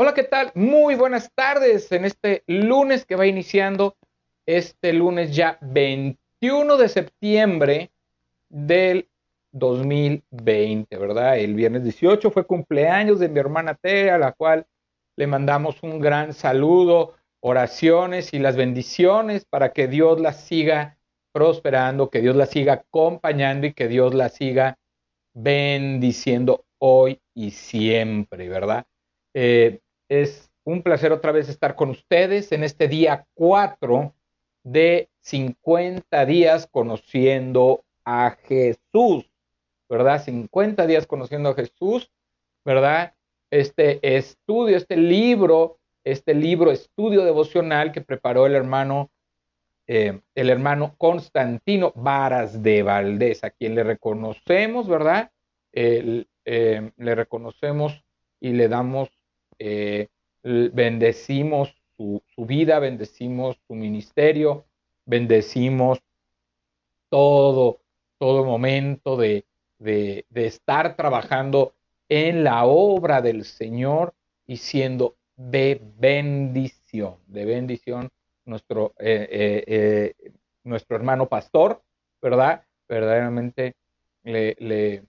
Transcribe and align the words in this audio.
Hola, 0.00 0.14
¿qué 0.14 0.22
tal? 0.22 0.52
Muy 0.54 0.94
buenas 0.94 1.32
tardes 1.34 1.90
en 1.90 2.04
este 2.04 2.44
lunes 2.46 3.04
que 3.04 3.16
va 3.16 3.26
iniciando, 3.26 3.96
este 4.46 4.92
lunes 4.92 5.34
ya 5.34 5.58
21 5.60 6.76
de 6.76 6.88
septiembre 6.88 7.90
del 8.48 9.08
2020, 9.50 10.96
¿verdad? 10.96 11.40
El 11.40 11.56
viernes 11.56 11.82
18 11.82 12.30
fue 12.30 12.46
cumpleaños 12.46 13.18
de 13.18 13.28
mi 13.28 13.40
hermana 13.40 13.74
Tere, 13.74 14.12
a 14.12 14.18
la 14.18 14.30
cual 14.30 14.68
le 15.16 15.26
mandamos 15.26 15.82
un 15.82 15.98
gran 15.98 16.32
saludo, 16.32 17.16
oraciones 17.40 18.32
y 18.32 18.38
las 18.38 18.54
bendiciones 18.54 19.46
para 19.46 19.72
que 19.72 19.88
Dios 19.88 20.20
la 20.20 20.32
siga 20.32 20.96
prosperando, 21.32 22.08
que 22.08 22.20
Dios 22.20 22.36
la 22.36 22.46
siga 22.46 22.74
acompañando 22.74 23.66
y 23.66 23.72
que 23.72 23.88
Dios 23.88 24.14
la 24.14 24.28
siga 24.28 24.78
bendiciendo 25.34 26.66
hoy 26.78 27.20
y 27.34 27.50
siempre, 27.50 28.48
¿verdad? 28.48 28.86
Eh, 29.34 29.80
es 30.08 30.50
un 30.64 30.82
placer 30.82 31.12
otra 31.12 31.32
vez 31.32 31.48
estar 31.48 31.74
con 31.74 31.90
ustedes 31.90 32.52
en 32.52 32.64
este 32.64 32.88
día 32.88 33.26
4 33.34 34.14
de 34.64 35.08
50 35.20 36.26
días 36.26 36.66
conociendo 36.70 37.84
a 38.04 38.36
Jesús, 38.44 39.30
¿verdad? 39.88 40.22
50 40.22 40.86
días 40.86 41.06
conociendo 41.06 41.50
a 41.50 41.54
Jesús, 41.54 42.10
¿verdad? 42.64 43.14
Este 43.50 43.98
estudio, 44.16 44.76
este 44.76 44.96
libro, 44.96 45.78
este 46.04 46.34
libro, 46.34 46.70
estudio 46.70 47.24
devocional 47.24 47.92
que 47.92 48.00
preparó 48.00 48.46
el 48.46 48.54
hermano, 48.54 49.10
eh, 49.86 50.20
el 50.34 50.50
hermano 50.50 50.94
Constantino 50.98 51.92
Varas 51.96 52.62
de 52.62 52.82
Valdés, 52.82 53.44
a 53.44 53.50
quien 53.50 53.74
le 53.74 53.84
reconocemos, 53.84 54.88
¿verdad? 54.88 55.30
Eh, 55.72 56.24
le 56.44 57.14
reconocemos 57.14 58.04
y 58.40 58.52
le 58.52 58.68
damos 58.68 59.17
eh, 59.58 60.08
bendecimos 60.42 61.74
su, 61.96 62.22
vida, 62.36 62.78
bendecimos 62.78 63.58
su 63.66 63.74
ministerio, 63.74 64.66
bendecimos 65.04 66.00
todo, 67.08 67.80
todo 68.18 68.44
momento 68.44 69.16
de, 69.16 69.44
de, 69.78 70.24
estar 70.30 70.96
trabajando 70.96 71.74
en 72.08 72.44
la 72.44 72.64
obra 72.64 73.20
del 73.20 73.44
Señor 73.44 74.14
y 74.46 74.58
siendo 74.58 75.16
de 75.36 75.80
bendición, 75.98 77.16
de 77.26 77.44
bendición 77.44 78.10
nuestro, 78.44 78.94
eh, 78.98 79.64
eh, 79.66 80.32
nuestro 80.62 80.96
hermano 80.96 81.28
pastor, 81.28 81.82
¿verdad? 82.22 82.64
Verdaderamente 82.88 83.74
le, 84.22 84.56
le, 84.58 85.02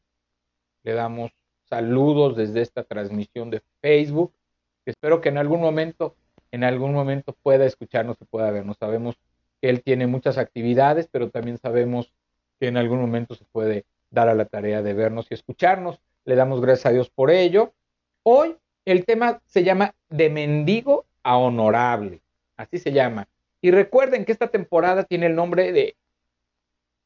le 0.83 0.93
damos 0.93 1.31
saludos 1.69 2.35
desde 2.35 2.61
esta 2.61 2.83
transmisión 2.83 3.49
de 3.49 3.61
Facebook 3.81 4.33
espero 4.85 5.21
que 5.21 5.29
en 5.29 5.37
algún 5.37 5.61
momento, 5.61 6.15
en 6.51 6.63
algún 6.63 6.93
momento 6.93 7.35
pueda 7.43 7.65
escucharnos 7.65 8.17
y 8.21 8.25
pueda 8.25 8.51
vernos. 8.51 8.77
Sabemos 8.77 9.15
que 9.61 9.69
él 9.69 9.83
tiene 9.83 10.07
muchas 10.07 10.37
actividades, 10.37 11.07
pero 11.11 11.29
también 11.29 11.57
sabemos 11.57 12.11
que 12.59 12.67
en 12.67 12.77
algún 12.77 12.99
momento 12.99 13.35
se 13.35 13.45
puede 13.45 13.85
dar 14.11 14.29
a 14.29 14.35
la 14.35 14.45
tarea 14.45 14.81
de 14.81 14.93
vernos 14.93 15.27
y 15.29 15.33
escucharnos. 15.33 15.99
Le 16.25 16.35
damos 16.35 16.61
gracias 16.61 16.87
a 16.87 16.91
Dios 16.91 17.09
por 17.09 17.31
ello. 17.31 17.73
Hoy 18.23 18.55
el 18.85 19.05
tema 19.05 19.41
se 19.45 19.63
llama 19.63 19.93
De 20.09 20.29
mendigo 20.29 21.05
a 21.23 21.37
honorable. 21.37 22.21
Así 22.57 22.77
se 22.77 22.91
llama. 22.91 23.27
Y 23.61 23.71
recuerden 23.71 24.25
que 24.25 24.31
esta 24.31 24.47
temporada 24.47 25.03
tiene 25.03 25.27
el 25.27 25.35
nombre 25.35 25.71
de 25.71 25.95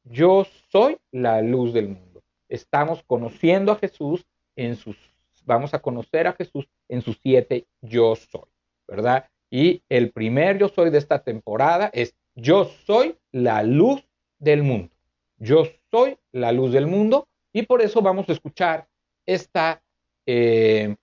Yo 0.04 0.46
soy 0.70 0.98
la 1.10 1.42
luz 1.42 1.72
del 1.72 1.88
mundo. 1.88 2.22
Estamos 2.48 3.02
conociendo 3.06 3.72
a 3.72 3.76
Jesús 3.76 4.24
en 4.56 4.76
sus 4.76 4.96
vamos 5.44 5.74
a 5.74 5.80
conocer 5.80 6.26
a 6.26 6.32
Jesús 6.32 6.68
en 6.88 7.02
sus 7.02 7.18
siete 7.22 7.66
yo 7.80 8.16
soy, 8.16 8.48
¿verdad? 8.86 9.28
Y 9.50 9.82
el 9.88 10.10
primer 10.10 10.58
yo 10.58 10.68
soy 10.68 10.90
de 10.90 10.98
esta 10.98 11.22
temporada 11.22 11.90
es 11.92 12.14
yo 12.34 12.64
soy 12.64 13.16
la 13.30 13.62
luz 13.62 14.04
del 14.38 14.62
mundo. 14.62 14.94
Yo 15.38 15.64
soy 15.90 16.18
la 16.32 16.52
luz 16.52 16.72
del 16.72 16.86
mundo 16.86 17.28
y 17.52 17.62
por 17.62 17.82
eso 17.82 18.02
vamos 18.02 18.28
a 18.28 18.32
escuchar 18.32 18.88
esta, 19.26 19.82
eh, 20.26 20.96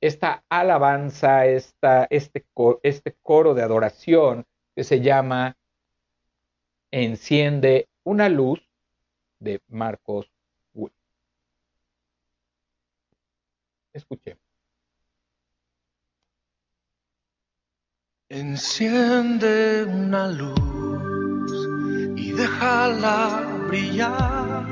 esta 0.00 0.44
alabanza, 0.48 1.46
esta, 1.46 2.06
este, 2.10 2.44
este 2.82 3.16
coro 3.22 3.54
de 3.54 3.62
adoración 3.62 4.46
que 4.74 4.84
se 4.84 5.00
llama 5.00 5.56
Enciende 6.90 7.88
una 8.04 8.28
luz 8.28 8.66
de 9.40 9.60
Marcos 9.68 10.33
Escuchemos. 13.94 14.42
Enciende 18.28 19.84
una 19.84 20.26
luz 20.28 21.68
y 22.16 22.32
déjala 22.32 23.46
brillar, 23.68 24.68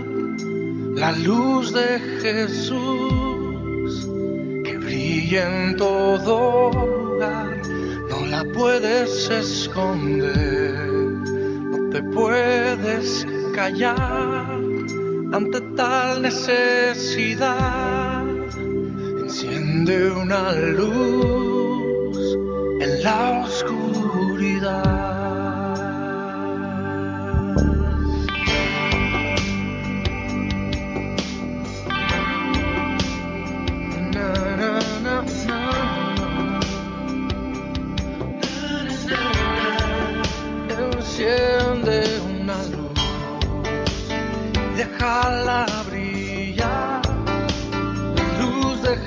la 0.96 1.12
luz 1.12 1.72
de 1.72 2.00
Jesús 2.20 4.08
que 4.64 4.78
brilla 4.78 5.68
en 5.68 5.76
todo 5.76 6.72
lugar, 6.72 7.62
no 8.10 8.26
la 8.26 8.44
puedes 8.52 9.30
esconder, 9.30 10.74
no 11.70 11.90
te 11.90 12.02
puedes 12.02 13.24
callar 13.54 14.50
ante 15.32 15.60
tal 15.76 16.22
necesidad 16.22 18.01
Enciende 19.34 20.10
una 20.10 20.52
luz 20.52 22.18
en 22.82 23.02
la 23.02 23.40
oscuridad. 23.46 24.82
Enciende 40.68 42.20
una 42.20 42.58
luz, 42.64 43.00
déjala 44.76 45.64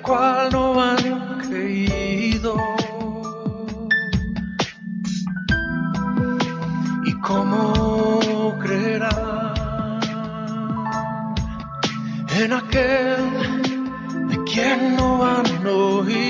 cual 0.00 0.48
no 0.52 0.80
han 0.80 1.38
creído. 1.46 2.56
¿Y 7.04 7.12
cómo 7.20 8.58
creerán 8.60 10.00
en 12.40 12.52
aquel 12.52 14.28
de 14.28 14.44
quien 14.44 14.96
no 14.96 15.24
han 15.24 15.66
oído? 15.66 16.23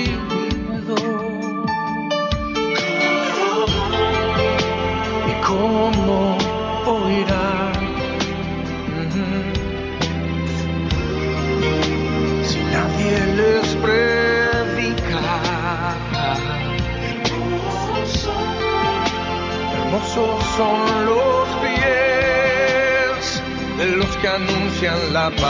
Hermosos 20.05 20.43
son 20.55 21.05
los 21.05 21.47
pies 21.63 23.41
de 23.77 23.85
los 23.97 24.17
que 24.17 24.27
anuncian 24.27 25.13
la 25.13 25.31
paz. 25.31 25.45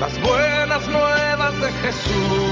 Las 0.00 0.20
buenas 0.22 0.88
nuevas 0.88 1.60
de 1.60 1.70
Jesús. 1.82 2.49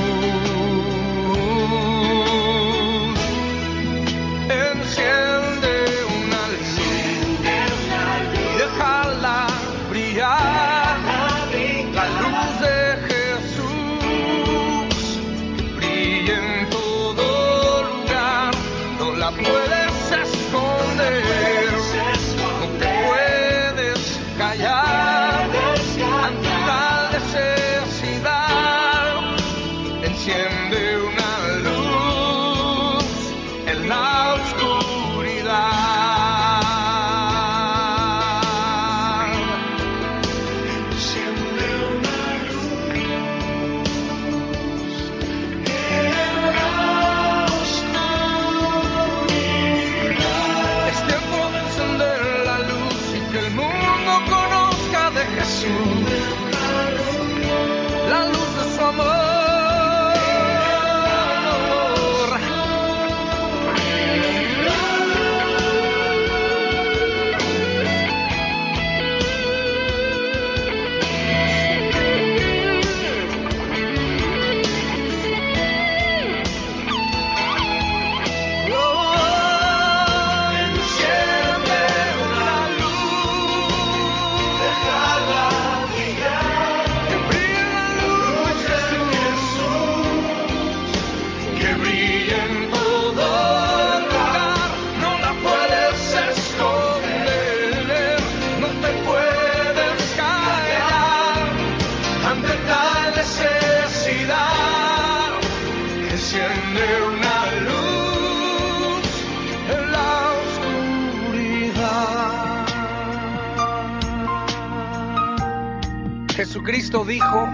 Jesucristo 116.38 117.04
dijo, 117.04 117.48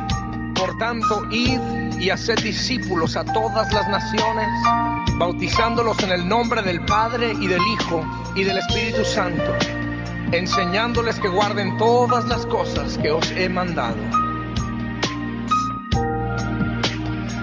por 0.54 0.76
tanto, 0.76 1.26
id 1.30 1.58
y 1.98 2.10
haced 2.10 2.38
discípulos 2.40 3.16
a 3.16 3.24
todas 3.24 3.72
las 3.72 3.88
naciones, 3.88 4.46
bautizándolos 5.16 5.98
en 6.02 6.12
el 6.12 6.28
nombre 6.28 6.60
del 6.60 6.84
Padre 6.84 7.32
y 7.40 7.46
del 7.46 7.62
Hijo 7.62 8.04
y 8.34 8.44
del 8.44 8.58
Espíritu 8.58 9.02
Santo, 9.06 9.56
enseñándoles 10.32 11.18
que 11.18 11.28
guarden 11.28 11.78
todas 11.78 12.26
las 12.26 12.44
cosas 12.44 12.98
que 12.98 13.10
os 13.10 13.30
he 13.30 13.48
mandado. 13.48 13.96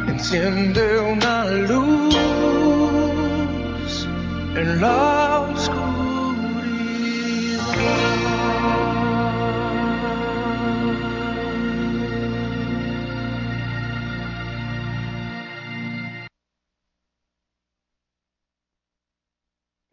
Enciende 0.10 1.00
una 1.00 1.46
luz 1.46 2.16
en 4.56 4.80
la 4.80 5.40
oscuridad. 5.40 5.81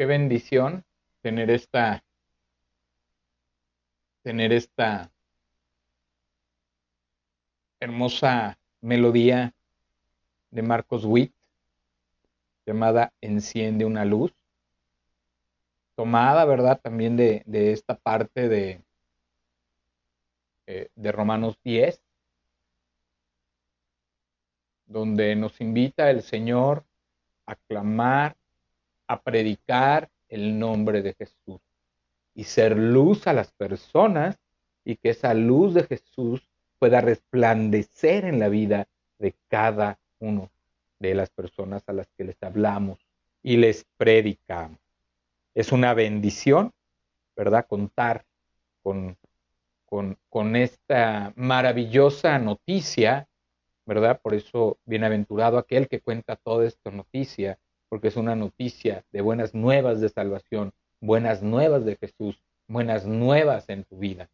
Bendición 0.09 0.85
tener 1.21 1.51
esta, 1.51 2.03
tener 4.23 4.53
esta 4.53 5.13
hermosa 7.79 8.59
melodía 8.81 9.55
de 10.51 10.63
Marcos 10.63 11.05
Witt 11.05 11.33
llamada 12.67 13.13
Enciende 13.21 13.85
una 13.85 14.05
luz, 14.05 14.35
tomada, 15.95 16.45
¿verdad? 16.45 16.81
También 16.81 17.17
de, 17.17 17.45
esta 17.73 17.97
parte 17.97 18.49
de, 18.49 18.83
eh, 20.67 20.89
de 20.95 21.13
Romanos 21.13 21.59
10, 21.65 22.03
donde 24.87 25.37
nos 25.37 25.61
invita 25.61 26.11
el 26.11 26.23
Señor 26.23 26.85
a 27.47 27.55
clamar 27.55 28.37
a 29.09 29.23
predicar 29.23 30.11
el 30.29 30.59
nombre 30.59 31.03
de 31.03 31.15
Jesús 31.15 31.61
y 32.35 32.45
ser 32.45 32.77
luz 32.77 33.27
a 33.27 33.33
las 33.33 33.51
personas 33.53 34.39
y 34.85 34.97
que 34.97 35.11
esa 35.11 35.35
luz 35.35 35.75
de 35.75 35.85
Jesús 35.85 36.49
pueda 36.79 37.01
resplandecer 37.01 38.25
en 38.25 38.39
la 38.39 38.49
vida 38.49 38.87
de 39.19 39.35
cada 39.49 39.99
uno 40.21 40.51
de 40.99 41.15
las 41.15 41.31
personas 41.31 41.83
a 41.89 41.93
las 41.93 42.09
que 42.17 42.25
les 42.25 42.41
hablamos 42.43 42.99
y 43.43 43.57
les 43.57 43.85
predicamos. 43.97 44.79
Es 45.55 45.73
una 45.73 45.95
bendición, 45.95 46.73
¿verdad? 47.37 47.67
Contar 47.67 48.25
con, 48.83 49.17
con, 49.87 50.57
esta 50.57 51.33
maravillosa 51.37 52.39
noticia, 52.39 53.29
¿verdad? 53.87 54.21
Por 54.21 54.35
eso, 54.35 54.79
bienaventurado 54.85 55.59
aquel 55.59 55.89
que 55.89 56.01
cuenta 56.01 56.37
toda 56.37 56.67
esta 56.67 56.91
noticia 56.91 57.59
porque 57.89 58.09
es 58.09 58.17
una 58.17 58.35
noticia 58.35 59.05
de 59.13 59.21
buenas 59.21 59.55
nuevas 59.55 60.01
de 60.01 60.09
salvación, 60.09 60.73
buenas 61.01 61.43
nuevas 61.43 61.85
de 61.85 61.97
Jesús, 61.97 62.41
buenas 62.67 63.07
nuevas 63.07 63.69
en 63.69 63.85
tu 63.85 63.99
vida, 63.99 64.29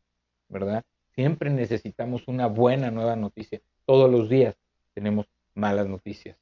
¿verdad? 0.48 0.82
Siempre 1.14 1.50
necesitamos 1.50 2.26
una 2.26 2.46
buena 2.46 2.90
nueva 2.90 3.16
noticia. 3.16 3.60
Todos 3.86 4.10
los 4.10 4.28
días 4.28 4.56
tenemos 4.94 5.26
malas 5.54 5.86
noticias, 5.86 6.36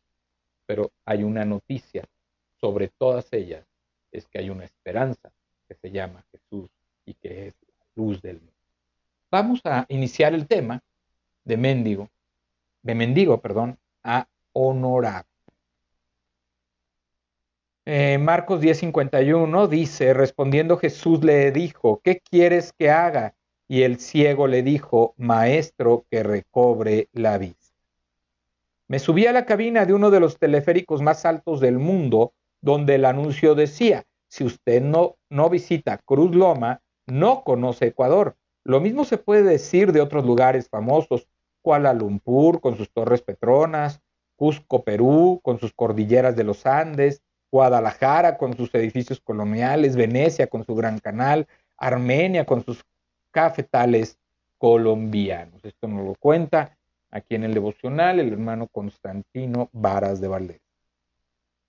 pero 0.66 0.90
hay 1.04 1.22
una 1.22 1.44
noticia 1.44 2.04
sobre 2.60 2.88
todas 2.88 3.32
ellas, 3.32 3.66
es 4.10 4.26
que 4.26 4.38
hay 4.38 4.50
una 4.50 4.64
esperanza 4.64 5.32
que 5.68 5.74
se 5.74 5.90
llama 5.90 6.24
Jesús 6.30 6.70
y 7.04 7.14
que 7.14 7.48
es 7.48 7.54
la 7.78 7.86
luz 7.96 8.22
del 8.22 8.36
mundo. 8.36 8.52
Vamos 9.30 9.60
a 9.64 9.86
iniciar 9.88 10.34
el 10.34 10.46
tema 10.46 10.80
de 11.44 11.56
mendigo, 11.56 12.08
de 12.82 12.94
mendigo, 12.94 13.40
perdón, 13.40 13.78
a 14.02 14.28
honorar. 14.52 15.26
Eh, 17.84 18.18
Marcos 18.18 18.60
10:51 18.60 19.66
dice, 19.66 20.14
respondiendo 20.14 20.76
Jesús 20.76 21.24
le 21.24 21.50
dijo, 21.50 22.00
¿qué 22.04 22.20
quieres 22.20 22.72
que 22.72 22.90
haga? 22.90 23.34
Y 23.66 23.82
el 23.82 23.98
ciego 23.98 24.46
le 24.46 24.62
dijo, 24.62 25.14
Maestro, 25.16 26.04
que 26.08 26.22
recobre 26.22 27.08
la 27.12 27.38
vista. 27.38 27.74
Me 28.86 29.00
subí 29.00 29.26
a 29.26 29.32
la 29.32 29.46
cabina 29.46 29.84
de 29.84 29.94
uno 29.94 30.10
de 30.10 30.20
los 30.20 30.38
teleféricos 30.38 31.02
más 31.02 31.24
altos 31.24 31.60
del 31.60 31.78
mundo, 31.78 32.34
donde 32.60 32.96
el 32.96 33.04
anuncio 33.04 33.54
decía, 33.56 34.04
si 34.28 34.44
usted 34.44 34.80
no, 34.80 35.16
no 35.28 35.50
visita 35.50 35.98
Cruz 35.98 36.34
Loma, 36.36 36.82
no 37.06 37.42
conoce 37.42 37.86
Ecuador. 37.86 38.36
Lo 38.64 38.80
mismo 38.80 39.04
se 39.04 39.18
puede 39.18 39.42
decir 39.42 39.92
de 39.92 40.00
otros 40.00 40.24
lugares 40.24 40.68
famosos, 40.68 41.26
Kuala 41.62 41.94
Lumpur 41.94 42.60
con 42.60 42.76
sus 42.76 42.92
torres 42.92 43.22
petronas, 43.22 44.00
Cusco, 44.36 44.84
Perú, 44.84 45.40
con 45.42 45.58
sus 45.58 45.72
cordilleras 45.72 46.36
de 46.36 46.44
los 46.44 46.64
Andes, 46.66 47.22
Guadalajara 47.52 48.38
con 48.38 48.56
sus 48.56 48.74
edificios 48.74 49.20
coloniales, 49.20 49.94
Venecia 49.94 50.46
con 50.46 50.64
su 50.64 50.74
gran 50.74 50.98
canal, 50.98 51.46
Armenia 51.76 52.46
con 52.46 52.64
sus 52.64 52.82
cafetales 53.30 54.18
colombianos. 54.56 55.62
Esto 55.62 55.86
nos 55.86 56.02
lo 56.04 56.14
cuenta 56.14 56.78
aquí 57.10 57.34
en 57.34 57.44
el 57.44 57.52
devocional 57.52 58.20
el 58.20 58.32
hermano 58.32 58.68
Constantino 58.68 59.68
Varas 59.72 60.20
de 60.22 60.28
Valdés. 60.28 60.60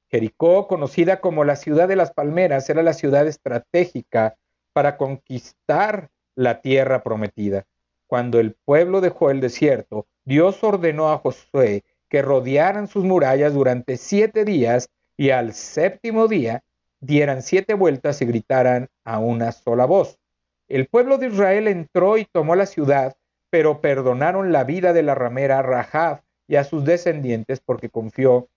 Jericó, 0.10 0.68
conocida 0.68 1.20
como 1.20 1.44
la 1.44 1.58
ciudad 1.58 1.90
de 1.90 1.98
las 1.98 2.14
palmeras, 2.14 2.70
era 2.70 2.82
la 2.82 2.94
ciudad 2.94 3.28
estratégica 3.28 4.36
para 4.72 4.96
conquistar 4.96 6.12
la 6.36 6.62
tierra 6.62 7.04
prometida. 7.04 7.66
Cuando 8.08 8.40
el 8.40 8.54
pueblo 8.54 9.02
dejó 9.02 9.32
el 9.32 9.42
desierto, 9.42 10.08
Dios 10.24 10.64
ordenó 10.64 11.12
a 11.12 11.18
Josué 11.18 11.84
que 12.08 12.22
rodearan 12.22 12.88
sus 12.88 13.04
murallas 13.04 13.54
durante 13.54 13.98
siete 13.98 14.46
días 14.46 14.90
y 15.18 15.30
al 15.30 15.54
séptimo 15.54 16.28
día 16.28 16.64
dieran 17.00 17.42
siete 17.42 17.74
vueltas 17.74 18.22
y 18.22 18.26
gritaran 18.26 18.90
a 19.04 19.20
una 19.20 19.52
sola 19.52 19.86
voz. 19.86 20.20
El 20.68 20.88
pueblo 20.88 21.18
de 21.18 21.28
Israel 21.28 21.68
entró 21.68 22.18
y 22.18 22.26
tomó 22.26 22.56
la 22.56 22.66
ciudad, 22.66 23.16
pero 23.50 23.82
perdonaron 23.82 24.52
la 24.52 24.64
vida 24.64 24.94
de 24.94 25.04
la 25.04 25.16
ramera 25.16 25.62
Rahab 25.62 26.24
y 26.48 26.56
a 26.56 26.64
sus 26.64 26.86
descendientes 26.86 27.60
porque 27.60 27.90
confió 27.90 28.48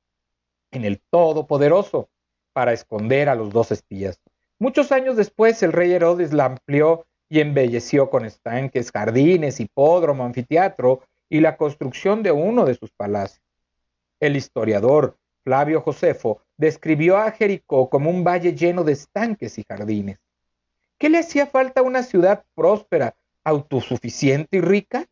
en 0.70 0.84
el 0.84 1.00
Todopoderoso. 1.10 2.08
para 2.52 2.72
esconder 2.72 3.28
a 3.28 3.34
los 3.34 3.50
dos 3.50 3.70
espías. 3.70 4.18
Muchos 4.58 4.90
años 4.90 5.18
después, 5.18 5.62
el 5.62 5.75
rey 5.75 5.92
Herodes 5.92 6.32
la 6.32 6.46
amplió 6.46 7.04
y 7.28 7.40
embelleció 7.40 8.08
con 8.08 8.25
estanques, 8.25 8.92
jardines, 8.92 9.60
hipódromo, 9.60 10.25
anfiteatro 10.25 11.02
y 11.28 11.40
la 11.40 11.58
construcción 11.58 12.22
de 12.22 12.32
uno 12.32 12.64
de 12.64 12.75
sus 12.75 12.92
palacios. 12.92 13.42
El 14.20 14.36
historiador 14.36 15.18
Flavio 15.47 15.81
Josefo 15.81 16.43
describió 16.57 17.19
a 17.19 17.31
Jericó 17.31 17.88
como 17.88 18.11
un 18.11 18.25
valle 18.25 18.53
lleno 18.53 18.83
de 18.83 18.95
estanques 18.95 19.59
y 19.59 19.62
jardines. 19.62 20.19
¿Qué 20.99 21.09
le 21.09 21.19
hacía 21.19 21.47
falta 21.47 21.83
a 21.83 21.85
una 21.85 22.03
ciudad 22.03 22.45
próspera, 22.57 23.15
autosuficiente 23.45 24.57
y 24.57 24.61
rica? 24.61 25.07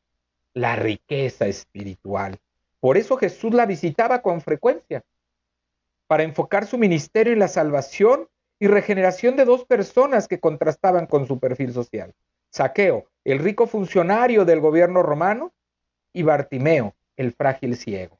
La 0.52 0.74
riqueza 0.74 1.46
espiritual. 1.46 2.36
Por 2.80 2.96
eso 2.96 3.16
Jesús 3.16 3.54
la 3.54 3.64
visitaba 3.64 4.22
con 4.22 4.40
frecuencia, 4.40 5.04
para 6.08 6.24
enfocar 6.24 6.66
su 6.66 6.78
ministerio 6.78 7.32
en 7.32 7.38
la 7.38 7.46
salvación 7.46 8.28
y 8.58 8.66
regeneración 8.66 9.36
de 9.36 9.44
dos 9.44 9.64
personas 9.64 10.26
que 10.26 10.40
contrastaban 10.40 11.06
con 11.06 11.28
su 11.28 11.38
perfil 11.38 11.72
social. 11.72 12.12
Saqueo, 12.50 13.06
el 13.22 13.38
rico 13.38 13.68
funcionario 13.68 14.44
del 14.44 14.58
gobierno 14.58 15.00
romano, 15.04 15.52
y 16.12 16.24
Bartimeo, 16.24 16.96
el 17.16 17.32
frágil 17.32 17.76
ciego. 17.76 18.18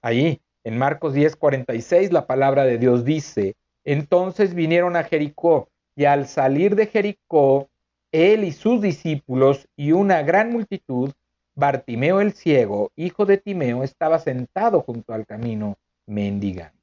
Allí, 0.00 0.40
en 0.64 0.78
Marcos 0.78 1.14
10:46, 1.14 2.12
la 2.12 2.26
palabra 2.26 2.64
de 2.64 2.78
Dios 2.78 3.04
dice, 3.04 3.54
entonces 3.84 4.54
vinieron 4.54 4.96
a 4.96 5.04
Jericó, 5.04 5.68
y 5.94 6.04
al 6.04 6.26
salir 6.26 6.76
de 6.76 6.86
Jericó, 6.86 7.68
él 8.12 8.44
y 8.44 8.52
sus 8.52 8.80
discípulos 8.80 9.68
y 9.76 9.92
una 9.92 10.22
gran 10.22 10.50
multitud, 10.50 11.12
Bartimeo 11.54 12.20
el 12.20 12.32
ciego, 12.32 12.90
hijo 12.96 13.26
de 13.26 13.36
Timeo, 13.36 13.82
estaba 13.82 14.18
sentado 14.18 14.80
junto 14.80 15.12
al 15.12 15.26
camino, 15.26 15.76
mendigando. 16.06 16.78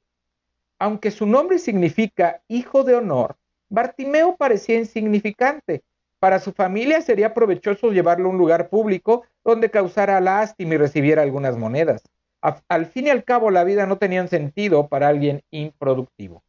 Aunque 0.78 1.10
su 1.10 1.26
nombre 1.26 1.58
significa 1.58 2.40
hijo 2.48 2.84
de 2.84 2.94
honor, 2.94 3.36
Bartimeo 3.68 4.36
parecía 4.36 4.78
insignificante. 4.78 5.82
Para 6.20 6.38
su 6.38 6.52
familia 6.52 7.00
sería 7.00 7.34
provechoso 7.34 7.90
llevarlo 7.90 8.28
a 8.28 8.32
un 8.32 8.38
lugar 8.38 8.68
público 8.68 9.24
donde 9.44 9.70
causara 9.70 10.20
lástima 10.20 10.74
y 10.74 10.78
recibiera 10.78 11.22
algunas 11.22 11.56
monedas. 11.56 12.02
Al 12.40 12.86
fin 12.86 13.06
y 13.06 13.10
al 13.10 13.24
cabo, 13.24 13.50
la 13.50 13.64
vida 13.64 13.86
no 13.86 13.98
tenía 13.98 14.26
sentido 14.26 14.88
para 14.88 15.08
alguien 15.08 15.42
improductivo. 15.50 16.42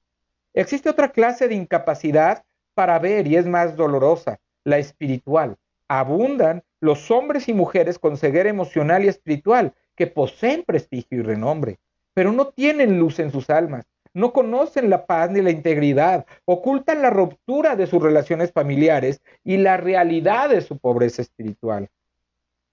Existe 0.53 0.89
otra 0.89 1.11
clase 1.11 1.47
de 1.47 1.55
incapacidad 1.55 2.43
para 2.73 2.99
ver 2.99 3.27
y 3.27 3.35
es 3.35 3.45
más 3.45 3.75
dolorosa, 3.75 4.39
la 4.63 4.77
espiritual. 4.77 5.57
Abundan 5.87 6.63
los 6.79 7.11
hombres 7.11 7.49
y 7.49 7.53
mujeres 7.53 7.99
con 7.99 8.17
ceguera 8.17 8.49
emocional 8.49 9.03
y 9.03 9.07
espiritual 9.07 9.73
que 9.95 10.07
poseen 10.07 10.63
prestigio 10.63 11.19
y 11.19 11.21
renombre, 11.21 11.79
pero 12.13 12.31
no 12.31 12.47
tienen 12.47 12.97
luz 12.97 13.19
en 13.19 13.31
sus 13.31 13.49
almas, 13.49 13.85
no 14.13 14.33
conocen 14.33 14.89
la 14.89 15.05
paz 15.05 15.29
ni 15.31 15.41
la 15.41 15.51
integridad, 15.51 16.25
ocultan 16.45 17.01
la 17.01 17.09
ruptura 17.09 17.75
de 17.75 17.87
sus 17.87 18.01
relaciones 18.01 18.51
familiares 18.51 19.21
y 19.43 19.57
la 19.57 19.77
realidad 19.77 20.49
de 20.49 20.61
su 20.61 20.77
pobreza 20.77 21.21
espiritual. 21.21 21.89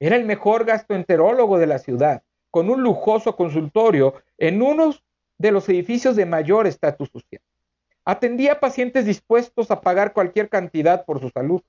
Era 0.00 0.16
el 0.16 0.24
mejor 0.24 0.64
gastroenterólogo 0.64 1.58
de 1.58 1.66
la 1.66 1.78
ciudad, 1.78 2.22
con 2.50 2.70
un 2.70 2.82
lujoso 2.82 3.36
consultorio 3.36 4.14
en 4.36 4.62
uno 4.62 4.94
de 5.38 5.52
los 5.52 5.68
edificios 5.68 6.16
de 6.16 6.26
mayor 6.26 6.66
estatus 6.66 7.08
social. 7.10 7.42
Atendía 8.04 8.58
pacientes 8.60 9.04
dispuestos 9.04 9.70
a 9.70 9.80
pagar 9.80 10.12
cualquier 10.12 10.48
cantidad 10.48 11.04
por 11.04 11.20
su 11.20 11.30
salud. 11.30 11.62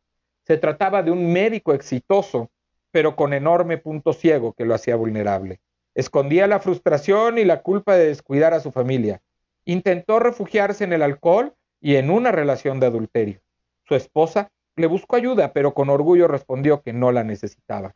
Se 0.46 0.58
trataba 0.58 1.04
de 1.04 1.12
un 1.12 1.32
médico 1.32 1.74
exitoso, 1.74 2.50
pero 2.92 3.16
con 3.16 3.34
enorme 3.34 3.78
punto 3.78 4.14
ciego 4.14 4.54
que 4.54 4.66
lo 4.66 4.74
hacía 4.74 4.96
vulnerable. 4.96 5.60
Escondía 5.96 6.48
la 6.48 6.60
frustración 6.60 7.38
y 7.38 7.46
la 7.46 7.62
culpa 7.62 7.96
de 7.96 8.08
descuidar 8.08 8.54
a 8.54 8.62
su 8.62 8.72
familia. 8.72 9.22
Intentó 9.66 10.20
refugiarse 10.20 10.84
en 10.84 10.94
el 10.94 11.02
alcohol 11.02 11.54
y 11.82 11.98
en 11.98 12.10
una 12.10 12.32
relación 12.32 12.80
de 12.80 12.88
adulterio. 12.88 13.42
Su 13.84 13.96
esposa 13.96 14.50
le 14.76 14.88
buscó 14.88 15.18
ayuda, 15.18 15.52
pero 15.52 15.74
con 15.74 15.90
orgullo 15.90 16.28
respondió 16.28 16.82
que 16.82 16.94
no 16.94 17.12
la 17.12 17.24
necesitaba. 17.24 17.96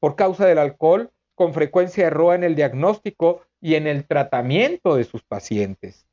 Por 0.00 0.16
causa 0.16 0.46
del 0.46 0.58
alcohol, 0.58 1.10
con 1.34 1.54
frecuencia 1.54 2.06
erró 2.06 2.34
en 2.34 2.44
el 2.44 2.54
diagnóstico 2.54 3.42
y 3.60 3.74
en 3.74 3.86
el 3.86 4.06
tratamiento 4.06 4.96
de 4.96 5.04
sus 5.04 5.22
pacientes. 5.22 6.06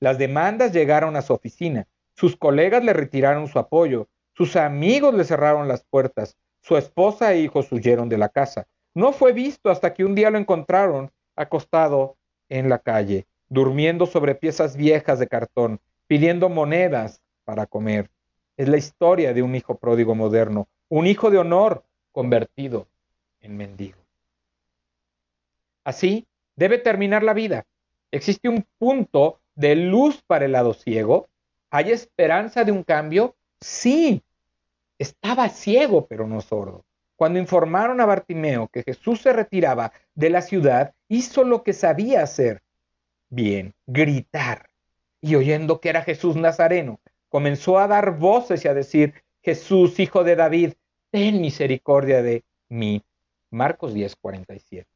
Las 0.00 0.18
demandas 0.18 0.72
llegaron 0.72 1.16
a 1.16 1.22
su 1.22 1.32
oficina, 1.32 1.86
sus 2.14 2.36
colegas 2.36 2.84
le 2.84 2.92
retiraron 2.92 3.48
su 3.48 3.58
apoyo, 3.58 4.08
sus 4.34 4.56
amigos 4.56 5.14
le 5.14 5.24
cerraron 5.24 5.68
las 5.68 5.84
puertas, 5.84 6.36
su 6.60 6.76
esposa 6.76 7.32
e 7.32 7.40
hijos 7.40 7.70
huyeron 7.72 8.08
de 8.08 8.18
la 8.18 8.28
casa. 8.28 8.66
No 8.94 9.12
fue 9.12 9.32
visto 9.32 9.70
hasta 9.70 9.94
que 9.94 10.04
un 10.04 10.14
día 10.14 10.30
lo 10.30 10.38
encontraron 10.38 11.10
acostado 11.36 12.16
en 12.48 12.68
la 12.68 12.78
calle, 12.78 13.26
durmiendo 13.48 14.06
sobre 14.06 14.34
piezas 14.34 14.76
viejas 14.76 15.18
de 15.18 15.28
cartón, 15.28 15.80
pidiendo 16.06 16.48
monedas 16.48 17.20
para 17.44 17.66
comer. 17.66 18.10
Es 18.56 18.68
la 18.68 18.76
historia 18.76 19.32
de 19.32 19.42
un 19.42 19.54
hijo 19.54 19.78
pródigo 19.78 20.14
moderno, 20.14 20.68
un 20.88 21.06
hijo 21.06 21.30
de 21.30 21.38
honor 21.38 21.84
convertido 22.12 22.86
en 23.40 23.56
mendigo. 23.56 24.01
Así 25.84 26.26
debe 26.56 26.78
terminar 26.78 27.22
la 27.22 27.34
vida. 27.34 27.64
¿Existe 28.10 28.48
un 28.48 28.66
punto 28.78 29.40
de 29.54 29.74
luz 29.76 30.22
para 30.26 30.44
el 30.44 30.52
lado 30.52 30.74
ciego? 30.74 31.28
¿Hay 31.70 31.90
esperanza 31.90 32.64
de 32.64 32.72
un 32.72 32.82
cambio? 32.82 33.34
Sí. 33.60 34.22
Estaba 34.98 35.48
ciego, 35.48 36.06
pero 36.06 36.26
no 36.26 36.40
sordo. 36.40 36.84
Cuando 37.16 37.38
informaron 37.38 38.00
a 38.00 38.06
Bartimeo 38.06 38.68
que 38.68 38.82
Jesús 38.82 39.22
se 39.22 39.32
retiraba 39.32 39.92
de 40.14 40.30
la 40.30 40.42
ciudad, 40.42 40.94
hizo 41.08 41.44
lo 41.44 41.62
que 41.62 41.72
sabía 41.72 42.22
hacer. 42.22 42.62
Bien, 43.30 43.74
gritar. 43.86 44.68
Y 45.20 45.36
oyendo 45.36 45.80
que 45.80 45.88
era 45.88 46.02
Jesús 46.02 46.36
Nazareno, 46.36 47.00
comenzó 47.28 47.78
a 47.78 47.86
dar 47.86 48.18
voces 48.18 48.64
y 48.64 48.68
a 48.68 48.74
decir, 48.74 49.14
Jesús, 49.40 49.98
hijo 50.00 50.24
de 50.24 50.36
David, 50.36 50.72
ten 51.10 51.40
misericordia 51.40 52.22
de 52.22 52.44
mí. 52.68 53.02
Marcos 53.50 53.94
10, 53.94 54.16
47. 54.16 54.91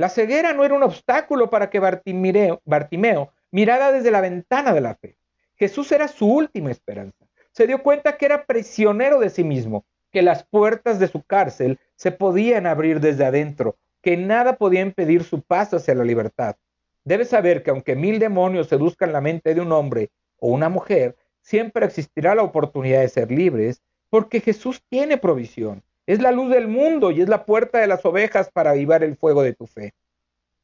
La 0.00 0.08
ceguera 0.08 0.54
no 0.54 0.64
era 0.64 0.72
un 0.72 0.82
obstáculo 0.82 1.50
para 1.50 1.68
que 1.68 1.78
Bartimeo, 1.78 3.32
mirara 3.50 3.92
desde 3.92 4.10
la 4.10 4.22
ventana 4.22 4.72
de 4.72 4.80
la 4.80 4.94
fe. 4.94 5.18
Jesús 5.56 5.92
era 5.92 6.08
su 6.08 6.26
última 6.26 6.70
esperanza. 6.70 7.26
Se 7.52 7.66
dio 7.66 7.82
cuenta 7.82 8.16
que 8.16 8.24
era 8.24 8.46
prisionero 8.46 9.20
de 9.20 9.28
sí 9.28 9.44
mismo, 9.44 9.84
que 10.10 10.22
las 10.22 10.42
puertas 10.42 11.00
de 11.00 11.08
su 11.08 11.22
cárcel 11.22 11.78
se 11.96 12.12
podían 12.12 12.66
abrir 12.66 13.00
desde 13.00 13.26
adentro, 13.26 13.76
que 14.00 14.16
nada 14.16 14.56
podía 14.56 14.80
impedir 14.80 15.22
su 15.22 15.42
paso 15.42 15.76
hacia 15.76 15.94
la 15.94 16.04
libertad. 16.04 16.56
Debe 17.04 17.26
saber 17.26 17.62
que 17.62 17.68
aunque 17.68 17.94
mil 17.94 18.18
demonios 18.18 18.68
seduzcan 18.68 19.12
la 19.12 19.20
mente 19.20 19.54
de 19.54 19.60
un 19.60 19.70
hombre 19.70 20.08
o 20.38 20.48
una 20.48 20.70
mujer, 20.70 21.14
siempre 21.42 21.84
existirá 21.84 22.34
la 22.34 22.42
oportunidad 22.42 23.02
de 23.02 23.08
ser 23.10 23.30
libres, 23.30 23.82
porque 24.08 24.40
Jesús 24.40 24.82
tiene 24.88 25.18
provisión. 25.18 25.82
Es 26.10 26.20
la 26.20 26.32
luz 26.32 26.50
del 26.50 26.66
mundo 26.66 27.12
y 27.12 27.20
es 27.20 27.28
la 27.28 27.44
puerta 27.44 27.78
de 27.78 27.86
las 27.86 28.04
ovejas 28.04 28.50
para 28.50 28.70
avivar 28.70 29.04
el 29.04 29.16
fuego 29.16 29.44
de 29.44 29.54
tu 29.54 29.68
fe. 29.68 29.94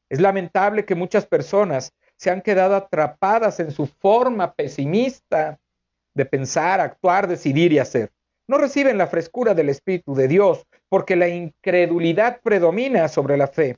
Es 0.09 0.21
lamentable 0.21 0.85
que 0.85 0.97
muchas 0.97 1.25
personas 1.25 1.93
se 2.17 2.31
han 2.31 2.43
quedado 2.43 2.75
atrapadas 2.75 3.61
en 3.61 3.71
su 3.71 3.87
forma 3.87 4.55
pesimista 4.55 5.61
de 6.15 6.25
pensar, 6.25 6.81
actuar, 6.81 7.29
decidir 7.29 7.73
y 7.73 7.79
hacer. 7.79 8.11
No 8.49 8.59
reciben 8.59 8.99
la 8.99 9.07
frescura 9.07 9.55
del 9.55 9.69
Espíritu 9.69 10.17
de 10.17 10.27
Dios 10.27 10.67
porque 10.89 11.15
la 11.15 11.29
incredulidad 11.29 12.41
predomina 12.43 13.07
sobre 13.07 13.37
la 13.37 13.47
fe. 13.47 13.77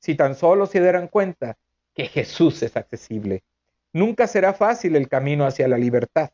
Si 0.00 0.16
tan 0.16 0.34
solo 0.34 0.66
se 0.66 0.80
dieran 0.80 1.06
cuenta 1.06 1.56
que 1.94 2.06
Jesús 2.06 2.60
es 2.64 2.76
accesible, 2.76 3.44
nunca 3.92 4.26
será 4.26 4.52
fácil 4.52 4.96
el 4.96 5.08
camino 5.08 5.46
hacia 5.46 5.68
la 5.68 5.78
libertad. 5.78 6.32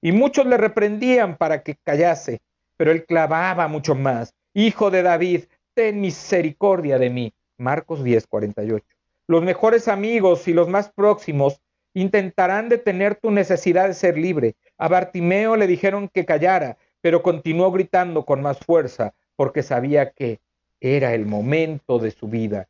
Y 0.00 0.10
muchos 0.10 0.44
le 0.46 0.56
reprendían 0.56 1.36
para 1.36 1.62
que 1.62 1.76
callase, 1.76 2.40
pero 2.82 2.90
él 2.90 3.04
clavaba 3.04 3.68
mucho 3.68 3.94
más. 3.94 4.34
Hijo 4.54 4.90
de 4.90 5.04
David, 5.04 5.44
ten 5.72 6.00
misericordia 6.00 6.98
de 6.98 7.10
mí. 7.10 7.32
Marcos 7.56 8.02
10, 8.02 8.26
48. 8.26 8.84
Los 9.28 9.44
mejores 9.44 9.86
amigos 9.86 10.48
y 10.48 10.52
los 10.52 10.68
más 10.68 10.90
próximos 10.90 11.60
intentarán 11.94 12.68
detener 12.68 13.14
tu 13.14 13.30
necesidad 13.30 13.86
de 13.86 13.94
ser 13.94 14.18
libre. 14.18 14.56
A 14.78 14.88
Bartimeo 14.88 15.54
le 15.54 15.68
dijeron 15.68 16.08
que 16.08 16.24
callara, 16.24 16.76
pero 17.00 17.22
continuó 17.22 17.70
gritando 17.70 18.24
con 18.24 18.42
más 18.42 18.58
fuerza 18.58 19.14
porque 19.36 19.62
sabía 19.62 20.10
que 20.10 20.40
era 20.80 21.14
el 21.14 21.24
momento 21.24 22.00
de 22.00 22.10
su 22.10 22.26
vida. 22.26 22.66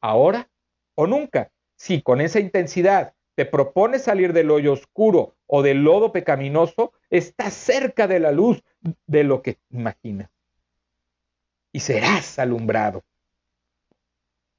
Ahora 0.00 0.48
o 0.96 1.06
nunca. 1.06 1.52
Si 1.76 2.02
con 2.02 2.20
esa 2.20 2.40
intensidad 2.40 3.14
te 3.36 3.46
propones 3.46 4.02
salir 4.02 4.32
del 4.32 4.50
hoyo 4.50 4.72
oscuro 4.72 5.36
o 5.46 5.62
del 5.62 5.84
lodo 5.84 6.10
pecaminoso, 6.10 6.92
estás 7.10 7.54
cerca 7.54 8.08
de 8.08 8.18
la 8.18 8.32
luz, 8.32 8.64
de 9.06 9.24
lo 9.24 9.42
que 9.42 9.58
imaginas. 9.70 10.30
Y 11.72 11.80
serás 11.80 12.38
alumbrado. 12.38 13.02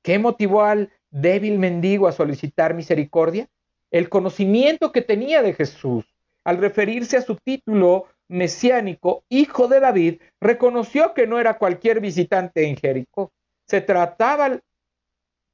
¿Qué 0.02 0.20
motivó 0.20 0.64
al 0.64 0.92
débil 1.12 1.60
mendigo 1.60 2.08
a 2.08 2.12
solicitar 2.12 2.74
misericordia? 2.74 3.48
El 3.92 4.10
conocimiento 4.10 4.92
que 4.92 5.02
tenía 5.02 5.42
de 5.42 5.54
Jesús. 5.54 6.06
Al 6.44 6.58
referirse 6.58 7.16
a 7.16 7.22
su 7.22 7.38
título 7.38 8.08
mesiánico, 8.28 9.24
hijo 9.30 9.68
de 9.68 9.80
David, 9.80 10.22
reconoció 10.42 11.14
que 11.14 11.28
no 11.28 11.40
era 11.40 11.58
cualquier 11.58 12.02
visitante 12.02 12.68
en 12.68 12.76
Jericó. 12.76 13.32
Se 13.68 13.80
trataba 13.82 14.60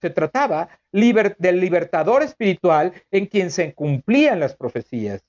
Se 0.01 0.09
trataba 0.09 0.69
del 0.91 1.59
libertador 1.59 2.23
espiritual 2.23 2.93
en 3.11 3.25
quien 3.25 3.51
se 3.51 3.73
cumplían 3.73 4.39
las 4.39 4.55
profecías. 4.55 5.21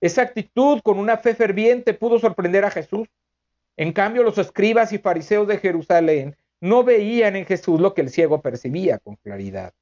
Esa 0.00 0.22
actitud 0.22 0.80
con 0.82 0.98
una 0.98 1.16
fe 1.16 1.34
ferviente 1.34 1.94
pudo 1.94 2.18
sorprender 2.18 2.64
a 2.64 2.70
Jesús. 2.70 3.08
En 3.76 3.92
cambio, 3.92 4.22
los 4.22 4.38
escribas 4.38 4.92
y 4.92 4.98
fariseos 4.98 5.48
de 5.48 5.58
Jerusalén 5.58 6.36
no 6.60 6.84
veían 6.84 7.36
en 7.36 7.46
Jesús 7.46 7.80
lo 7.80 7.94
que 7.94 8.02
el 8.02 8.10
ciego 8.10 8.40
percibía 8.40 8.98
con 8.98 9.16
claridad. 9.16 9.72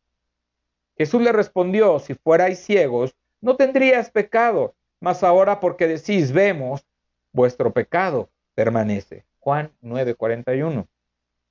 Jesús 0.96 1.22
le 1.22 1.32
respondió, 1.32 1.98
si 1.98 2.14
fuerais 2.14 2.60
ciegos, 2.60 3.16
no 3.40 3.56
tendrías 3.56 4.10
pecado, 4.10 4.74
mas 5.00 5.22
ahora 5.22 5.60
porque 5.60 5.86
decís, 5.86 6.32
vemos, 6.32 6.86
vuestro 7.32 7.72
pecado 7.72 8.30
permanece. 8.54 9.24
Juan 9.40 9.70
9:41. 9.82 10.86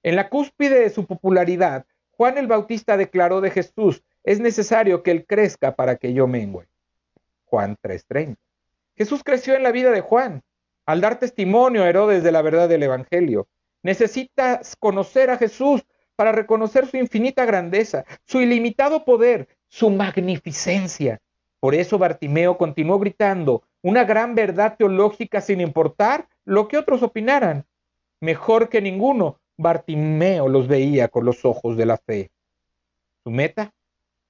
En 0.02 0.16
la 0.16 0.30
cúspide 0.30 0.80
de 0.80 0.90
su 0.90 1.06
popularidad, 1.06 1.86
Juan 2.12 2.38
el 2.38 2.48
Bautista 2.48 2.98
declaró 2.98 3.42
de 3.42 3.52
Jesús, 3.52 4.04
es 4.24 4.40
necesario 4.40 5.04
que 5.04 5.12
Él 5.12 5.26
crezca 5.26 5.76
para 5.76 5.98
que 5.98 6.14
yo 6.14 6.28
mengüe. 6.28 6.68
Juan 7.46 7.78
3:30. 7.82 8.38
Jesús 8.96 9.24
creció 9.24 9.56
en 9.56 9.64
la 9.64 9.72
vida 9.72 9.92
de 9.92 10.02
Juan. 10.02 10.44
Al 10.86 11.02
dar 11.02 11.18
testimonio 11.20 11.84
a 11.84 11.90
Herodes 11.90 12.24
de 12.24 12.32
la 12.32 12.42
verdad 12.42 12.68
del 12.68 12.84
Evangelio, 12.84 13.48
necesitas 13.82 14.76
conocer 14.76 15.30
a 15.30 15.38
Jesús 15.38 15.86
para 16.16 16.32
reconocer 16.32 16.88
su 16.88 16.98
infinita 16.98 17.46
grandeza, 17.46 18.06
su 18.26 18.42
ilimitado 18.42 19.04
poder, 19.06 19.48
su 19.68 19.90
magnificencia. 19.90 21.22
Por 21.60 21.76
eso 21.76 21.98
Bartimeo 21.98 22.58
continuó 22.58 23.00
gritando 23.00 23.64
una 23.82 24.04
gran 24.04 24.36
verdad 24.36 24.76
teológica 24.78 25.42
sin 25.42 25.62
importar 25.62 26.28
lo 26.46 26.68
que 26.68 26.78
otros 26.78 27.02
opinaran. 27.04 27.66
Mejor 28.20 28.70
que 28.70 28.82
ninguno, 28.82 29.40
Bartimeo 29.58 30.48
los 30.50 30.68
veía 30.68 31.08
con 31.08 31.26
los 31.26 31.46
ojos 31.46 31.78
de 31.78 31.86
la 31.86 31.98
fe. 31.98 32.32
Su 33.24 33.32
meta 33.32 33.74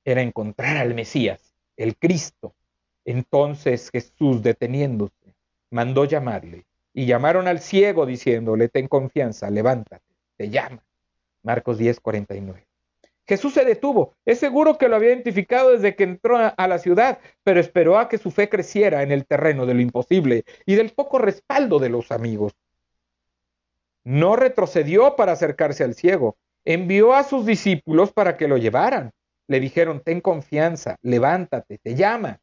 era 0.06 0.22
encontrar 0.22 0.78
al 0.78 0.94
Mesías, 0.94 1.56
el 1.76 1.98
Cristo. 1.98 2.54
Entonces 3.06 3.90
Jesús, 3.92 4.42
deteniéndose, 4.42 5.36
mandó 5.70 6.06
llamarle. 6.06 6.66
Y 6.94 7.06
llamaron 7.08 7.48
al 7.48 7.60
ciego 7.60 8.06
diciéndole, 8.06 8.70
ten 8.70 8.88
confianza, 8.88 9.50
levántate, 9.50 10.06
te 10.38 10.50
llama. 10.50 10.84
Marcos 11.42 11.78
10, 11.78 12.00
49. 12.00 12.68
Jesús 13.26 13.54
se 13.54 13.66
detuvo. 13.66 14.16
Es 14.26 14.40
seguro 14.40 14.78
que 14.78 14.88
lo 14.88 14.96
había 14.96 15.10
identificado 15.10 15.72
desde 15.72 15.96
que 15.96 16.04
entró 16.04 16.38
a 16.38 16.68
la 16.68 16.78
ciudad, 16.78 17.20
pero 17.44 17.60
esperó 17.60 17.98
a 17.98 18.10
que 18.10 18.18
su 18.18 18.32
fe 18.32 18.50
creciera 18.50 19.02
en 19.02 19.12
el 19.12 19.26
terreno 19.26 19.66
de 19.66 19.74
lo 19.74 19.82
imposible 19.82 20.44
y 20.66 20.76
del 20.76 20.92
poco 20.92 21.20
respaldo 21.20 21.80
de 21.80 21.90
los 21.90 22.12
amigos. 22.12 22.54
No 24.04 24.36
retrocedió 24.36 25.16
para 25.16 25.32
acercarse 25.32 25.84
al 25.84 25.96
ciego. 25.96 26.36
Envió 26.66 27.14
a 27.14 27.24
sus 27.24 27.46
discípulos 27.46 28.12
para 28.12 28.36
que 28.38 28.48
lo 28.48 28.58
llevaran. 28.58 29.12
Le 29.48 29.60
dijeron, 29.60 30.02
ten 30.04 30.22
confianza, 30.22 30.98
levántate, 31.02 31.78
te 31.78 31.96
llama. 31.96 32.40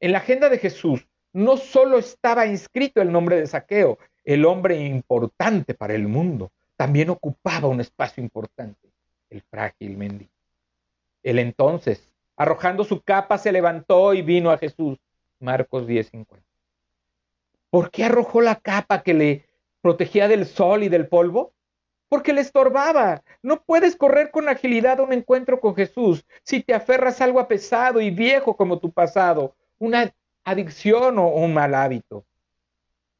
En 0.00 0.12
la 0.12 0.18
agenda 0.18 0.48
de 0.48 0.58
Jesús 0.58 1.06
no 1.32 1.56
solo 1.56 1.98
estaba 1.98 2.46
inscrito 2.46 3.00
el 3.00 3.12
nombre 3.12 3.36
de 3.36 3.46
Saqueo, 3.46 3.98
el 4.24 4.44
hombre 4.44 4.76
importante 4.76 5.74
para 5.74 5.94
el 5.94 6.08
mundo, 6.08 6.50
también 6.76 7.10
ocupaba 7.10 7.68
un 7.68 7.80
espacio 7.80 8.22
importante, 8.22 8.90
el 9.30 9.42
frágil 9.42 9.96
mendigo. 9.96 10.30
Él 11.22 11.38
entonces, 11.38 12.12
arrojando 12.36 12.84
su 12.84 13.00
capa, 13.00 13.38
se 13.38 13.52
levantó 13.52 14.14
y 14.14 14.22
vino 14.22 14.50
a 14.50 14.58
Jesús. 14.58 14.98
Marcos 15.40 15.86
10:50. 15.86 16.42
¿Por 17.70 17.90
qué 17.90 18.04
arrojó 18.04 18.40
la 18.40 18.56
capa 18.56 19.02
que 19.02 19.14
le 19.14 19.48
protegía 19.80 20.28
del 20.28 20.46
sol 20.46 20.82
y 20.82 20.88
del 20.88 21.08
polvo? 21.08 21.52
Porque 22.08 22.32
le 22.32 22.40
estorbaba. 22.40 23.22
No 23.42 23.62
puedes 23.62 23.96
correr 23.96 24.30
con 24.30 24.48
agilidad 24.48 25.00
a 25.00 25.02
un 25.02 25.12
encuentro 25.12 25.60
con 25.60 25.74
Jesús 25.74 26.24
si 26.42 26.62
te 26.62 26.74
aferras 26.74 27.20
a 27.20 27.24
algo 27.24 27.46
pesado 27.48 28.00
y 28.00 28.10
viejo 28.10 28.56
como 28.56 28.78
tu 28.78 28.92
pasado, 28.92 29.54
una 29.78 30.12
adicción 30.44 31.18
o 31.18 31.28
un 31.28 31.54
mal 31.54 31.74
hábito, 31.74 32.24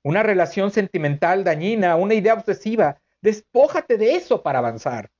una 0.02 0.22
relación 0.22 0.70
sentimental 0.70 1.44
dañina, 1.44 1.96
una 1.96 2.14
idea 2.14 2.34
obsesiva 2.34 3.00
Despójate 3.26 3.98
de 3.98 4.14
eso 4.14 4.40
para 4.40 4.60
avanzar. 4.60 5.10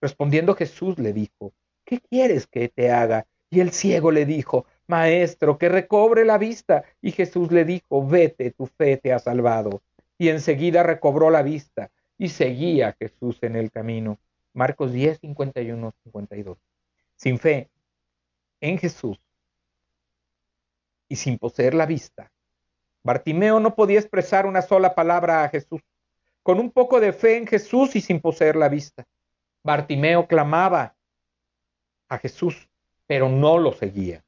Respondiendo 0.00 0.54
Jesús 0.54 0.98
le 0.98 1.12
dijo, 1.12 1.52
¿qué 1.84 2.00
quieres 2.00 2.46
que 2.46 2.70
te 2.70 2.90
haga? 2.90 3.26
Y 3.50 3.60
el 3.60 3.72
ciego 3.72 4.10
le 4.10 4.24
dijo, 4.24 4.64
Maestro, 4.86 5.58
que 5.58 5.68
recobre 5.68 6.24
la 6.24 6.38
vista. 6.38 6.84
Y 7.02 7.12
Jesús 7.12 7.52
le 7.52 7.66
dijo, 7.66 8.06
vete, 8.06 8.50
tu 8.50 8.64
fe 8.64 8.96
te 8.96 9.12
ha 9.12 9.18
salvado. 9.18 9.82
Y 10.16 10.30
enseguida 10.30 10.82
recobró 10.82 11.28
la 11.28 11.42
vista 11.42 11.90
y 12.16 12.30
seguía 12.30 12.88
a 12.88 12.92
Jesús 12.92 13.38
en 13.42 13.56
el 13.56 13.70
camino. 13.70 14.18
Marcos 14.54 14.90
10, 14.92 15.18
51, 15.18 15.92
52. 16.04 16.56
Sin 17.16 17.38
fe 17.38 17.68
en 18.62 18.78
Jesús 18.78 19.20
y 21.08 21.16
sin 21.16 21.38
poseer 21.38 21.74
la 21.74 21.86
vista, 21.86 22.30
Bartimeo 23.02 23.60
no 23.60 23.74
podía 23.74 24.00
expresar 24.00 24.46
una 24.46 24.62
sola 24.62 24.94
palabra 24.94 25.44
a 25.44 25.48
Jesús 25.48 25.80
con 26.46 26.60
un 26.60 26.70
poco 26.70 27.00
de 27.00 27.12
fe 27.12 27.38
en 27.38 27.46
Jesús 27.48 27.96
y 27.96 28.00
sin 28.00 28.20
poseer 28.20 28.54
la 28.54 28.68
vista. 28.68 29.04
Bartimeo 29.64 30.28
clamaba 30.28 30.94
a 32.08 32.18
Jesús, 32.18 32.68
pero 33.08 33.28
no 33.28 33.58
lo 33.58 33.72
seguía. 33.72 34.24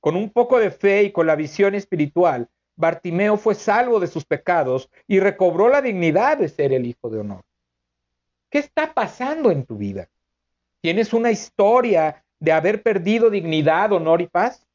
Con 0.00 0.16
un 0.16 0.28
poco 0.28 0.58
de 0.58 0.70
fe 0.70 1.04
y 1.04 1.12
con 1.12 1.26
la 1.26 1.34
visión 1.34 1.74
espiritual, 1.74 2.50
Bartimeo 2.74 3.38
fue 3.38 3.54
salvo 3.54 3.98
de 4.00 4.06
sus 4.06 4.26
pecados 4.26 4.90
y 5.06 5.18
recobró 5.18 5.70
la 5.70 5.80
dignidad 5.80 6.36
de 6.36 6.50
ser 6.50 6.74
el 6.74 6.84
hijo 6.84 7.08
de 7.08 7.20
honor. 7.20 7.42
¿Qué 8.50 8.58
está 8.58 8.92
pasando 8.92 9.50
en 9.50 9.64
tu 9.64 9.78
vida? 9.78 10.10
¿Tienes 10.82 11.14
una 11.14 11.30
historia 11.30 12.22
de 12.38 12.52
haber 12.52 12.82
perdido 12.82 13.30
dignidad, 13.30 13.92
honor 13.92 14.20
y 14.20 14.26
paz? 14.26 14.65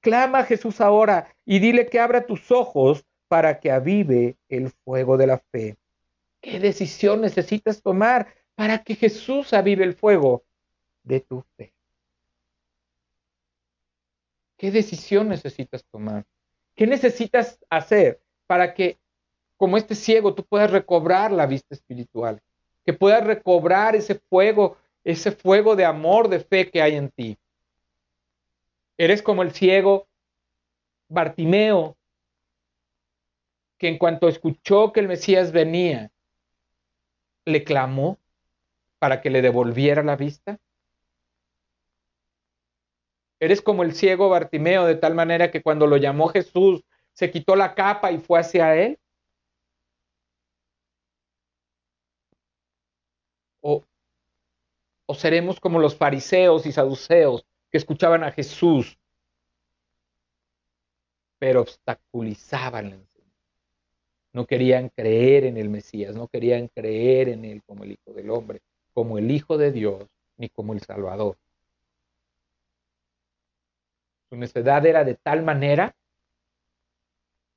Clama 0.00 0.40
a 0.40 0.44
Jesús 0.44 0.80
ahora 0.80 1.34
y 1.44 1.58
dile 1.58 1.86
que 1.86 2.00
abra 2.00 2.26
tus 2.26 2.50
ojos 2.50 3.04
para 3.28 3.60
que 3.60 3.70
avive 3.70 4.36
el 4.48 4.70
fuego 4.70 5.16
de 5.16 5.26
la 5.26 5.38
fe 5.38 5.76
¿Qué 6.40 6.58
decisión 6.58 7.20
necesitas 7.20 7.82
tomar 7.82 8.34
para 8.54 8.82
que 8.82 8.94
Jesús 8.94 9.52
avive 9.52 9.84
el 9.84 9.94
fuego 9.94 10.44
de 11.02 11.20
tu 11.20 11.44
fe? 11.56 11.74
¿Qué 14.56 14.70
decisión 14.70 15.28
necesitas 15.28 15.84
tomar? 15.84 16.24
¿Qué 16.74 16.86
necesitas 16.86 17.58
hacer 17.68 18.20
para 18.46 18.74
que, 18.74 18.98
como 19.56 19.76
este 19.76 19.94
ciego, 19.94 20.34
tú 20.34 20.44
puedas 20.44 20.70
recobrar 20.70 21.30
la 21.30 21.46
vista 21.46 21.74
espiritual? 21.74 22.40
Que 22.84 22.94
puedas 22.94 23.24
recobrar 23.24 23.94
ese 23.94 24.14
fuego, 24.14 24.78
ese 25.04 25.32
fuego 25.32 25.76
de 25.76 25.84
amor, 25.84 26.28
de 26.28 26.40
fe 26.40 26.70
que 26.70 26.80
hay 26.80 26.96
en 26.96 27.10
ti. 27.10 27.36
Eres 29.00 29.22
como 29.22 29.42
el 29.42 29.52
ciego 29.52 30.10
Bartimeo, 31.08 31.96
que 33.78 33.88
en 33.88 33.96
cuanto 33.96 34.28
escuchó 34.28 34.92
que 34.92 35.00
el 35.00 35.08
Mesías 35.08 35.52
venía, 35.52 36.12
le 37.46 37.64
clamó 37.64 38.18
para 38.98 39.22
que 39.22 39.30
le 39.30 39.40
devolviera 39.40 40.02
la 40.02 40.16
vista? 40.16 40.58
Eres 43.40 43.62
como 43.62 43.84
el 43.84 43.94
ciego 43.94 44.28
Bartimeo, 44.28 44.84
de 44.84 44.96
tal 44.96 45.14
manera 45.14 45.50
que 45.50 45.62
cuando 45.62 45.86
lo 45.86 45.96
llamó 45.96 46.28
Jesús, 46.28 46.84
se 47.14 47.30
quitó 47.30 47.56
la 47.56 47.74
capa 47.74 48.12
y 48.12 48.18
fue 48.18 48.38
hacia 48.38 48.76
él. 48.76 48.98
O, 53.62 53.82
o 55.06 55.14
seremos 55.14 55.58
como 55.58 55.78
los 55.78 55.96
fariseos 55.96 56.66
y 56.66 56.72
saduceos 56.72 57.46
que 57.70 57.78
escuchaban 57.78 58.24
a 58.24 58.32
Jesús, 58.32 58.98
pero 61.38 61.62
obstaculizaban 61.62 62.90
la 62.90 62.96
no 64.32 64.46
querían 64.46 64.88
creer 64.90 65.44
en 65.44 65.56
el 65.56 65.68
Mesías, 65.68 66.14
no 66.14 66.28
querían 66.28 66.68
creer 66.68 67.28
en 67.28 67.44
Él 67.44 67.62
como 67.64 67.84
el 67.84 67.92
Hijo 67.92 68.12
del 68.12 68.30
Hombre, 68.30 68.62
como 68.92 69.18
el 69.18 69.30
Hijo 69.30 69.58
de 69.58 69.72
Dios, 69.72 70.06
ni 70.36 70.48
como 70.48 70.72
el 70.72 70.80
Salvador. 70.80 71.36
Su 74.28 74.36
necedad 74.36 74.86
era 74.86 75.04
de 75.04 75.16
tal 75.16 75.42
manera 75.42 75.96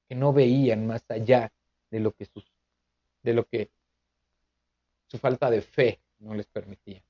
que 0.09 0.15
no 0.15 0.33
veían 0.33 0.87
más 0.87 1.03
allá 1.09 1.51
de 1.91 1.99
lo 1.99 2.11
que, 2.11 2.27
de 3.21 3.33
lo 3.33 3.45
que 3.45 3.69
su 5.07 5.19
falta 5.19 5.51
de 5.51 5.61
fe 5.61 5.99
no 6.19 6.33
les 6.33 6.47
permitía. 6.47 7.03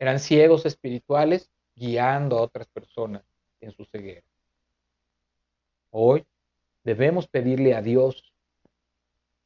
Eran 0.00 0.18
ciegos 0.18 0.66
espirituales 0.66 1.48
guiando 1.78 2.38
a 2.38 2.42
otras 2.42 2.66
personas 2.68 3.22
en 3.60 3.72
su 3.72 3.84
ceguera. 3.84 4.26
Hoy 5.90 6.24
debemos 6.84 7.26
pedirle 7.28 7.74
a 7.74 7.82
Dios 7.82 8.32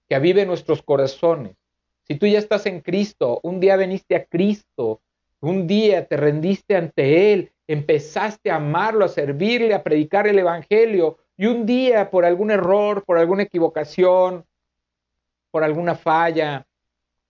que 0.08 0.14
avive 0.14 0.44
nuestros 0.46 0.82
corazones. 0.82 1.56
Si 2.04 2.16
tú 2.16 2.26
ya 2.26 2.38
estás 2.38 2.66
en 2.66 2.80
Cristo, 2.80 3.40
un 3.42 3.60
día 3.60 3.76
veniste 3.76 4.16
a 4.16 4.24
Cristo, 4.24 5.00
un 5.40 5.66
día 5.66 6.06
te 6.06 6.16
rendiste 6.16 6.76
ante 6.76 7.32
Él, 7.32 7.52
empezaste 7.66 8.50
a 8.50 8.56
amarlo, 8.56 9.04
a 9.04 9.08
servirle, 9.08 9.74
a 9.74 9.82
predicar 9.82 10.26
el 10.26 10.38
Evangelio, 10.38 11.18
y 11.36 11.46
un 11.46 11.64
día 11.64 12.10
por 12.10 12.24
algún 12.24 12.50
error, 12.50 13.04
por 13.04 13.18
alguna 13.18 13.44
equivocación, 13.44 14.44
por 15.50 15.64
alguna 15.64 15.94
falla, 15.94 16.66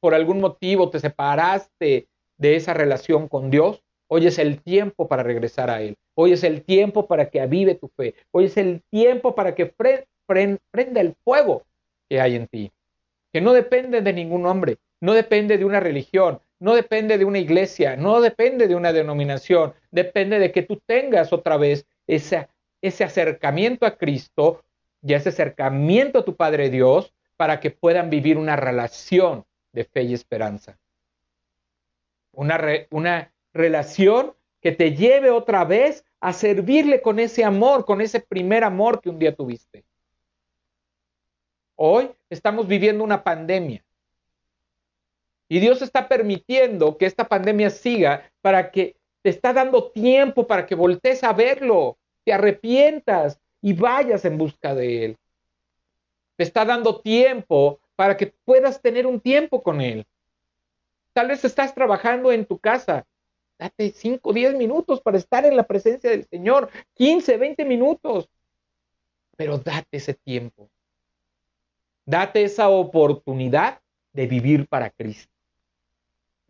por 0.00 0.14
algún 0.14 0.40
motivo 0.40 0.90
te 0.90 1.00
separaste 1.00 2.08
de 2.36 2.56
esa 2.56 2.74
relación 2.74 3.28
con 3.28 3.50
Dios, 3.50 3.81
hoy 4.12 4.26
es 4.26 4.38
el 4.38 4.60
tiempo 4.60 5.08
para 5.08 5.22
regresar 5.22 5.70
a 5.70 5.80
Él. 5.80 5.96
Hoy 6.14 6.32
es 6.32 6.44
el 6.44 6.62
tiempo 6.64 7.06
para 7.06 7.30
que 7.30 7.40
avive 7.40 7.76
tu 7.76 7.88
fe. 7.88 8.14
Hoy 8.30 8.44
es 8.44 8.58
el 8.58 8.82
tiempo 8.90 9.34
para 9.34 9.54
que 9.54 9.64
prenda 10.26 11.00
el 11.00 11.14
fuego 11.24 11.64
que 12.10 12.20
hay 12.20 12.36
en 12.36 12.46
ti. 12.46 12.70
Que 13.32 13.40
no 13.40 13.54
depende 13.54 14.02
de 14.02 14.12
ningún 14.12 14.44
hombre, 14.44 14.76
no 15.00 15.14
depende 15.14 15.56
de 15.56 15.64
una 15.64 15.80
religión, 15.80 16.40
no 16.60 16.74
depende 16.74 17.16
de 17.16 17.24
una 17.24 17.38
iglesia, 17.38 17.96
no 17.96 18.20
depende 18.20 18.68
de 18.68 18.74
una 18.74 18.92
denominación, 18.92 19.72
depende 19.90 20.38
de 20.38 20.52
que 20.52 20.60
tú 20.60 20.78
tengas 20.84 21.32
otra 21.32 21.56
vez 21.56 21.86
ese, 22.06 22.48
acercamiento 22.82 23.86
a 23.86 23.96
Cristo 23.96 24.62
y 25.00 25.14
ese 25.14 25.30
acercamiento 25.30 26.18
a 26.18 26.24
tu 26.26 26.36
Padre 26.36 26.68
Dios 26.68 27.14
para 27.38 27.60
que 27.60 27.70
puedan 27.70 28.10
vivir 28.10 28.36
una 28.36 28.56
relación 28.56 29.46
de 29.72 29.84
fe 29.84 30.02
y 30.02 30.12
esperanza. 30.12 30.78
Una, 32.34 32.60
una 32.90 33.31
relación 33.52 34.34
que 34.60 34.72
te 34.72 34.94
lleve 34.94 35.30
otra 35.30 35.64
vez 35.64 36.04
a 36.20 36.32
servirle 36.32 37.02
con 37.02 37.18
ese 37.18 37.44
amor, 37.44 37.84
con 37.84 38.00
ese 38.00 38.20
primer 38.20 38.64
amor 38.64 39.00
que 39.00 39.10
un 39.10 39.18
día 39.18 39.34
tuviste. 39.34 39.84
Hoy 41.74 42.10
estamos 42.30 42.68
viviendo 42.68 43.02
una 43.02 43.24
pandemia. 43.24 43.84
Y 45.48 45.60
Dios 45.60 45.82
está 45.82 46.08
permitiendo 46.08 46.96
que 46.96 47.06
esta 47.06 47.28
pandemia 47.28 47.70
siga 47.70 48.30
para 48.40 48.70
que 48.70 48.96
te 49.22 49.30
está 49.30 49.52
dando 49.52 49.90
tiempo 49.90 50.46
para 50.46 50.66
que 50.66 50.74
voltees 50.74 51.22
a 51.24 51.32
verlo, 51.32 51.96
te 52.24 52.32
arrepientas 52.32 53.40
y 53.60 53.72
vayas 53.72 54.24
en 54.24 54.36
busca 54.36 54.74
de 54.74 55.04
Él. 55.04 55.16
Te 56.36 56.44
está 56.44 56.64
dando 56.64 57.00
tiempo 57.00 57.80
para 57.94 58.16
que 58.16 58.28
puedas 58.44 58.80
tener 58.82 59.06
un 59.06 59.20
tiempo 59.20 59.62
con 59.62 59.80
Él. 59.80 60.06
Tal 61.12 61.28
vez 61.28 61.44
estás 61.44 61.74
trabajando 61.74 62.32
en 62.32 62.46
tu 62.46 62.58
casa. 62.58 63.06
Date 63.62 63.92
5, 63.92 64.32
10 64.32 64.54
minutos 64.56 65.00
para 65.00 65.18
estar 65.18 65.44
en 65.44 65.56
la 65.56 65.62
presencia 65.62 66.10
del 66.10 66.24
Señor. 66.24 66.70
15, 66.94 67.36
20 67.36 67.64
minutos. 67.64 68.28
Pero 69.36 69.58
date 69.58 69.98
ese 69.98 70.14
tiempo. 70.14 70.68
Date 72.04 72.42
esa 72.42 72.68
oportunidad 72.68 73.80
de 74.12 74.26
vivir 74.26 74.66
para 74.66 74.90
Cristo 74.90 75.32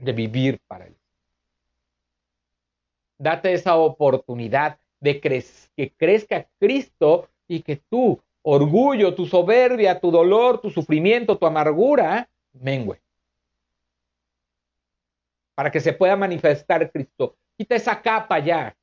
de 0.03 0.13
vivir 0.13 0.61
para 0.67 0.87
Él. 0.87 0.97
Date 3.19 3.53
esa 3.53 3.77
oportunidad 3.77 4.79
de 5.01 5.21
que 5.21 5.93
crezca 5.97 6.49
Cristo 6.59 7.29
y 7.47 7.63
que 7.63 7.77
tu 7.77 8.21
orgullo, 8.43 9.15
tu 9.15 9.27
soberbia, 9.27 10.01
tu 10.01 10.11
dolor, 10.11 10.61
tu 10.61 10.71
sufrimiento, 10.71 11.39
tu 11.39 11.47
amargura 11.47 12.29
mengue. 12.53 13.01
Para 15.55 15.71
que 15.71 15.81
se 15.81 15.93
pueda 15.93 16.17
manifestar 16.17 16.91
Cristo. 16.91 17.37
Quita 17.57 17.75
esa 17.75 18.01
capa 18.01 18.39
ya. 18.39 18.77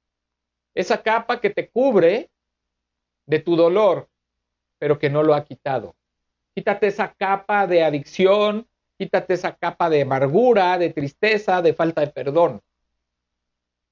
Esa 0.75 1.01
capa 1.01 1.41
que 1.41 1.49
te 1.49 1.69
cubre 1.69 2.29
de 3.25 3.39
tu 3.39 3.55
dolor, 3.55 4.09
pero 4.77 4.97
que 4.97 5.09
no 5.09 5.23
lo 5.23 5.33
ha 5.33 5.43
quitado. 5.43 5.95
Quítate 6.55 6.87
esa 6.87 7.13
capa 7.13 7.67
de 7.67 7.83
adicción, 7.83 8.67
Quítate 8.99 9.35
esa 9.35 9.55
capa 9.55 9.89
de 9.89 10.01
amargura, 10.01 10.77
de 10.77 10.89
tristeza, 10.89 11.61
de 11.61 11.73
falta 11.73 12.01
de 12.01 12.07
perdón. 12.07 12.61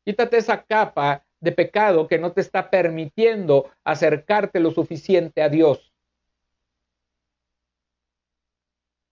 Quítate 0.03 0.35
esa 0.35 0.61
capa 0.65 1.25
de 1.39 1.53
pecado 1.53 2.09
que 2.09 2.19
no 2.19 2.33
te 2.33 2.41
está 2.41 2.69
permitiendo 2.69 3.71
acercarte 3.85 4.59
lo 4.59 4.71
suficiente 4.71 5.41
a 5.41 5.47
Dios. 5.47 5.93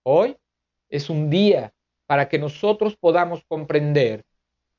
Hoy 0.04 0.36
es 0.90 1.10
un 1.10 1.30
día 1.30 1.74
para 2.06 2.30
que 2.30 2.38
nosotros 2.38 2.96
podamos 2.96 3.44
comprender 3.46 4.26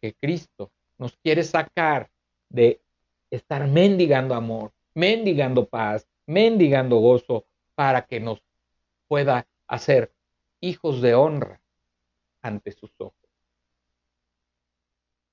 que 0.00 0.14
Cristo 0.14 0.70
nos 0.98 1.16
quiere 1.16 1.42
sacar 1.42 2.10
de 2.48 2.80
estar 3.30 3.66
mendigando 3.66 4.34
amor, 4.34 4.72
mendigando 4.94 5.68
paz, 5.68 6.06
mendigando 6.26 6.96
gozo, 6.96 7.46
para 7.74 8.06
que 8.06 8.20
nos 8.20 8.42
pueda 9.08 9.46
hacer 9.66 10.12
hijos 10.60 11.02
de 11.02 11.14
honra 11.14 11.60
ante 12.42 12.72
sus 12.72 12.92
ojos. 12.98 13.14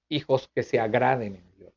Hijos 0.10 0.50
que 0.54 0.64
se 0.64 0.80
agraden 0.80 1.36
en 1.36 1.56
Dios. 1.56 1.74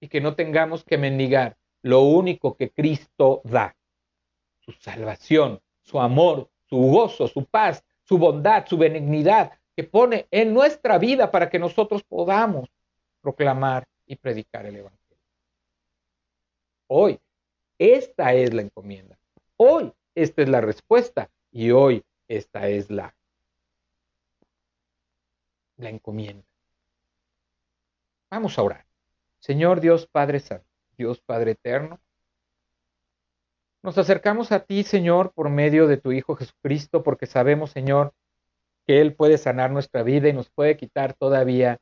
Y 0.00 0.08
que 0.08 0.20
no 0.20 0.34
tengamos 0.34 0.84
que 0.84 0.98
mendigar 0.98 1.56
lo 1.82 2.02
único 2.02 2.56
que 2.56 2.70
Cristo 2.70 3.42
da. 3.44 3.76
Su 4.60 4.72
salvación, 4.72 5.60
su 5.82 6.00
amor, 6.00 6.50
su 6.68 6.76
gozo, 6.76 7.28
su 7.28 7.44
paz, 7.44 7.84
su 8.06 8.18
bondad, 8.18 8.66
su 8.66 8.78
benignidad 8.78 9.52
que 9.74 9.84
pone 9.84 10.26
en 10.30 10.54
nuestra 10.54 10.98
vida 10.98 11.30
para 11.30 11.50
que 11.50 11.58
nosotros 11.58 12.02
podamos 12.02 12.68
proclamar 13.20 13.86
y 14.06 14.16
predicar 14.16 14.64
el 14.66 14.76
Evangelio. 14.76 15.22
Hoy, 16.86 17.20
esta 17.78 18.32
es 18.32 18.54
la 18.54 18.62
encomienda. 18.62 19.18
Hoy 19.56 19.92
esta 20.14 20.42
es 20.42 20.48
la 20.48 20.60
respuesta 20.60 21.30
y 21.52 21.70
hoy 21.70 22.04
esta 22.26 22.68
es 22.68 22.90
la, 22.90 23.14
la 25.76 25.90
encomienda. 25.90 26.44
Vamos 28.30 28.58
a 28.58 28.62
orar. 28.62 28.86
Señor 29.38 29.80
Dios 29.80 30.06
Padre 30.06 30.40
Santo, 30.40 30.66
Dios 30.96 31.20
Padre 31.20 31.52
Eterno, 31.52 32.00
nos 33.86 33.98
acercamos 33.98 34.50
a 34.50 34.64
ti, 34.64 34.82
Señor, 34.82 35.30
por 35.32 35.48
medio 35.48 35.86
de 35.86 35.96
tu 35.96 36.10
Hijo 36.10 36.34
Jesucristo, 36.34 37.04
porque 37.04 37.26
sabemos, 37.26 37.70
Señor, 37.70 38.14
que 38.84 39.00
Él 39.00 39.14
puede 39.14 39.38
sanar 39.38 39.70
nuestra 39.70 40.02
vida 40.02 40.28
y 40.28 40.32
nos 40.32 40.50
puede 40.50 40.76
quitar 40.76 41.14
todavía 41.14 41.78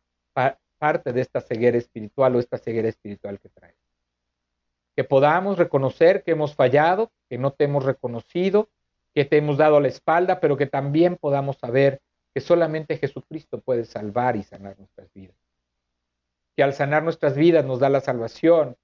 parte 0.78 1.14
de 1.14 1.22
esta 1.22 1.40
ceguera 1.40 1.78
espiritual 1.78 2.36
o 2.36 2.40
esta 2.40 2.58
ceguera 2.58 2.88
espiritual 2.88 3.40
que 3.40 3.48
trae 3.48 3.74
que 4.94 5.02
podamos 5.02 5.58
reconocer 5.58 6.22
que 6.22 6.32
hemos 6.32 6.54
fallado, 6.54 7.10
que 7.28 7.38
no 7.38 7.52
te 7.52 7.64
hemos 7.64 7.84
reconocido, 7.84 8.68
que 9.14 9.24
te 9.24 9.38
hemos 9.38 9.56
dado 9.56 9.80
la 9.80 9.88
espalda, 9.88 10.40
pero 10.40 10.56
que 10.56 10.66
también 10.66 11.16
podamos 11.16 11.56
saber 11.56 12.00
que 12.34 12.40
solamente 12.40 12.98
Jesucristo 12.98 13.60
puede 13.60 13.86
salvar 13.86 14.36
y 14.36 14.42
sanar 14.42 14.78
nuestras 14.78 15.12
vidas. 15.14 15.36
Que 16.54 16.62
al 16.62 16.74
sanar 16.74 17.02
nuestras 17.02 17.34
vidas 17.34 17.64
nos 17.64 17.80
da 17.80 17.88
la 17.88 18.02
salvación 18.02 18.76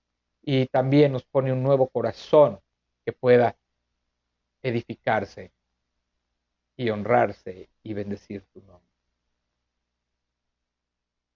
y 0.43 0.67
también 0.67 1.13
nos 1.13 1.25
pone 1.25 1.53
un 1.53 1.63
nuevo 1.63 1.87
corazón 1.87 2.61
que 3.05 3.13
pueda 3.13 3.57
edificarse 4.63 5.53
y 6.77 6.91
honrarse 6.91 7.69
y 7.83 7.95
bendecir 7.95 8.45
tu 8.53 8.61
nombre. 8.63 8.89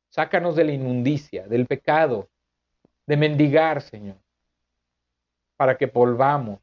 Sácanos 0.09 0.57
de 0.57 0.65
la 0.65 0.73
inmundicia, 0.73 1.47
del 1.49 1.67
pecado, 1.67 2.29
de 3.07 3.17
mendigar, 3.17 3.83
Señor 3.83 4.25
para 5.57 5.77
que 5.77 5.87
volvamos 5.87 6.61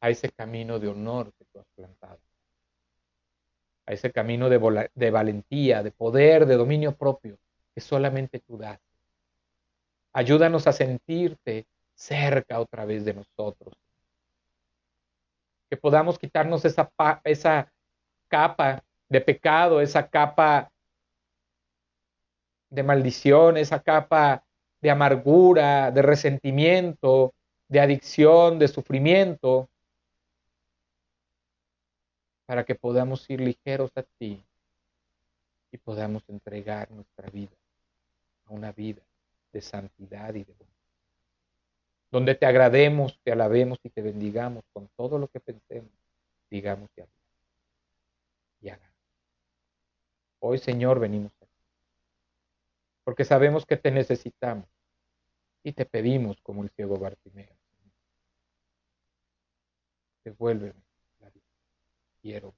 a 0.00 0.10
ese 0.10 0.30
camino 0.30 0.78
de 0.78 0.88
honor 0.88 1.32
que 1.34 1.44
tú 1.44 1.60
has 1.60 1.66
plantado, 1.74 2.18
a 3.86 3.92
ese 3.92 4.10
camino 4.10 4.48
de, 4.48 4.90
de 4.94 5.10
valentía, 5.10 5.82
de 5.82 5.92
poder, 5.92 6.46
de 6.46 6.56
dominio 6.56 6.96
propio 6.96 7.38
que 7.74 7.80
solamente 7.80 8.40
tú 8.40 8.58
das. 8.58 8.80
Ayúdanos 10.12 10.66
a 10.66 10.72
sentirte 10.72 11.66
cerca 11.94 12.60
otra 12.60 12.84
vez 12.84 13.04
de 13.04 13.14
nosotros. 13.14 13.74
Que 15.72 15.78
podamos 15.78 16.18
quitarnos 16.18 16.66
esa, 16.66 16.92
esa 17.24 17.72
capa 18.28 18.84
de 19.08 19.22
pecado, 19.22 19.80
esa 19.80 20.06
capa 20.06 20.70
de 22.68 22.82
maldición, 22.82 23.56
esa 23.56 23.82
capa 23.82 24.44
de 24.82 24.90
amargura, 24.90 25.90
de 25.90 26.02
resentimiento, 26.02 27.32
de 27.68 27.80
adicción, 27.80 28.58
de 28.58 28.68
sufrimiento, 28.68 29.70
para 32.44 32.64
que 32.64 32.74
podamos 32.74 33.30
ir 33.30 33.40
ligeros 33.40 33.92
a 33.96 34.02
ti 34.02 34.44
y 35.70 35.78
podamos 35.78 36.22
entregar 36.28 36.90
nuestra 36.90 37.30
vida 37.30 37.56
a 38.44 38.52
una 38.52 38.72
vida 38.72 39.00
de 39.54 39.62
santidad 39.62 40.34
y 40.34 40.44
de 40.44 40.52
bondad. 40.52 40.71
Donde 42.12 42.36
te 42.36 42.46
agrademos, 42.46 43.18
te 43.24 43.32
alabemos 43.32 43.80
y 43.82 43.90
te 43.90 44.02
bendigamos 44.02 44.62
con 44.72 44.88
todo 44.96 45.18
lo 45.18 45.26
que 45.26 45.40
pensemos, 45.40 45.90
digamos 46.48 46.88
y. 46.96 47.02
Y 48.60 48.68
hagamos. 48.68 48.96
Hoy, 50.38 50.58
Señor, 50.58 51.00
venimos 51.00 51.32
aquí. 51.40 51.50
Porque 53.02 53.24
sabemos 53.24 53.66
que 53.66 53.76
te 53.76 53.90
necesitamos 53.90 54.66
y 55.64 55.72
te 55.72 55.84
pedimos 55.84 56.40
como 56.42 56.62
el 56.62 56.70
ciego 56.70 56.96
Bartimeo 56.96 57.56
devuélveme 60.24 60.82
la 61.20 61.30
vida. 61.30 61.44
Quiero 62.20 62.48
ver. 62.48 62.56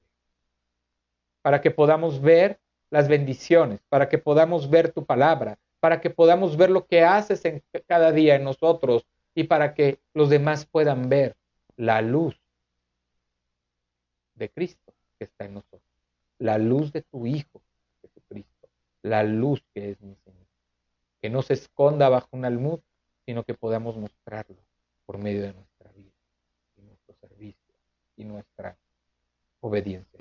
Para 1.42 1.60
que 1.60 1.70
podamos 1.70 2.20
ver 2.20 2.60
las 2.90 3.08
bendiciones, 3.08 3.80
para 3.88 4.08
que 4.08 4.18
podamos 4.18 4.70
ver 4.70 4.92
tu 4.92 5.04
palabra, 5.04 5.58
para 5.80 6.00
que 6.00 6.10
podamos 6.10 6.56
ver 6.56 6.70
lo 6.70 6.86
que 6.86 7.02
haces 7.02 7.44
en 7.44 7.62
cada 7.86 8.12
día 8.12 8.36
en 8.36 8.44
nosotros 8.44 9.06
y 9.34 9.44
para 9.44 9.74
que 9.74 10.00
los 10.12 10.30
demás 10.30 10.66
puedan 10.66 11.08
ver 11.08 11.36
la 11.76 12.02
luz 12.02 12.40
de 14.34 14.50
Cristo 14.50 14.94
que 15.18 15.24
está 15.24 15.44
en 15.44 15.54
nosotros, 15.54 15.82
la 16.38 16.58
luz 16.58 16.92
de 16.92 17.02
tu 17.02 17.26
Hijo, 17.26 17.62
Jesucristo, 18.00 18.68
la 19.02 19.22
luz 19.22 19.64
que 19.74 19.90
es 19.90 20.00
mi 20.00 20.16
Señor. 20.16 20.46
Que 21.20 21.30
no 21.30 21.42
se 21.42 21.54
esconda 21.54 22.08
bajo 22.08 22.28
un 22.32 22.44
almud, 22.44 22.80
sino 23.24 23.44
que 23.44 23.54
podamos 23.54 23.96
mostrarlo 23.96 24.58
por 25.06 25.18
medio 25.18 25.42
de 25.42 25.54
nuestra 25.54 25.90
vida 25.92 26.12
y 26.76 26.82
nuestro 26.82 27.14
servicio 27.14 27.74
y 28.16 28.24
nuestra 28.24 28.76
obediencia. 29.60 30.20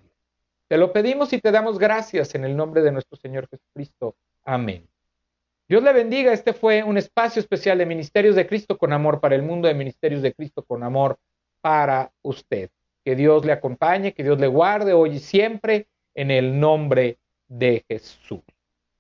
Te 0.67 0.78
lo 0.78 0.93
pedimos 0.93 1.34
y 1.34 1.39
te 1.39 1.52
damos 1.52 1.78
gracias 1.78 2.34
en 2.36 2.45
el 2.45 2.56
nombre 2.56 2.82
de 2.82 2.91
nuestro 2.91 3.17
Señor 3.17 3.47
Jesucristo. 3.49 4.15
Amén. 4.43 4.88
Dios 5.74 5.82
le 5.82 5.92
bendiga. 5.92 6.32
Este 6.32 6.54
fue 6.54 6.84
un 6.84 7.00
espacio 7.00 7.40
especial 7.40 7.80
de 7.80 7.88
Ministerios 7.88 8.36
de 8.36 8.46
Cristo 8.46 8.78
con 8.78 8.94
amor 8.94 9.20
para 9.20 9.34
el 9.34 9.42
mundo, 9.42 9.68
de 9.68 9.74
Ministerios 9.74 10.22
de 10.22 10.32
Cristo 10.32 10.64
con 10.64 10.84
amor 10.84 11.18
para 11.62 12.14
usted. 12.22 12.70
Que 13.04 13.16
Dios 13.16 13.44
le 13.44 13.54
acompañe, 13.54 14.14
que 14.14 14.22
Dios 14.22 14.40
le 14.40 14.46
guarde 14.46 14.94
hoy 14.94 15.14
y 15.14 15.20
siempre 15.20 15.88
en 16.14 16.30
el 16.30 16.60
nombre 16.60 17.18
de 17.48 17.84
Jesús. 17.88 18.44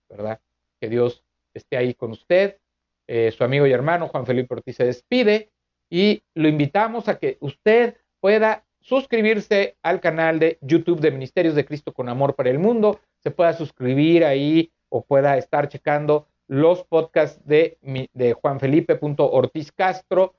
¿Verdad? 0.09 0.39
Que 0.81 0.89
Dios 0.89 1.23
esté 1.53 1.77
ahí 1.77 1.93
con 1.93 2.09
usted. 2.09 2.57
Eh, 3.05 3.31
su 3.37 3.43
amigo 3.43 3.67
y 3.67 3.71
hermano 3.71 4.07
Juan 4.07 4.25
Felipe 4.25 4.55
Ortiz 4.55 4.77
se 4.77 4.85
despide 4.85 5.51
y 5.91 6.23
lo 6.33 6.47
invitamos 6.47 7.07
a 7.07 7.19
que 7.19 7.37
usted 7.39 7.97
pueda 8.19 8.65
suscribirse 8.81 9.77
al 9.83 10.01
canal 10.01 10.39
de 10.39 10.57
YouTube 10.61 11.01
de 11.01 11.11
Ministerios 11.11 11.53
de 11.53 11.65
Cristo 11.65 11.93
con 11.93 12.09
Amor 12.09 12.33
para 12.33 12.49
el 12.49 12.57
Mundo. 12.57 12.99
Se 13.19 13.29
pueda 13.29 13.53
suscribir 13.53 14.25
ahí 14.25 14.71
o 14.89 15.03
pueda 15.03 15.37
estar 15.37 15.69
checando 15.69 16.29
los 16.47 16.83
podcasts 16.83 17.41
de, 17.45 17.77
de 18.13 18.33
Juan 18.33 18.59
Felipe 18.59 18.99
Ortiz 19.01 19.71
Castro, 19.71 20.35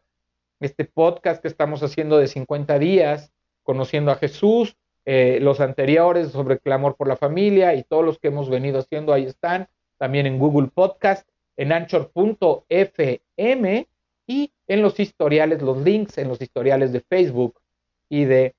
este 0.61 0.85
podcast 0.85 1.43
que 1.43 1.49
estamos 1.49 1.83
haciendo 1.83 2.19
de 2.19 2.29
50 2.29 2.79
días, 2.79 3.33
conociendo 3.63 4.11
a 4.11 4.17
Jesús, 4.17 4.77
eh, 5.07 5.39
los 5.41 5.61
anteriores 5.61 6.31
sobre 6.31 6.59
clamor 6.59 6.97
por 6.97 7.09
la 7.09 7.17
familia 7.17 7.75
y 7.75 7.83
todos 7.83 8.05
los 8.05 8.19
que 8.19 8.29
hemos 8.29 8.49
venido 8.49 8.79
haciendo, 8.79 9.13
ahí 9.13 9.25
están, 9.25 9.69
también 9.99 10.27
en 10.27 10.39
Google 10.39 10.69
Podcast, 10.69 11.29
en 11.57 11.73
anchor.fm 11.73 13.87
y 14.27 14.53
en 14.67 14.83
los 14.83 14.99
historiales, 14.99 15.61
los 15.61 15.79
links 15.79 16.19
en 16.19 16.29
los 16.29 16.41
historiales 16.41 16.93
de 16.93 17.01
Facebook 17.01 17.61
y 18.09 18.25
de 18.25 18.55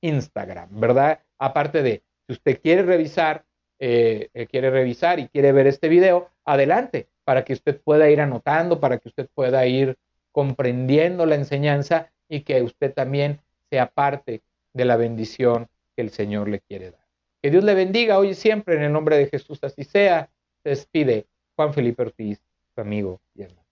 Instagram, 0.00 0.68
¿verdad? 0.80 1.20
Aparte 1.38 1.82
de, 1.82 2.02
si 2.26 2.32
usted 2.32 2.60
quiere 2.62 2.82
revisar, 2.82 3.44
eh, 3.82 4.28
eh, 4.34 4.46
quiere 4.46 4.70
revisar 4.70 5.18
y 5.18 5.28
quiere 5.28 5.52
ver 5.52 5.66
este 5.66 5.88
video, 5.88 6.28
adelante, 6.44 7.08
para 7.24 7.44
que 7.44 7.54
usted 7.54 7.80
pueda 7.80 8.10
ir 8.10 8.20
anotando, 8.20 8.78
para 8.78 8.98
que 8.98 9.08
usted 9.08 9.26
pueda 9.34 9.66
ir 9.66 9.96
comprendiendo 10.32 11.24
la 11.24 11.36
enseñanza 11.36 12.10
y 12.28 12.42
que 12.42 12.62
usted 12.62 12.92
también 12.92 13.40
sea 13.70 13.86
parte 13.86 14.42
de 14.74 14.84
la 14.84 14.96
bendición 14.96 15.66
que 15.96 16.02
el 16.02 16.10
Señor 16.10 16.48
le 16.48 16.60
quiere 16.60 16.90
dar. 16.90 17.06
Que 17.42 17.50
Dios 17.50 17.64
le 17.64 17.74
bendiga 17.74 18.18
hoy 18.18 18.30
y 18.30 18.34
siempre 18.34 18.76
en 18.76 18.82
el 18.82 18.92
nombre 18.92 19.16
de 19.16 19.26
Jesús, 19.26 19.58
así 19.62 19.84
sea. 19.84 20.28
Se 20.62 20.68
despide 20.68 21.26
Juan 21.56 21.72
Felipe 21.72 22.02
Ortiz, 22.02 22.38
su 22.74 22.80
amigo 22.82 23.18
y 23.34 23.42
hermano. 23.42 23.66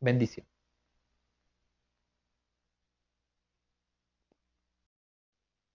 Bendición. 0.00 0.51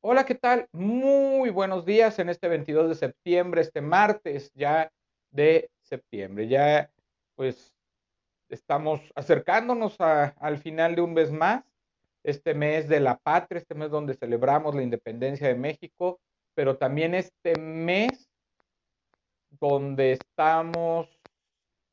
Hola, 0.02 0.26
¿qué 0.26 0.36
tal? 0.36 0.68
Muy 0.72 1.50
buenos 1.50 1.84
días 1.84 2.20
en 2.20 2.30
este 2.30 2.48
22 2.48 2.90
de 2.90 2.96
septiembre, 2.96 3.62
este 3.62 3.82
martes 3.82 4.52
ya 4.54 4.92
de 5.32 5.72
septiembre. 5.82 6.48
Ya 6.48 6.92
pues 7.36 7.76
estamos 8.48 9.02
acercándonos 9.16 10.00
al 10.00 10.60
final 10.60 10.96
de 10.96 11.02
un 11.02 11.14
mes 11.16 11.32
más, 11.32 11.64
este 12.24 12.54
mes 12.54 12.88
de 12.88 13.00
la 13.00 13.18
patria, 13.18 13.58
este 13.58 13.74
mes 13.74 13.90
donde 13.90 14.14
celebramos 14.14 14.76
la 14.76 14.84
independencia 14.84 15.48
de 15.48 15.56
México, 15.56 16.20
pero 16.54 16.78
también 16.78 17.16
este 17.16 17.60
mes 17.60 18.30
donde 19.60 20.12
estamos 20.12 21.10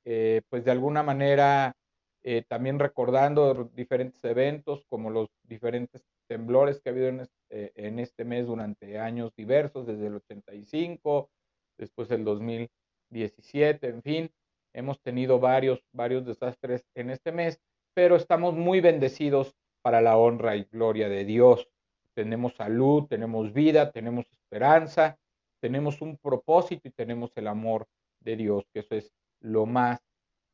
eh, 0.05 0.43
pues 0.51 0.65
de 0.67 0.73
alguna 0.73 1.03
manera 1.03 1.75
eh, 2.23 2.45
también 2.47 2.79
recordando 2.79 3.71
diferentes 3.75 4.23
eventos 4.25 4.85
como 4.91 5.09
los 5.09 5.31
diferentes 5.43 6.05
temblores 6.27 6.81
que 6.81 6.91
ha 6.91 6.93
habido 6.93 7.09
en 7.09 7.21
eh, 7.57 7.71
en 7.77 8.01
este 8.01 8.25
mes 8.25 8.49
durante 8.49 8.99
años 8.99 9.33
diversos, 9.37 9.87
desde 9.87 10.09
el 10.09 10.17
85, 10.17 11.31
después 11.79 12.11
el 12.11 12.25
2017, 12.25 13.87
en 13.87 14.03
fin, 14.03 14.31
hemos 14.73 15.01
tenido 15.01 15.39
varios, 15.39 15.81
varios 15.93 16.27
desastres 16.27 16.85
en 16.97 17.11
este 17.11 17.31
mes, 17.31 17.61
pero 17.95 18.17
estamos 18.17 18.55
muy 18.55 18.81
bendecidos 18.81 19.55
para 19.83 20.01
la 20.01 20.17
honra 20.17 20.57
y 20.57 20.65
gloria 20.65 21.09
de 21.09 21.25
Dios. 21.25 21.69
Tenemos 22.15 22.57
salud, 22.57 23.07
tenemos 23.07 23.53
vida, 23.53 23.93
tenemos 23.93 24.27
esperanza, 24.33 25.17
tenemos 25.61 26.03
un 26.03 26.17
propósito 26.17 26.89
y 26.89 26.91
tenemos 26.91 27.31
el 27.37 27.47
amor 27.47 27.87
de 28.19 28.35
Dios, 28.35 28.65
que 28.73 28.81
eso 28.81 28.97
es 28.97 29.13
lo 29.39 29.65
más 29.65 30.01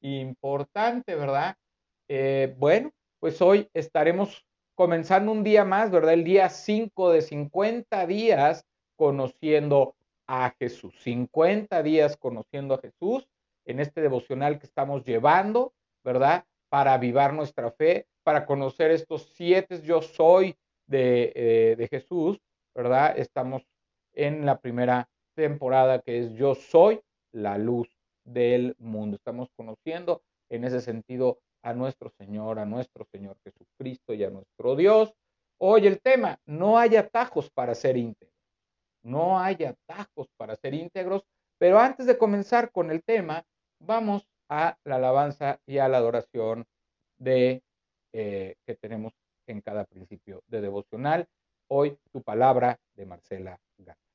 importante, 0.03 1.15
¿verdad? 1.15 1.57
Eh, 2.09 2.55
bueno, 2.59 2.93
pues 3.21 3.41
hoy 3.41 3.71
estaremos 3.73 4.45
comenzando 4.81 5.31
un 5.31 5.45
día 5.45 5.67
más, 5.67 5.91
¿verdad? 5.91 6.15
El 6.15 6.25
día 6.25 6.49
5 6.49 7.13
de 7.13 7.21
50 7.21 8.07
días 8.07 8.65
conociendo 8.97 9.95
a 10.27 10.55
Jesús. 10.59 10.95
50 11.03 11.83
días 11.83 12.17
conociendo 12.17 12.73
a 12.73 12.79
Jesús 12.79 13.29
en 13.67 13.79
este 13.79 14.01
devocional 14.01 14.59
que 14.59 14.65
estamos 14.65 15.05
llevando, 15.05 15.75
¿verdad? 16.03 16.47
Para 16.71 16.95
avivar 16.95 17.35
nuestra 17.35 17.71
fe, 17.73 18.07
para 18.23 18.47
conocer 18.47 18.91
estos 18.91 19.31
siete 19.35 19.83
yo 19.83 20.01
soy 20.01 20.57
de, 20.87 21.31
eh, 21.37 21.77
de 21.77 21.87
Jesús, 21.87 22.41
¿verdad? 22.75 23.19
Estamos 23.19 23.63
en 24.15 24.47
la 24.47 24.61
primera 24.61 25.11
temporada 25.35 26.01
que 26.01 26.21
es 26.21 26.33
yo 26.33 26.55
soy 26.55 27.03
la 27.33 27.59
luz 27.59 27.99
del 28.25 28.77
mundo. 28.79 29.17
Estamos 29.17 29.51
conociendo 29.55 30.23
en 30.49 30.65
ese 30.65 30.81
sentido 30.81 31.39
a 31.63 31.73
nuestro 31.75 32.11
Señor, 32.11 32.59
a 32.59 32.65
nuestro 32.65 33.05
Señor 33.13 33.37
Jesucristo 33.45 34.15
y 34.15 34.25
a 34.25 34.31
nuestro 34.31 34.77
Dios. 34.77 35.13
Hoy 35.59 35.87
el 35.87 36.01
tema, 36.01 36.39
no 36.47 36.79
hay 36.79 36.97
atajos 36.97 37.51
para 37.51 37.75
ser 37.75 37.97
íntegros. 37.97 38.35
No 39.03 39.39
hay 39.39 39.65
atajos 39.65 40.29
para 40.37 40.57
ser 40.57 40.75
íntegros, 40.75 41.23
pero 41.59 41.79
antes 41.79 42.07
de 42.07 42.19
comenzar 42.19 42.71
con 42.71 42.91
el 42.91 43.03
tema, 43.03 43.45
vamos 43.79 44.27
a 44.49 44.77
la 44.85 44.97
alabanza 44.97 45.61
y 45.67 45.79
a 45.79 45.89
la 45.89 45.99
adoración 45.99 46.67
de 47.19 47.63
eh, 48.13 48.57
que 48.67 48.75
tenemos 48.75 49.13
en 49.47 49.61
cada 49.61 49.85
principio 49.85 50.43
de 50.49 50.61
devocional. 50.61 51.29
Hoy 51.69 51.99
tu 52.13 52.23
palabra 52.23 52.79
de 52.95 53.07
Marcela 53.07 53.59
Gata. 53.79 54.10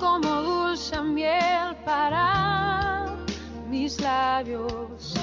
Como 0.00 0.42
dulce 0.42 0.98
miel 1.02 1.76
para 1.84 3.06
mis 3.68 4.00
labios. 4.00 5.14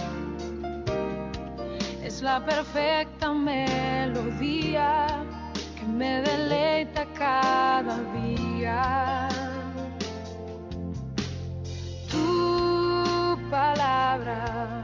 Es 2.03 2.21
la 2.21 2.45
perfecta 2.45 3.33
melodía 3.33 5.07
que 5.75 5.83
me 5.83 6.21
deleita 6.21 7.05
cada 7.17 7.97
día. 8.21 9.27
Tu 12.11 13.37
palabra 13.49 14.83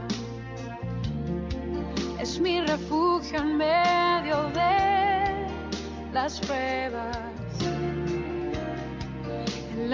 es 2.18 2.40
mi 2.40 2.60
refugio 2.60 3.38
en 3.38 3.56
medio 3.56 4.42
de 4.50 5.46
las 6.12 6.40
pruebas. 6.40 7.33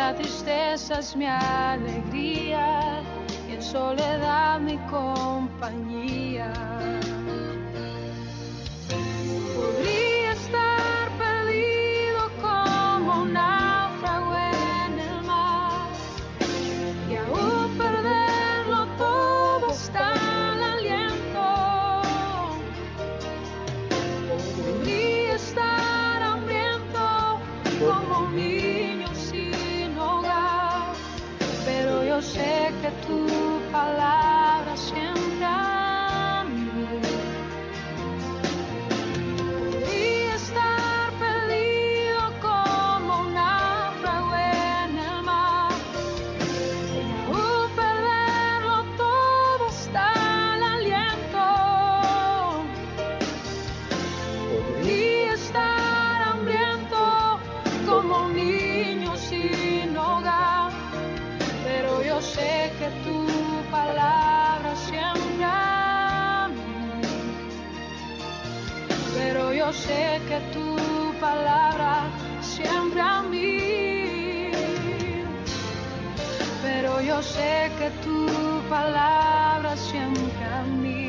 La 0.00 0.14
tristeza 0.14 1.00
es 1.00 1.14
mi 1.14 1.26
alegría 1.26 3.02
y 3.46 3.52
en 3.52 3.62
soledad 3.62 4.58
mi 4.58 4.78
compañía. 4.88 6.79
Yo 69.70 69.76
sé 69.76 70.20
que 70.26 70.40
tu 70.52 70.76
palabra 71.20 72.10
siempre 72.40 73.00
a 73.00 73.22
mí. 73.22 74.50
Pero 76.60 77.00
yo 77.00 77.22
sé 77.22 77.70
que 77.78 77.88
tu 78.04 78.26
palabra 78.68 79.76
siempre 79.76 80.44
a 80.44 80.62
mí 80.82 81.08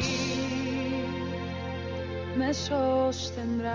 me 2.38 2.54
sostendrá. 2.54 3.74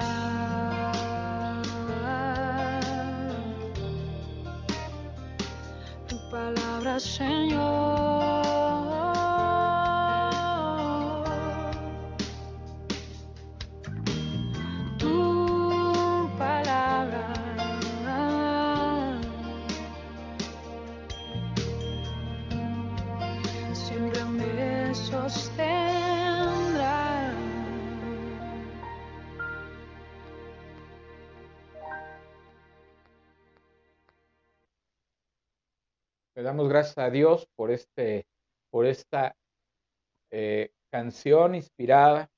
Tu 6.06 6.16
palabra, 6.30 7.00
Señor. 7.00 8.85
Gracias 36.64 36.98
a 36.98 37.10
Dios 37.10 37.48
por, 37.56 37.70
este, 37.70 38.26
por 38.70 38.86
esta 38.86 39.36
eh, 40.30 40.70
canción 40.90 41.54
inspirada 41.54 42.30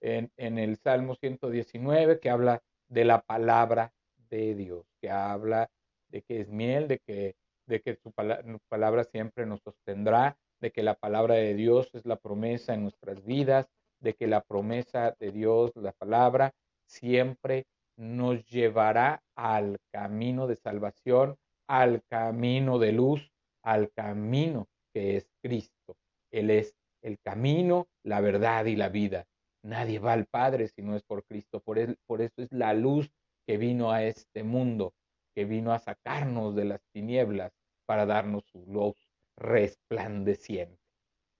en, 0.00 0.30
en 0.36 0.58
el 0.58 0.76
Salmo 0.76 1.14
119 1.14 2.20
que 2.20 2.30
habla 2.30 2.62
de 2.88 3.04
la 3.04 3.20
palabra 3.22 3.92
de 4.30 4.54
Dios, 4.54 4.86
que 5.00 5.10
habla 5.10 5.70
de 6.08 6.22
que 6.22 6.40
es 6.40 6.48
miel, 6.48 6.88
de 6.88 6.98
que, 7.00 7.34
de 7.66 7.80
que 7.80 7.96
su 7.96 8.12
pala- 8.12 8.42
palabra 8.68 9.04
siempre 9.04 9.46
nos 9.46 9.60
sostendrá, 9.62 10.36
de 10.60 10.72
que 10.72 10.82
la 10.82 10.94
palabra 10.94 11.34
de 11.34 11.54
Dios 11.54 11.90
es 11.94 12.04
la 12.06 12.16
promesa 12.16 12.74
en 12.74 12.82
nuestras 12.82 13.24
vidas, 13.24 13.66
de 14.00 14.14
que 14.14 14.26
la 14.26 14.42
promesa 14.42 15.16
de 15.18 15.32
Dios, 15.32 15.72
la 15.76 15.92
palabra, 15.92 16.52
siempre 16.86 17.66
nos 17.96 18.46
llevará 18.46 19.22
al 19.36 19.78
camino 19.92 20.46
de 20.46 20.56
salvación, 20.56 21.36
al 21.66 22.02
camino 22.08 22.78
de 22.78 22.92
luz, 22.92 23.30
al 23.62 23.90
camino 23.92 24.68
que 24.92 25.16
es 25.16 25.30
Cristo. 25.42 25.96
Él 26.30 26.50
es 26.50 26.74
el 27.02 27.18
camino, 27.20 27.88
la 28.02 28.20
verdad 28.20 28.64
y 28.66 28.76
la 28.76 28.88
vida. 28.88 29.26
Nadie 29.62 29.98
va 29.98 30.12
al 30.12 30.26
Padre 30.26 30.68
si 30.68 30.82
no 30.82 30.96
es 30.96 31.02
por 31.02 31.24
Cristo. 31.24 31.60
Por, 31.60 31.78
él, 31.78 31.98
por 32.06 32.22
eso 32.22 32.42
es 32.42 32.52
la 32.52 32.74
luz 32.74 33.10
que 33.46 33.56
vino 33.56 33.90
a 33.90 34.04
este 34.04 34.42
mundo, 34.42 34.94
que 35.34 35.44
vino 35.44 35.72
a 35.72 35.78
sacarnos 35.78 36.54
de 36.54 36.64
las 36.64 36.80
tinieblas 36.92 37.52
para 37.86 38.06
darnos 38.06 38.44
su 38.46 38.64
luz 38.66 38.96
resplandeciente. 39.36 40.78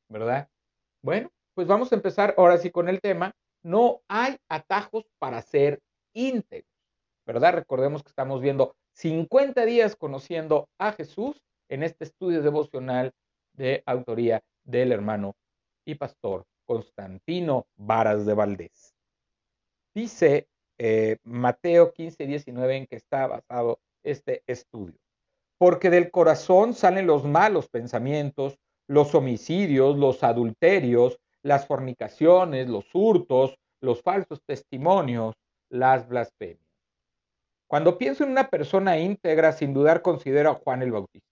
¿Verdad? 0.08 0.48
Bueno, 1.02 1.30
pues 1.54 1.66
vamos 1.66 1.92
a 1.92 1.96
empezar 1.96 2.34
ahora 2.38 2.58
sí 2.58 2.70
con 2.70 2.88
el 2.88 3.00
tema. 3.00 3.32
No 3.62 4.00
hay 4.08 4.36
atajos 4.48 5.04
para 5.18 5.42
ser 5.42 5.80
íntegros. 6.14 6.72
¿Verdad? 7.26 7.54
Recordemos 7.54 8.02
que 8.02 8.08
estamos 8.08 8.40
viendo 8.40 8.74
50 8.92 9.64
días 9.66 9.96
conociendo 9.96 10.68
a 10.78 10.92
Jesús 10.92 11.42
en 11.68 11.82
este 11.82 12.04
estudio 12.04 12.42
devocional 12.42 13.12
de 13.52 13.82
autoría 13.86 14.42
del 14.64 14.92
hermano 14.92 15.36
y 15.84 15.94
pastor 15.94 16.44
Constantino 16.66 17.66
Varas 17.76 18.26
de 18.26 18.34
Valdés. 18.34 18.94
Dice 19.94 20.48
eh, 20.78 21.16
Mateo 21.24 21.92
15, 21.92 22.26
19 22.26 22.76
en 22.76 22.86
que 22.86 22.96
está 22.96 23.26
basado 23.26 23.80
este 24.02 24.42
estudio. 24.46 24.98
Porque 25.58 25.90
del 25.90 26.10
corazón 26.10 26.74
salen 26.74 27.06
los 27.06 27.24
malos 27.24 27.68
pensamientos, 27.68 28.58
los 28.86 29.14
homicidios, 29.14 29.96
los 29.96 30.22
adulterios, 30.22 31.18
las 31.42 31.66
fornicaciones, 31.66 32.68
los 32.68 32.86
hurtos, 32.94 33.58
los 33.80 34.02
falsos 34.02 34.40
testimonios, 34.46 35.34
las 35.68 36.08
blasfemias. 36.08 36.68
Cuando 37.66 37.98
pienso 37.98 38.24
en 38.24 38.30
una 38.30 38.48
persona 38.48 38.98
íntegra, 38.98 39.52
sin 39.52 39.74
dudar 39.74 40.00
considero 40.00 40.50
a 40.50 40.54
Juan 40.54 40.82
el 40.82 40.92
Bautista, 40.92 41.27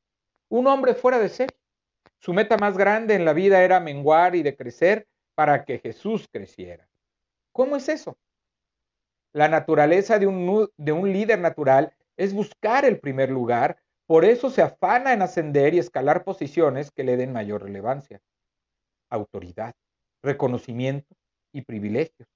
un 0.49 0.67
hombre 0.67 0.95
fuera 0.95 1.19
de 1.19 1.29
serie. 1.29 1.57
Su 2.19 2.33
meta 2.33 2.57
más 2.57 2.77
grande 2.77 3.15
en 3.15 3.25
la 3.25 3.33
vida 3.33 3.63
era 3.63 3.81
menguar 3.81 4.35
y 4.35 4.43
decrecer 4.43 5.07
para 5.35 5.65
que 5.65 5.79
Jesús 5.79 6.29
creciera. 6.31 6.89
¿Cómo 7.53 7.77
es 7.77 7.89
eso? 7.89 8.17
La 9.33 9.49
naturaleza 9.49 10.19
de 10.19 10.27
un, 10.27 10.71
de 10.77 10.93
un 10.93 11.13
líder 11.13 11.39
natural 11.39 11.93
es 12.17 12.33
buscar 12.33 12.85
el 12.85 12.99
primer 12.99 13.31
lugar, 13.31 13.79
por 14.07 14.25
eso 14.25 14.51
se 14.51 14.63
afana 14.63 15.13
en 15.13 15.23
ascender 15.23 15.75
y 15.75 15.79
escalar 15.79 16.25
posiciones 16.25 16.91
que 16.91 17.05
le 17.05 17.17
den 17.17 17.33
mayor 17.33 17.63
relevancia, 17.63 18.21
autoridad, 19.11 19.75
reconocimiento 20.23 21.15
y 21.53 21.63
privilegios. 21.63 22.29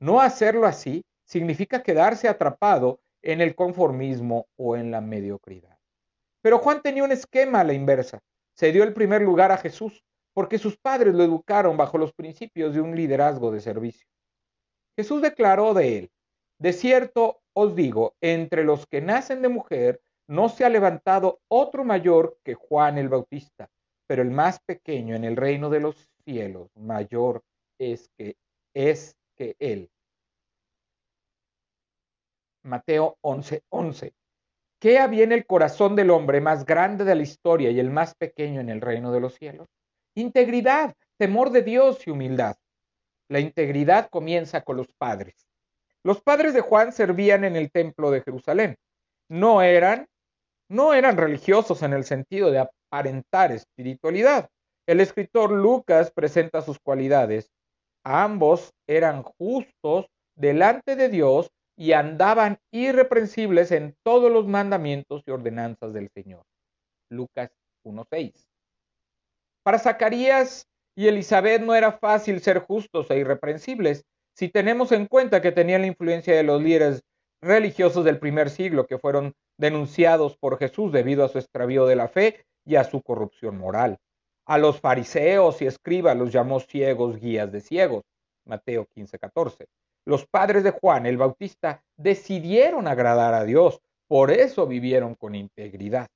No 0.00 0.20
hacerlo 0.20 0.66
así 0.66 1.04
significa 1.24 1.82
quedarse 1.82 2.28
atrapado 2.28 3.00
en 3.22 3.40
el 3.40 3.54
conformismo 3.54 4.46
o 4.56 4.76
en 4.76 4.90
la 4.90 5.00
mediocridad. 5.00 5.75
Pero 6.46 6.60
Juan 6.60 6.80
tenía 6.80 7.02
un 7.02 7.10
esquema 7.10 7.58
a 7.58 7.64
la 7.64 7.72
inversa. 7.72 8.20
Se 8.54 8.70
dio 8.70 8.84
el 8.84 8.94
primer 8.94 9.20
lugar 9.20 9.50
a 9.50 9.58
Jesús, 9.58 10.04
porque 10.32 10.58
sus 10.58 10.76
padres 10.78 11.12
lo 11.12 11.24
educaron 11.24 11.76
bajo 11.76 11.98
los 11.98 12.12
principios 12.12 12.72
de 12.72 12.80
un 12.80 12.94
liderazgo 12.94 13.50
de 13.50 13.60
servicio. 13.60 14.06
Jesús 14.96 15.22
declaró 15.22 15.74
de 15.74 15.98
él, 15.98 16.10
de 16.60 16.72
cierto 16.72 17.40
os 17.52 17.74
digo, 17.74 18.14
entre 18.20 18.62
los 18.62 18.86
que 18.86 19.00
nacen 19.00 19.42
de 19.42 19.48
mujer, 19.48 20.00
no 20.28 20.48
se 20.48 20.64
ha 20.64 20.68
levantado 20.68 21.40
otro 21.48 21.82
mayor 21.82 22.38
que 22.44 22.54
Juan 22.54 22.96
el 22.96 23.08
Bautista, 23.08 23.68
pero 24.06 24.22
el 24.22 24.30
más 24.30 24.60
pequeño 24.60 25.16
en 25.16 25.24
el 25.24 25.34
reino 25.34 25.68
de 25.68 25.80
los 25.80 26.08
cielos 26.24 26.70
mayor 26.76 27.42
es 27.76 28.08
que 28.16 28.36
es 28.72 29.16
que 29.34 29.56
él. 29.58 29.90
Mateo 32.62 33.18
11:11. 33.22 33.62
11. 33.68 34.14
¿Qué 34.78 34.98
había 34.98 35.24
en 35.24 35.32
el 35.32 35.46
corazón 35.46 35.96
del 35.96 36.10
hombre 36.10 36.40
más 36.40 36.66
grande 36.66 37.04
de 37.04 37.14
la 37.14 37.22
historia 37.22 37.70
y 37.70 37.80
el 37.80 37.90
más 37.90 38.14
pequeño 38.14 38.60
en 38.60 38.68
el 38.68 38.80
reino 38.80 39.10
de 39.10 39.20
los 39.20 39.34
cielos? 39.34 39.68
Integridad, 40.14 40.94
temor 41.18 41.50
de 41.50 41.62
Dios 41.62 42.06
y 42.06 42.10
humildad. 42.10 42.56
La 43.28 43.40
integridad 43.40 44.08
comienza 44.10 44.62
con 44.62 44.76
los 44.76 44.88
padres. 44.98 45.34
Los 46.04 46.20
padres 46.20 46.54
de 46.54 46.60
Juan 46.60 46.92
servían 46.92 47.44
en 47.44 47.56
el 47.56 47.72
templo 47.72 48.10
de 48.10 48.20
Jerusalén. 48.20 48.76
No 49.28 49.62
eran 49.62 50.06
no 50.68 50.94
eran 50.94 51.16
religiosos 51.16 51.82
en 51.82 51.92
el 51.92 52.04
sentido 52.04 52.50
de 52.50 52.58
aparentar 52.58 53.52
espiritualidad. 53.52 54.48
El 54.86 55.00
escritor 55.00 55.52
Lucas 55.52 56.10
presenta 56.10 56.60
sus 56.60 56.78
cualidades. 56.80 57.50
Ambos 58.04 58.72
eran 58.86 59.22
justos 59.22 60.06
delante 60.34 60.96
de 60.96 61.08
Dios 61.08 61.50
y 61.76 61.92
andaban 61.92 62.58
irreprensibles 62.70 63.70
en 63.70 63.96
todos 64.02 64.32
los 64.32 64.46
mandamientos 64.46 65.22
y 65.26 65.30
ordenanzas 65.30 65.92
del 65.92 66.08
Señor. 66.10 66.44
Lucas 67.10 67.50
1.6. 67.84 68.48
Para 69.62 69.78
Zacarías 69.78 70.66
y 70.96 71.08
Elizabeth 71.08 71.60
no 71.60 71.74
era 71.74 71.92
fácil 71.92 72.40
ser 72.40 72.60
justos 72.60 73.10
e 73.10 73.18
irreprensibles 73.18 74.04
si 74.34 74.48
tenemos 74.48 74.92
en 74.92 75.06
cuenta 75.06 75.42
que 75.42 75.52
tenían 75.52 75.82
la 75.82 75.86
influencia 75.88 76.34
de 76.34 76.42
los 76.42 76.62
líderes 76.62 77.02
religiosos 77.42 78.04
del 78.04 78.18
primer 78.18 78.50
siglo 78.50 78.86
que 78.86 78.98
fueron 78.98 79.34
denunciados 79.58 80.36
por 80.36 80.58
Jesús 80.58 80.92
debido 80.92 81.24
a 81.24 81.28
su 81.28 81.38
extravío 81.38 81.86
de 81.86 81.96
la 81.96 82.08
fe 82.08 82.44
y 82.64 82.76
a 82.76 82.84
su 82.84 83.02
corrupción 83.02 83.58
moral. 83.58 83.98
A 84.46 84.58
los 84.58 84.80
fariseos 84.80 85.60
y 85.62 85.66
escribas 85.66 86.16
los 86.16 86.32
llamó 86.32 86.60
ciegos 86.60 87.18
guías 87.18 87.50
de 87.50 87.60
ciegos. 87.60 88.04
Mateo 88.44 88.86
15, 88.94 89.18
14. 89.18 89.66
Los 90.06 90.24
padres 90.24 90.62
de 90.62 90.70
Juan 90.70 91.04
el 91.04 91.16
Bautista 91.16 91.82
decidieron 91.96 92.86
agradar 92.86 93.34
a 93.34 93.42
Dios, 93.42 93.80
por 94.06 94.30
eso 94.30 94.68
vivieron 94.68 95.16
con 95.16 95.34
integridad. 95.34 96.06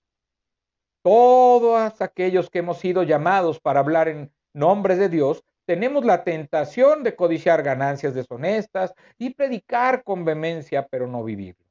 Todos 1.03 2.01
aquellos 2.01 2.51
que 2.51 2.61
hemos 2.61 2.79
sido 2.79 3.03
llamados 3.03 3.59
para 3.59 3.81
hablar 3.81 4.07
en 4.07 4.31
nombre 4.53 4.95
de 4.95 5.09
Dios, 5.09 5.43
tenemos 5.67 6.05
la 6.05 6.23
tentación 6.23 7.03
de 7.03 7.17
codiciar 7.17 7.65
ganancias 7.65 8.15
deshonestas 8.15 8.95
y 9.19 9.35
predicar 9.35 10.05
con 10.05 10.25
vehemencia, 10.25 10.87
pero 10.89 11.09
no 11.09 11.25
vivirlo. 11.25 11.67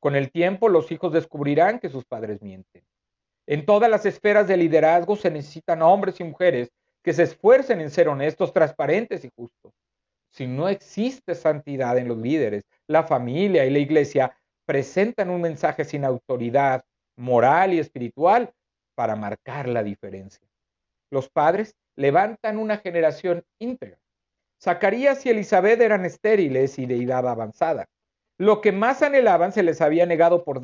Con 0.00 0.16
el 0.16 0.32
tiempo, 0.32 0.68
los 0.68 0.90
hijos 0.90 1.12
descubrirán 1.12 1.78
que 1.78 1.90
sus 1.90 2.04
padres 2.04 2.42
mienten. 2.42 2.82
En 3.46 3.64
todas 3.66 3.88
las 3.88 4.04
esferas 4.04 4.48
de 4.48 4.56
liderazgo 4.56 5.14
se 5.14 5.30
necesitan 5.30 5.80
hombres 5.82 6.18
y 6.18 6.24
mujeres 6.24 6.72
que 7.04 7.12
se 7.12 7.22
esfuercen 7.22 7.80
en 7.80 7.90
ser 7.90 8.08
honestos, 8.08 8.52
transparentes 8.52 9.24
y 9.24 9.30
justos. 9.36 9.72
Si 10.32 10.46
no 10.46 10.68
existe 10.68 11.34
santidad 11.34 11.98
en 11.98 12.08
los 12.08 12.16
líderes, 12.16 12.64
la 12.86 13.02
familia 13.04 13.66
y 13.66 13.70
la 13.70 13.80
iglesia 13.80 14.34
presentan 14.64 15.28
un 15.28 15.42
mensaje 15.42 15.84
sin 15.84 16.06
autoridad 16.06 16.84
moral 17.16 17.74
y 17.74 17.78
espiritual 17.78 18.50
para 18.94 19.14
marcar 19.14 19.68
la 19.68 19.82
diferencia. 19.82 20.46
Los 21.10 21.28
padres 21.28 21.76
levantan 21.96 22.56
una 22.56 22.78
generación 22.78 23.44
íntegra. 23.58 23.98
Zacarías 24.58 25.26
y 25.26 25.30
Elizabeth 25.30 25.80
eran 25.80 26.06
estériles 26.06 26.78
y 26.78 26.86
de 26.86 27.02
edad 27.02 27.28
avanzada. 27.28 27.90
Lo 28.38 28.62
que 28.62 28.72
más 28.72 29.02
anhelaban 29.02 29.52
se 29.52 29.62
les 29.62 29.82
había 29.82 30.06
negado 30.06 30.44
por, 30.44 30.62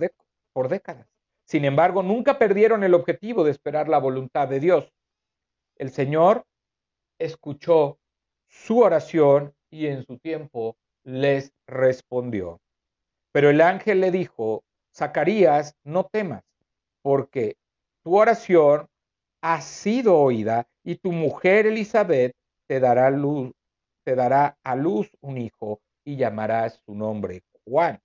por 0.54 0.68
décadas. 0.68 1.06
Sin 1.44 1.66
embargo, 1.66 2.02
nunca 2.02 2.38
perdieron 2.38 2.84
el 2.84 2.94
objetivo 2.94 3.44
de 3.44 3.50
esperar 3.50 3.88
la 3.88 3.98
voluntad 3.98 4.48
de 4.48 4.60
Dios. 4.60 4.92
El 5.76 5.90
Señor 5.90 6.46
escuchó 7.18 7.98
su 8.46 8.80
oración 8.80 9.54
y 9.70 9.86
en 9.86 10.04
su 10.04 10.18
tiempo 10.18 10.76
les 11.04 11.52
respondió. 11.66 12.60
Pero 13.32 13.50
el 13.50 13.60
ángel 13.60 14.00
le 14.00 14.10
dijo, 14.10 14.64
Zacarías, 14.94 15.76
no 15.84 16.04
temas, 16.04 16.44
porque 17.02 17.56
tu 18.02 18.16
oración 18.16 18.88
ha 19.42 19.60
sido 19.60 20.18
oída 20.18 20.68
y 20.82 20.96
tu 20.96 21.12
mujer 21.12 21.66
Elizabeth 21.66 22.34
te 22.66 22.80
dará 22.80 23.10
luz, 23.10 23.52
te 24.04 24.14
dará 24.14 24.58
a 24.64 24.74
luz 24.74 25.10
un 25.20 25.38
hijo 25.38 25.80
y 26.04 26.16
llamarás 26.16 26.80
su 26.84 26.94
nombre 26.94 27.42
Juan. 27.64 28.00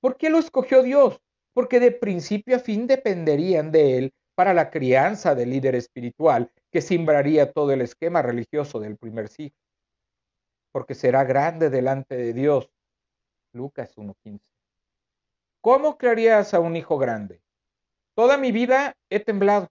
¿Por 0.00 0.16
qué 0.16 0.28
lo 0.28 0.38
escogió 0.38 0.82
Dios? 0.82 1.20
Porque 1.52 1.80
de 1.80 1.92
principio 1.92 2.56
a 2.56 2.58
fin 2.58 2.86
dependerían 2.86 3.70
de 3.70 3.98
él 3.98 4.12
para 4.34 4.52
la 4.52 4.70
crianza 4.70 5.34
del 5.34 5.50
líder 5.50 5.76
espiritual 5.76 6.50
que 6.70 6.82
simbraría 6.82 7.52
todo 7.52 7.72
el 7.72 7.80
esquema 7.80 8.20
religioso 8.20 8.80
del 8.80 8.96
primer 8.96 9.28
siglo. 9.28 9.56
Porque 10.74 10.96
será 10.96 11.22
grande 11.22 11.70
delante 11.70 12.16
de 12.16 12.32
Dios. 12.32 12.68
Lucas 13.52 13.96
1.15. 13.96 14.40
¿Cómo 15.60 15.96
crearías 15.96 16.52
a 16.52 16.58
un 16.58 16.74
hijo 16.74 16.98
grande? 16.98 17.40
Toda 18.16 18.38
mi 18.38 18.50
vida 18.50 18.96
he 19.08 19.20
temblado. 19.20 19.68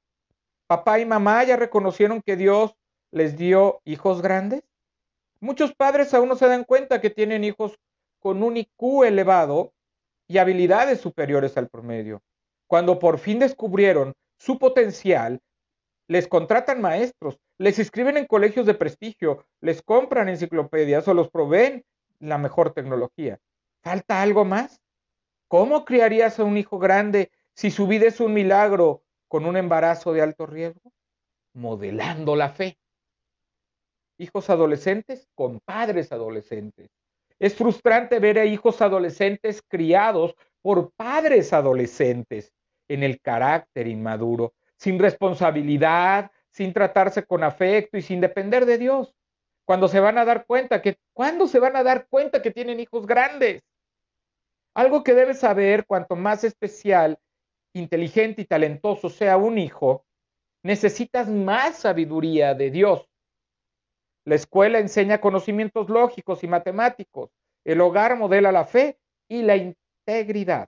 Papá 0.66 1.02
y 1.02 1.06
mamá 1.06 1.44
ya 1.44 1.58
reconocieron 1.58 2.22
que 2.22 2.38
Dios 2.38 2.78
les 3.12 3.36
dio 3.36 3.82
hijos 3.84 4.22
grandes. 4.22 4.64
Muchos 5.42 5.76
padres 5.76 6.14
aún 6.14 6.30
no 6.30 6.38
se 6.38 6.48
dan 6.48 6.64
cuenta 6.64 7.02
que 7.02 7.10
tienen 7.10 7.44
hijos 7.44 7.78
con 8.22 8.42
un 8.42 8.56
IQ 8.56 9.04
elevado 9.04 9.74
y 10.30 10.38
habilidades 10.38 11.02
superiores 11.02 11.58
al 11.58 11.68
promedio. 11.68 12.24
Cuando 12.66 12.98
por 12.98 13.20
fin 13.20 13.40
descubrieron 13.40 14.14
su 14.38 14.58
potencial, 14.58 15.42
les 16.14 16.28
contratan 16.28 16.80
maestros, 16.80 17.40
les 17.58 17.80
inscriben 17.80 18.18
en 18.18 18.28
colegios 18.28 18.68
de 18.68 18.76
prestigio, 18.76 19.48
les 19.62 19.82
compran 19.82 20.30
enciclopedias 20.30 21.08
o 21.08 21.16
los 21.16 21.32
proveen 21.32 21.84
la 22.20 22.38
mejor 22.38 22.72
tecnología. 22.72 23.40
¿Falta 23.82 24.22
algo 24.22 24.46
más? 24.46 24.80
¿Cómo 25.48 25.86
criarías 25.86 26.40
a 26.40 26.44
un 26.44 26.56
hijo 26.56 26.78
grande 26.78 27.32
si 27.56 27.72
su 27.72 27.88
vida 27.88 28.06
es 28.06 28.20
un 28.20 28.32
milagro 28.32 29.02
con 29.28 29.48
un 29.48 29.58
embarazo 29.58 30.14
de 30.14 30.22
alto 30.22 30.46
riesgo? 30.46 30.94
Modelando 31.54 32.36
la 32.36 32.50
fe. 32.50 32.78
Hijos 34.20 34.52
adolescentes 34.52 35.28
con 35.34 35.62
padres 35.62 36.12
adolescentes. 36.12 36.92
Es 37.40 37.56
frustrante 37.56 38.20
ver 38.20 38.38
a 38.38 38.46
hijos 38.46 38.84
adolescentes 38.84 39.64
criados 39.68 40.36
por 40.62 40.92
padres 40.92 41.54
adolescentes 41.54 42.54
en 42.88 43.02
el 43.02 43.20
carácter 43.20 43.88
inmaduro, 43.88 44.54
sin 44.84 45.00
responsabilidad, 45.00 46.30
sin 46.52 46.74
tratarse 46.74 47.26
con 47.26 47.42
afecto 47.42 47.98
y 47.98 48.02
sin 48.02 48.20
depender 48.20 48.66
de 48.66 48.78
Dios. 48.78 49.16
Cuando 49.66 49.88
se 49.88 50.02
van 50.02 50.18
a 50.18 50.26
dar 50.26 50.46
cuenta 50.46 50.82
que, 50.82 50.98
¿cuándo 51.14 51.48
se 51.48 51.60
van 51.60 51.78
a 51.78 51.84
dar 51.84 52.06
cuenta 52.10 52.42
que 52.42 52.52
tienen 52.52 52.82
hijos 52.82 53.08
grandes? 53.08 53.64
Algo 54.76 55.02
que 55.06 55.14
debes 55.14 55.40
saber, 55.40 55.86
cuanto 55.86 56.18
más 56.18 56.44
especial, 56.44 57.18
inteligente 57.74 58.42
y 58.42 58.46
talentoso 58.46 59.10
sea 59.10 59.38
un 59.38 59.58
hijo, 59.58 60.06
necesitas 60.64 61.30
más 61.30 61.78
sabiduría 61.78 62.54
de 62.54 62.70
Dios. 62.70 63.10
La 64.26 64.36
escuela 64.36 64.80
enseña 64.80 65.22
conocimientos 65.22 65.88
lógicos 65.88 66.44
y 66.44 66.48
matemáticos. 66.48 67.30
El 67.64 67.80
hogar 67.80 68.18
modela 68.18 68.52
la 68.52 68.66
fe 68.66 69.00
y 69.30 69.44
la 69.44 69.56
integridad. 69.56 70.68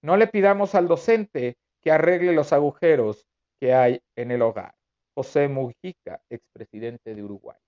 No 0.00 0.16
le 0.16 0.28
pidamos 0.28 0.76
al 0.76 0.86
docente 0.86 1.56
que 1.82 1.90
arregle 1.90 2.32
los 2.32 2.52
agujeros 2.52 3.26
que 3.60 3.74
hay 3.74 4.00
en 4.16 4.30
el 4.30 4.42
hogar. 4.42 4.74
José 5.14 5.48
Mujica, 5.48 6.22
expresidente 6.30 7.14
de 7.14 7.22
Uruguay. 7.22 7.58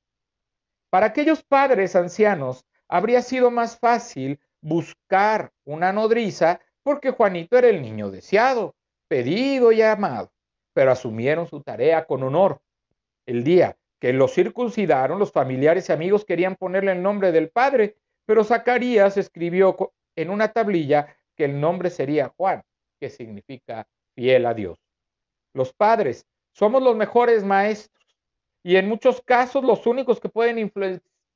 Para 0.91 1.07
aquellos 1.07 1.43
padres 1.43 1.95
ancianos, 1.97 2.65
habría 2.89 3.21
sido 3.23 3.51
más 3.51 3.79
fácil 3.79 4.41
buscar 4.61 5.53
una 5.65 5.93
nodriza 5.93 6.61
porque 6.83 7.11
Juanito 7.11 7.59
era 7.59 7.69
el 7.69 7.83
niño 7.83 8.11
deseado, 8.11 8.75
pedido 9.09 9.73
y 9.73 9.83
amado, 9.83 10.33
pero 10.73 10.93
asumieron 10.93 11.47
su 11.47 11.62
tarea 11.62 12.07
con 12.07 12.23
honor. 12.23 12.61
El 13.27 13.43
día 13.45 13.77
que 14.01 14.12
lo 14.12 14.29
circuncidaron, 14.29 15.19
los 15.19 15.33
familiares 15.33 15.89
y 15.89 15.93
amigos 15.93 16.25
querían 16.25 16.57
ponerle 16.57 16.93
el 16.93 17.03
nombre 17.03 17.33
del 17.33 17.51
padre, 17.51 17.97
pero 18.27 18.45
Zacarías 18.45 19.17
escribió 19.17 19.77
en 20.17 20.31
una 20.31 20.53
tablilla 20.53 21.17
que 21.37 21.47
el 21.47 21.61
nombre 21.61 21.91
sería 21.91 22.33
Juan, 22.37 22.62
que 23.01 23.11
significa 23.11 23.87
fiel 24.15 24.47
a 24.47 24.55
Dios. 24.55 24.79
Los 25.53 25.73
padres 25.73 26.27
somos 26.53 26.83
los 26.83 26.97
mejores 26.97 27.45
maestros 27.45 28.05
y 28.62 28.77
en 28.77 28.89
muchos 28.89 29.21
casos 29.23 29.65
los 29.65 29.87
únicos 29.87 30.21
que 30.21 30.29
pueden 30.29 30.59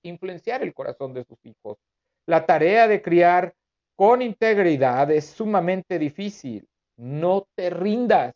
influenciar 0.03 0.63
el 0.63 0.75
corazón 0.75 1.13
de 1.15 1.25
sus 1.25 1.39
hijos. 1.45 1.79
La 2.27 2.47
tarea 2.47 2.89
de 2.89 3.03
criar 3.03 3.55
con 3.97 4.23
integridad 4.23 5.11
es 5.11 5.27
sumamente 5.27 5.99
difícil. 5.99 6.69
No 6.97 7.47
te 7.55 7.71
rindas. 7.71 8.35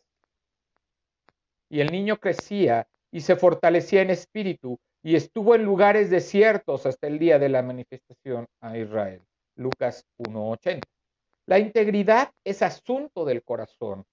Y 1.69 1.79
el 1.79 1.91
niño 1.91 2.17
crecía 2.17 2.87
y 3.11 3.21
se 3.21 3.35
fortalecía 3.35 4.01
en 4.01 4.09
espíritu 4.09 4.77
y 5.01 5.15
estuvo 5.15 5.55
en 5.55 5.63
lugares 5.63 6.09
desiertos 6.09 6.85
hasta 6.85 7.07
el 7.07 7.19
día 7.19 7.39
de 7.39 7.49
la 7.49 7.61
manifestación 7.61 8.47
a 8.61 8.77
Israel. 8.77 9.21
Lucas 9.55 10.05
1.80. 10.17 10.81
La 11.45 11.59
integridad 11.59 12.31
es 12.43 12.61
asunto 12.61 13.25
del 13.25 13.43
corazón. 13.43 14.05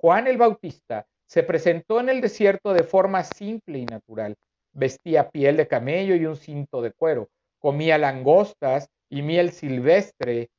Juan 0.00 0.28
el 0.28 0.38
Bautista 0.38 1.06
se 1.26 1.42
presentó 1.42 1.98
en 1.98 2.08
el 2.08 2.20
desierto 2.20 2.72
de 2.72 2.84
forma 2.84 3.24
simple 3.24 3.80
y 3.80 3.84
natural. 3.84 4.36
Vestía 4.72 5.28
piel 5.28 5.56
de 5.56 5.66
camello 5.66 6.14
y 6.14 6.24
un 6.24 6.36
cinto 6.36 6.80
de 6.80 6.92
cuero. 6.92 7.28
Comía 7.58 7.98
langostas 7.98 8.88
y 9.10 9.22
miel 9.22 9.50
silvestre. 9.50 10.50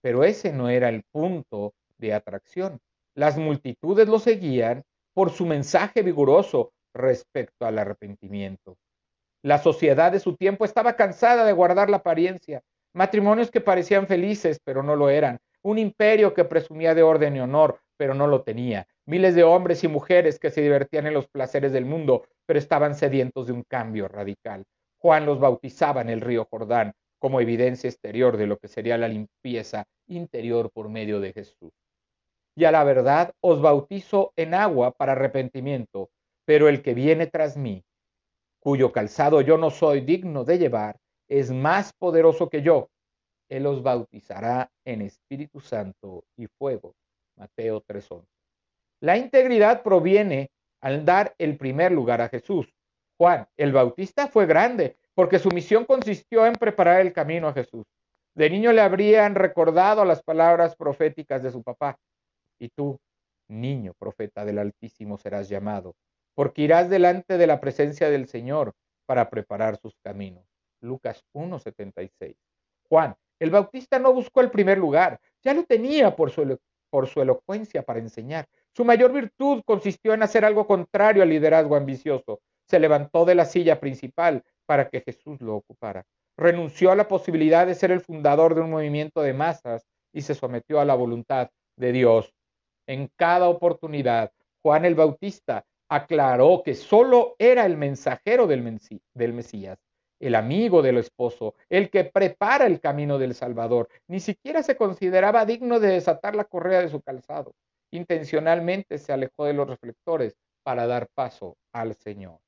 Pero 0.00 0.22
ese 0.22 0.52
no 0.52 0.68
era 0.68 0.88
el 0.88 1.02
punto 1.10 1.74
de 1.98 2.14
atracción. 2.14 2.78
Las 3.16 3.36
multitudes 3.38 4.06
lo 4.06 4.20
seguían 4.20 4.84
por 5.12 5.30
su 5.30 5.44
mensaje 5.44 6.02
vigoroso 6.02 6.72
respecto 6.94 7.66
al 7.66 7.78
arrepentimiento. 7.80 8.76
La 9.42 9.58
sociedad 9.58 10.12
de 10.12 10.20
su 10.20 10.36
tiempo 10.36 10.64
estaba 10.64 10.94
cansada 10.94 11.44
de 11.44 11.52
guardar 11.52 11.90
la 11.90 11.98
apariencia, 11.98 12.62
matrimonios 12.94 13.50
que 13.50 13.60
parecían 13.60 14.06
felices 14.06 14.60
pero 14.64 14.82
no 14.82 14.94
lo 14.94 15.10
eran, 15.10 15.38
un 15.64 15.78
imperio 15.78 16.34
que 16.34 16.44
presumía 16.44 16.94
de 16.94 17.02
orden 17.02 17.36
y 17.36 17.40
honor 17.40 17.80
pero 17.96 18.14
no 18.14 18.26
lo 18.26 18.42
tenía, 18.42 18.86
miles 19.06 19.34
de 19.34 19.44
hombres 19.44 19.84
y 19.84 19.88
mujeres 19.88 20.38
que 20.38 20.50
se 20.50 20.62
divertían 20.62 21.06
en 21.06 21.14
los 21.14 21.28
placeres 21.28 21.72
del 21.72 21.84
mundo 21.84 22.24
pero 22.46 22.58
estaban 22.58 22.94
sedientos 22.94 23.46
de 23.46 23.52
un 23.52 23.62
cambio 23.62 24.08
radical. 24.08 24.64
Juan 24.98 25.26
los 25.26 25.40
bautizaba 25.40 26.00
en 26.00 26.10
el 26.10 26.20
río 26.20 26.46
Jordán 26.50 26.92
como 27.18 27.40
evidencia 27.40 27.88
exterior 27.88 28.36
de 28.36 28.46
lo 28.46 28.58
que 28.58 28.68
sería 28.68 28.98
la 28.98 29.08
limpieza 29.08 29.84
interior 30.06 30.70
por 30.72 30.88
medio 30.88 31.20
de 31.20 31.32
Jesús 31.32 31.72
y 32.56 32.64
a 32.64 32.70
la 32.70 32.84
verdad 32.84 33.32
os 33.40 33.60
bautizo 33.60 34.32
en 34.36 34.54
agua 34.54 34.92
para 34.92 35.12
arrepentimiento, 35.12 36.10
pero 36.44 36.68
el 36.68 36.82
que 36.82 36.94
viene 36.94 37.26
tras 37.26 37.56
mí, 37.56 37.84
cuyo 38.60 38.92
calzado 38.92 39.40
yo 39.40 39.58
no 39.58 39.70
soy 39.70 40.00
digno 40.00 40.44
de 40.44 40.58
llevar, 40.58 40.98
es 41.28 41.50
más 41.50 41.92
poderoso 41.92 42.48
que 42.48 42.62
yo. 42.62 42.90
Él 43.48 43.66
os 43.66 43.82
bautizará 43.82 44.70
en 44.84 45.02
Espíritu 45.02 45.60
Santo 45.60 46.24
y 46.36 46.46
fuego. 46.46 46.94
Mateo 47.36 47.80
3:11. 47.80 48.26
La 49.00 49.16
integridad 49.16 49.82
proviene 49.82 50.50
al 50.80 51.04
dar 51.04 51.34
el 51.38 51.56
primer 51.56 51.92
lugar 51.92 52.20
a 52.20 52.28
Jesús. 52.28 52.66
Juan, 53.16 53.46
el 53.56 53.72
Bautista, 53.72 54.28
fue 54.28 54.46
grande 54.46 54.96
porque 55.14 55.38
su 55.38 55.48
misión 55.50 55.84
consistió 55.84 56.46
en 56.46 56.54
preparar 56.54 57.00
el 57.00 57.12
camino 57.12 57.48
a 57.48 57.52
Jesús. 57.52 57.86
De 58.34 58.50
niño 58.50 58.72
le 58.72 58.80
habrían 58.80 59.34
recordado 59.34 60.04
las 60.04 60.22
palabras 60.22 60.74
proféticas 60.74 61.42
de 61.42 61.52
su 61.52 61.62
papá. 61.62 61.98
Y 62.58 62.68
tú, 62.70 62.98
niño 63.48 63.92
profeta 63.98 64.44
del 64.44 64.58
Altísimo, 64.58 65.18
serás 65.18 65.48
llamado, 65.48 65.94
porque 66.34 66.62
irás 66.62 66.90
delante 66.90 67.38
de 67.38 67.46
la 67.46 67.60
presencia 67.60 68.10
del 68.10 68.26
Señor 68.26 68.74
para 69.06 69.30
preparar 69.30 69.76
sus 69.76 69.96
caminos. 70.02 70.44
Lucas 70.80 71.24
1.76. 71.32 72.36
Juan, 72.88 73.14
el 73.38 73.50
Bautista 73.50 73.98
no 73.98 74.12
buscó 74.12 74.40
el 74.40 74.50
primer 74.50 74.78
lugar, 74.78 75.20
ya 75.42 75.54
lo 75.54 75.64
tenía 75.64 76.14
por 76.14 76.30
su, 76.30 76.58
por 76.90 77.06
su 77.06 77.20
elocuencia 77.20 77.82
para 77.82 78.00
enseñar. 78.00 78.46
Su 78.72 78.84
mayor 78.84 79.12
virtud 79.12 79.62
consistió 79.64 80.14
en 80.14 80.22
hacer 80.22 80.44
algo 80.44 80.66
contrario 80.66 81.22
al 81.22 81.28
liderazgo 81.28 81.76
ambicioso. 81.76 82.40
Se 82.66 82.78
levantó 82.78 83.24
de 83.24 83.34
la 83.34 83.44
silla 83.44 83.78
principal 83.80 84.42
para 84.66 84.88
que 84.88 85.00
Jesús 85.00 85.40
lo 85.40 85.56
ocupara. 85.56 86.04
Renunció 86.36 86.90
a 86.90 86.96
la 86.96 87.06
posibilidad 87.06 87.66
de 87.66 87.74
ser 87.74 87.90
el 87.90 88.00
fundador 88.00 88.54
de 88.54 88.62
un 88.62 88.70
movimiento 88.70 89.22
de 89.22 89.34
masas 89.34 89.86
y 90.12 90.22
se 90.22 90.34
sometió 90.34 90.80
a 90.80 90.84
la 90.84 90.94
voluntad 90.94 91.50
de 91.76 91.92
Dios 91.92 92.34
en 92.86 93.10
cada 93.16 93.48
oportunidad, 93.48 94.32
Juan 94.62 94.84
el 94.84 94.94
Bautista 94.94 95.64
aclaró 95.88 96.62
que 96.64 96.74
solo 96.74 97.34
era 97.38 97.66
el 97.66 97.76
mensajero 97.76 98.46
del, 98.46 98.62
Mesías, 98.62 99.78
el 100.26 100.34
amigo 100.34 100.82
del 100.82 100.98
esposo, 100.98 101.54
el 101.68 101.90
que 101.90 102.04
prepara 102.04 102.66
el 102.66 102.80
camino 102.80 103.18
del 103.18 103.34
Salvador. 103.34 103.88
Ni 104.08 104.20
siquiera 104.20 104.62
se 104.62 104.76
consideraba 104.76 105.44
digno 105.44 105.80
de 105.80 105.88
desatar 105.88 106.34
la 106.34 106.44
correa 106.44 106.80
de 106.80 106.88
su 106.88 107.02
calzado. 107.02 107.54
Intencionalmente 107.90 108.98
se 108.98 109.12
alejó 109.12 109.44
de 109.44 109.52
los 109.52 109.68
reflectores 109.68 110.34
para 110.62 110.86
dar 110.86 111.08
paso 111.14 111.56
al 111.72 111.94
Señor. 111.94 112.38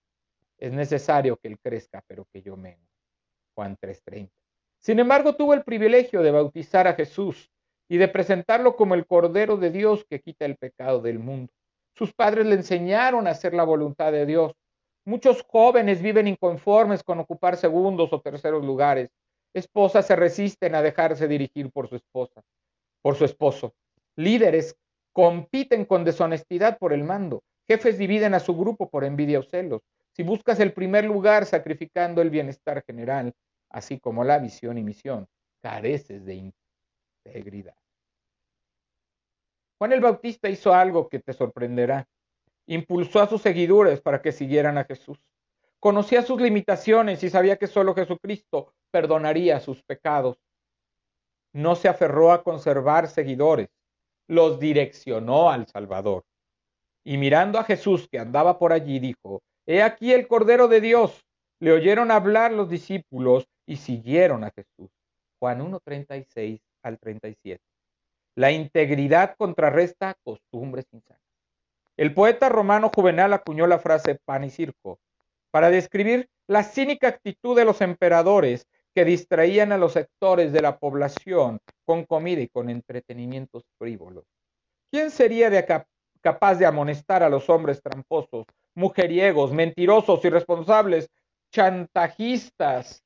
Es 0.59 0.73
necesario 0.73 1.37
que 1.37 1.49
Él 1.49 1.59
crezca, 1.63 2.03
pero 2.07 2.27
que 2.33 2.43
yo 2.43 2.57
menos. 2.57 2.89
Juan 3.55 3.77
3:30. 3.77 4.31
Sin 4.79 4.99
embargo, 4.99 5.37
tuvo 5.37 5.55
el 5.55 5.63
privilegio 5.63 6.23
de 6.23 6.31
bautizar 6.31 6.87
a 6.87 6.95
Jesús 6.95 7.51
y 7.89 7.99
de 7.99 8.09
presentarlo 8.09 8.77
como 8.77 8.95
el 8.95 9.07
Cordero 9.07 9.57
de 9.57 9.71
Dios 9.71 10.05
que 10.09 10.21
quita 10.21 10.45
el 10.45 10.57
pecado 10.57 11.01
del 11.01 11.19
mundo. 11.19 11.53
Sus 11.95 12.13
padres 12.13 12.47
le 12.47 12.55
enseñaron 12.55 13.27
a 13.27 13.31
hacer 13.31 13.55
la 13.55 13.65
voluntad 13.65 14.13
de 14.13 14.27
Dios. 14.27 14.55
Muchos 15.07 15.45
jóvenes 15.49 16.03
viven 16.03 16.27
inconformes 16.27 17.05
con 17.05 17.21
ocupar 17.21 17.57
segundos 17.57 18.13
o 18.13 18.21
terceros 18.21 18.65
lugares. 18.65 19.09
Esposas 19.55 20.05
se 20.05 20.17
resisten 20.17 20.75
a 20.75 20.83
dejarse 20.83 21.29
dirigir 21.29 21.71
por 21.71 21.89
su 21.89 21.95
esposa, 21.95 22.43
por 23.03 23.15
su 23.15 23.25
esposo. 23.25 23.73
Líderes 24.17 24.77
compiten 25.13 25.85
con 25.85 26.05
deshonestidad 26.05 26.77
por 26.79 26.93
el 26.93 27.05
mando. 27.05 27.45
Jefes 27.69 27.99
dividen 27.99 28.35
a 28.35 28.41
su 28.41 28.57
grupo 28.57 28.91
por 28.91 29.05
envidia 29.05 29.39
o 29.39 29.45
celos. 29.45 29.83
Si 30.11 30.25
buscas 30.25 30.59
el 30.59 30.73
primer 30.73 31.05
lugar 31.05 31.47
sacrificando 31.47 32.21
el 32.21 32.31
bienestar 32.31 32.83
general, 32.85 33.33
así 33.71 34.01
como 34.01 34.25
la 34.25 34.41
visión 34.41 34.77
y 34.77 34.83
misión, 34.83 35.29
careces 35.63 36.25
de 36.25 36.53
integridad. 37.25 37.77
Juan 39.79 39.93
el 39.93 40.01
Bautista 40.01 40.49
hizo 40.49 40.75
algo 40.75 41.09
que 41.09 41.21
te 41.21 41.33
sorprenderá. 41.33 42.09
Impulsó 42.67 43.21
a 43.21 43.29
sus 43.29 43.43
seguidores 43.43 44.01
para 44.01 44.21
que 44.21 44.33
siguieran 44.33 44.79
a 44.79 44.85
Jesús. 44.85 45.19
Conocía 45.79 46.23
sus 46.23 46.41
limitaciones 46.41 47.23
y 47.23 47.31
sabía 47.31 47.57
que 47.57 47.67
solo 47.67 47.95
Jesucristo 47.95 48.75
perdonaría 48.91 49.61
sus 49.61 49.83
pecados. 49.83 50.39
No 51.53 51.77
se 51.77 51.89
aferró 51.89 52.33
a 52.33 52.43
conservar 52.43 53.09
seguidores, 53.09 53.69
los 54.27 54.59
direccionó 54.59 55.51
al 55.51 55.67
Salvador. 55.67 56.25
Y 57.05 57.19
mirando 57.19 57.59
a 57.59 57.65
Jesús 57.65 58.09
que 58.11 58.19
andaba 58.19 58.59
por 58.59 58.73
allí, 58.73 58.99
dijo, 58.99 59.43
He 59.67 59.83
aquí 59.83 60.13
el 60.13 60.27
Cordero 60.27 60.69
de 60.69 60.81
Dios. 60.81 61.25
Le 61.61 61.73
oyeron 61.73 62.11
hablar 62.11 62.53
los 62.53 62.69
discípulos 62.69 63.49
y 63.65 63.77
siguieron 63.77 64.45
a 64.45 64.51
Jesús. 64.51 64.91
Juan 65.39 65.61
1.36 65.61 66.61
al 66.83 66.99
37. 66.99 67.63
La 68.35 68.51
integridad 68.51 69.35
contrarresta 69.37 70.17
costumbres 70.23 70.87
insanas. 70.93 71.26
El 71.97 72.13
poeta 72.13 72.49
romano 72.49 72.91
Juvenal 72.95 73.33
acuñó 73.33 73.67
la 73.67 73.79
frase 73.79 74.19
pan 74.25 74.45
y 74.45 74.51
circo 74.51 74.99
para 75.51 75.71
describir 75.71 76.29
la 76.47 76.63
cínica 76.63 77.09
actitud 77.09 77.57
de 77.57 77.65
los 77.65 77.81
emperadores 77.81 78.67
que 78.95 79.05
distraían 79.05 79.73
a 79.73 79.79
los 79.79 79.93
sectores 79.93 80.53
de 80.53 80.63
la 80.63 80.79
población 80.79 81.59
con 81.85 82.05
comida 82.05 82.41
y 82.41 82.49
con 82.49 82.71
entretenimientos 82.71 83.65
frívolos. 83.79 84.25
¿Quién 84.91 85.11
sería 85.11 85.51
capaz 86.21 86.55
de 86.57 86.67
amonestar 86.67 87.23
a 87.23 87.29
los 87.29 87.49
hombres 87.49 87.83
tramposos, 87.83 88.47
mujeriegos, 88.75 89.53
mentirosos, 89.53 90.25
irresponsables, 90.25 91.11
chantajistas 91.51 93.03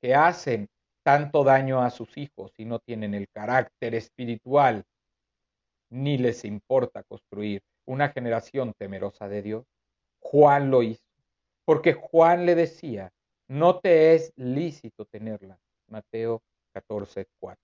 que 0.00 0.14
hacen 0.14 0.68
tanto 1.04 1.44
daño 1.44 1.82
a 1.82 1.90
sus 1.90 2.16
hijos 2.16 2.52
y 2.58 2.64
no 2.64 2.78
tienen 2.78 3.14
el 3.14 3.28
carácter 3.28 3.94
espiritual, 3.94 4.84
ni 5.94 6.18
les 6.18 6.44
importa 6.44 7.02
construir 7.04 7.62
una 7.86 8.08
generación 8.10 8.72
temerosa 8.78 9.28
de 9.28 9.42
Dios. 9.42 9.64
Juan 10.20 10.70
lo 10.70 10.82
hizo, 10.82 11.02
porque 11.64 11.92
Juan 11.92 12.46
le 12.46 12.54
decía, 12.54 13.12
no 13.48 13.80
te 13.80 14.14
es 14.14 14.32
lícito 14.36 15.04
tenerla. 15.06 15.58
Mateo 15.88 16.42
14, 16.72 17.26
4. 17.38 17.60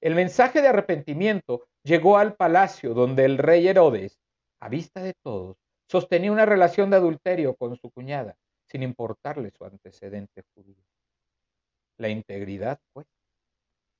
El 0.00 0.14
mensaje 0.14 0.62
de 0.62 0.68
arrepentimiento 0.68 1.66
llegó 1.82 2.18
al 2.18 2.34
palacio 2.34 2.94
donde 2.94 3.24
el 3.24 3.38
rey 3.38 3.68
Herodes, 3.68 4.18
a 4.60 4.68
vista 4.68 5.02
de 5.02 5.14
todos, 5.22 5.56
sostenía 5.88 6.32
una 6.32 6.46
relación 6.46 6.90
de 6.90 6.96
adulterio 6.96 7.54
con 7.54 7.76
su 7.76 7.90
cuñada, 7.90 8.36
sin 8.66 8.82
importarle 8.82 9.50
su 9.50 9.64
antecedente 9.64 10.42
judío 10.54 10.82
la 12.00 12.08
integridad, 12.08 12.80
pues. 12.92 13.06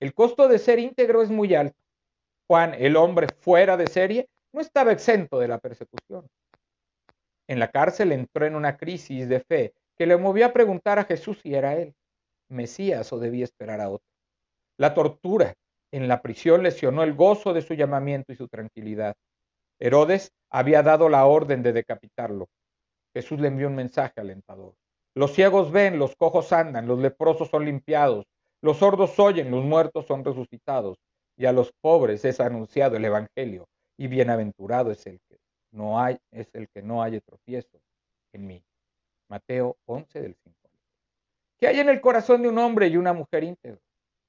El 0.01 0.15
costo 0.15 0.49
de 0.49 0.59
ser 0.59 0.79
íntegro 0.79 1.23
es 1.23 1.31
muy 1.31 1.55
alto. 1.55 1.79
Juan, 2.51 2.75
el 2.77 2.97
hombre 2.97 3.29
fuera 3.39 3.77
de 3.77 3.87
serie, 3.87 4.29
no 4.53 4.61
estaba 4.61 4.91
exento 4.91 5.39
de 5.39 5.47
la 5.47 5.59
persecución. 5.61 6.27
En 7.47 7.61
la 7.61 7.71
cárcel 7.71 8.11
entró 8.11 8.45
en 8.45 8.57
una 8.57 8.77
crisis 8.77 9.29
de 9.29 9.39
fe 9.39 9.73
que 9.97 10.05
le 10.05 10.17
movió 10.17 10.47
a 10.47 10.53
preguntar 10.53 10.99
a 10.99 11.05
Jesús 11.05 11.39
si 11.41 11.55
era 11.55 11.77
él, 11.77 11.95
Mesías 12.49 13.13
o 13.13 13.21
debía 13.21 13.45
esperar 13.45 13.81
a 13.81 13.89
otro. 13.89 14.09
La 14.79 14.95
tortura 14.95 15.55
en 15.93 16.09
la 16.09 16.23
prisión 16.23 16.65
lesionó 16.65 17.05
el 17.05 17.15
gozo 17.15 17.53
de 17.53 17.63
su 17.63 17.75
llamamiento 17.75 18.33
y 18.33 18.37
su 18.37 18.49
tranquilidad. 18.49 19.15
Herodes 19.79 20.33
había 20.51 20.83
dado 20.83 21.09
la 21.09 21.27
orden 21.27 21.63
de 21.63 21.73
decapitarlo. 21.73 22.49
Jesús 23.15 23.39
le 23.39 23.47
envió 23.47 23.69
un 23.69 23.77
mensaje 23.77 24.21
alentador. 24.21 24.75
Los 25.15 25.35
ciegos 25.35 25.71
ven, 25.71 26.01
los 26.01 26.17
cojos 26.17 26.53
andan, 26.53 26.89
los 26.89 26.99
leprosos 26.99 27.49
son 27.49 27.65
limpiados, 27.65 28.27
los 28.61 28.79
sordos 28.79 29.17
oyen, 29.21 29.53
los 29.53 29.65
muertos 29.65 30.07
son 30.07 30.25
resucitados, 30.25 30.99
y 31.41 31.47
a 31.47 31.53
los 31.53 31.73
pobres 31.81 32.23
es 32.27 32.39
anunciado 32.39 32.99
el 32.99 33.05
Evangelio, 33.07 33.67
y 33.97 34.09
bienaventurado 34.09 34.91
es 34.91 35.07
el 35.07 35.19
que 35.27 35.39
no 35.71 35.99
hay, 35.99 36.19
es 36.31 36.55
el 36.55 36.69
que 36.69 36.83
no 36.83 37.03
haya 37.03 37.19
tropiezo 37.23 37.81
en 38.35 38.47
mí. 38.47 38.63
Mateo 39.27 39.79
11 39.87 40.21
del 40.21 40.35
5. 40.35 40.55
¿Qué 41.59 41.69
hay 41.69 41.81
en 41.81 41.89
el 41.89 42.03
corazón 42.03 42.43
de 42.43 42.51
un 42.51 42.59
hombre 42.59 42.89
y 42.89 42.99
una 42.99 43.15
mujer 43.15 43.45
íntegro? 43.45 43.81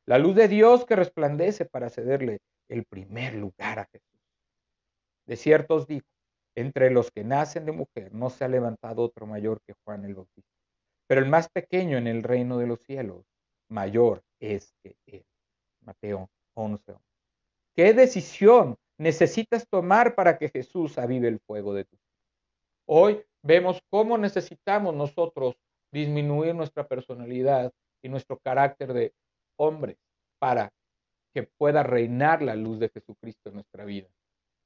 La 0.06 0.18
luz 0.20 0.36
de 0.36 0.48
Dios 0.48 0.86
que 0.86 0.96
resplandece 0.96 1.66
para 1.66 1.90
cederle 1.90 2.40
el 2.70 2.86
primer 2.86 3.34
lugar 3.34 3.80
a 3.80 3.90
Jesús. 3.92 4.22
De 5.26 5.36
cierto 5.36 5.76
os 5.76 5.88
digo, 5.88 6.08
entre 6.56 6.92
los 6.92 7.12
que 7.12 7.26
nacen 7.26 7.66
de 7.66 7.74
mujer 7.74 8.14
no 8.14 8.30
se 8.30 8.46
ha 8.46 8.48
levantado 8.48 9.02
otro 9.02 9.28
mayor 9.28 9.60
que 9.68 9.74
Juan 9.84 10.06
el 10.06 10.16
Bautista, 10.16 10.56
pero 11.08 11.20
el 11.20 11.30
más 11.30 11.50
pequeño 11.50 11.98
en 11.98 12.08
el 12.08 12.24
reino 12.24 12.58
de 12.58 12.68
los 12.68 12.80
cielos, 12.80 13.26
mayor 13.68 14.24
es 14.40 14.74
que 14.82 14.96
él. 15.08 15.26
Mateo 15.82 16.30
11. 16.56 16.96
¿Qué 17.76 17.94
decisión 17.94 18.78
necesitas 18.98 19.68
tomar 19.68 20.16
para 20.16 20.38
que 20.38 20.50
Jesús 20.50 20.98
avive 20.98 21.28
el 21.28 21.40
fuego 21.40 21.74
de 21.74 21.86
tu? 21.86 21.98
Hoy 22.86 23.24
vemos 23.42 23.82
cómo 23.90 24.18
necesitamos 24.18 24.94
nosotros 24.94 25.56
disminuir 25.92 26.56
nuestra 26.56 26.88
personalidad 26.88 27.72
y 28.02 28.10
nuestro 28.10 28.38
carácter 28.40 28.94
de 28.94 29.14
hombre 29.58 29.98
para 30.40 30.74
que 31.34 31.44
pueda 31.44 31.84
reinar 31.84 32.42
la 32.42 32.56
luz 32.56 32.80
de 32.80 32.90
Jesucristo 32.90 33.50
en 33.50 33.56
nuestra 33.56 33.86
vida, 33.86 34.10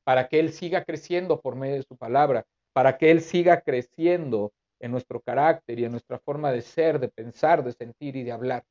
para 0.03 0.27
que 0.27 0.39
Él 0.39 0.51
siga 0.51 0.83
creciendo 0.83 1.41
por 1.41 1.55
medio 1.55 1.75
de 1.75 1.83
su 1.83 1.95
palabra, 1.95 2.45
para 2.73 2.97
que 2.97 3.11
Él 3.11 3.21
siga 3.21 3.61
creciendo 3.61 4.51
en 4.79 4.91
nuestro 4.91 5.21
carácter 5.21 5.79
y 5.79 5.85
en 5.85 5.91
nuestra 5.91 6.19
forma 6.19 6.51
de 6.51 6.61
ser, 6.61 6.99
de 6.99 7.09
pensar, 7.09 7.63
de 7.63 7.71
sentir 7.71 8.15
y 8.15 8.23
de 8.23 8.31
hablar. 8.31 8.65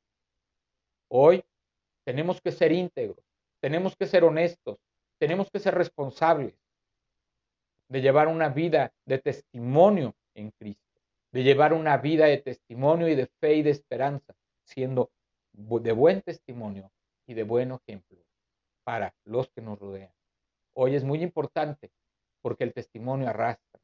Hoy 1.08 1.44
tenemos 2.04 2.40
que 2.40 2.52
ser 2.52 2.72
íntegros, 2.72 3.24
tenemos 3.60 3.96
que 3.96 4.06
ser 4.06 4.24
honestos, 4.24 4.78
tenemos 5.18 5.50
que 5.50 5.58
ser 5.58 5.74
responsables 5.74 6.54
de 7.88 8.00
llevar 8.00 8.28
una 8.28 8.48
vida 8.48 8.92
de 9.06 9.18
testimonio 9.18 10.14
en 10.34 10.50
Cristo, 10.50 11.00
de 11.32 11.42
llevar 11.42 11.72
una 11.72 11.96
vida 11.96 12.26
de 12.26 12.38
testimonio 12.38 13.08
y 13.08 13.14
de 13.14 13.26
fe 13.40 13.54
y 13.54 13.62
de 13.62 13.70
esperanza, 13.70 14.34
siendo 14.64 15.10
de 15.52 15.92
buen 15.92 16.22
testimonio 16.22 16.90
y 17.26 17.34
de 17.34 17.42
buen 17.44 17.72
ejemplo 17.72 18.18
para 18.84 19.14
los 19.24 19.48
que 19.50 19.62
nos 19.62 19.78
rodean. 19.78 20.12
Hoy 20.74 20.94
es 20.94 21.04
muy 21.04 21.22
importante 21.22 21.90
porque 22.42 22.64
el 22.64 22.74
testimonio 22.74 23.28
arrastra. 23.28 23.80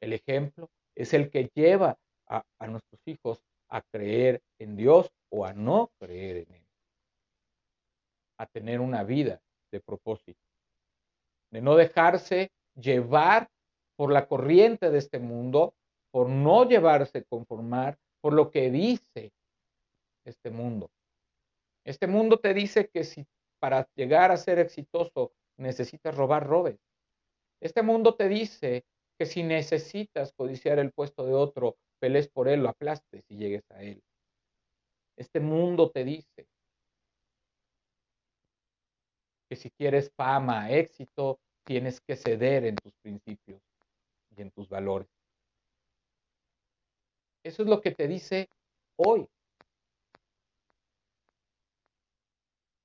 El 0.00 0.14
ejemplo 0.14 0.70
es 0.94 1.12
el 1.12 1.30
que 1.30 1.50
lleva 1.54 1.98
a, 2.26 2.44
a 2.58 2.66
nuestros 2.66 3.00
hijos 3.06 3.42
a 3.68 3.82
creer 3.82 4.40
en 4.58 4.76
Dios 4.76 5.12
o 5.28 5.44
a 5.44 5.52
no 5.52 5.90
creer 5.98 6.48
en 6.48 6.54
Él 6.54 6.59
a 8.40 8.46
tener 8.46 8.80
una 8.80 9.04
vida 9.04 9.42
de 9.70 9.80
propósito, 9.80 10.40
de 11.52 11.60
no 11.60 11.76
dejarse 11.76 12.50
llevar 12.74 13.50
por 13.96 14.10
la 14.10 14.26
corriente 14.26 14.90
de 14.90 14.96
este 14.96 15.18
mundo, 15.18 15.74
por 16.10 16.30
no 16.30 16.66
llevarse 16.66 17.24
conformar 17.24 17.98
por 18.22 18.32
lo 18.32 18.50
que 18.50 18.70
dice 18.70 19.30
este 20.24 20.50
mundo. 20.50 20.90
Este 21.84 22.06
mundo 22.06 22.38
te 22.38 22.54
dice 22.54 22.88
que 22.88 23.04
si 23.04 23.26
para 23.60 23.86
llegar 23.94 24.30
a 24.30 24.38
ser 24.38 24.58
exitoso 24.58 25.32
necesitas 25.58 26.14
robar, 26.14 26.46
robes. 26.46 26.78
Este 27.60 27.82
mundo 27.82 28.14
te 28.14 28.28
dice 28.28 28.86
que 29.18 29.26
si 29.26 29.42
necesitas 29.42 30.32
codiciar 30.32 30.78
el 30.78 30.92
puesto 30.92 31.26
de 31.26 31.34
otro, 31.34 31.76
pelees 32.00 32.28
por 32.28 32.48
él, 32.48 32.62
lo 32.62 32.70
aplastes 32.70 33.22
y 33.28 33.36
llegues 33.36 33.70
a 33.70 33.82
él. 33.82 34.02
Este 35.18 35.40
mundo 35.40 35.90
te 35.90 36.04
dice 36.04 36.46
que 39.50 39.56
si 39.56 39.68
quieres 39.72 40.12
fama, 40.12 40.70
éxito, 40.70 41.40
tienes 41.64 42.00
que 42.00 42.14
ceder 42.14 42.64
en 42.64 42.76
tus 42.76 42.94
principios 43.02 43.60
y 44.36 44.42
en 44.42 44.52
tus 44.52 44.68
valores. 44.68 45.08
Eso 47.42 47.64
es 47.64 47.68
lo 47.68 47.80
que 47.80 47.90
te 47.90 48.06
dice 48.06 48.48
hoy. 48.96 49.28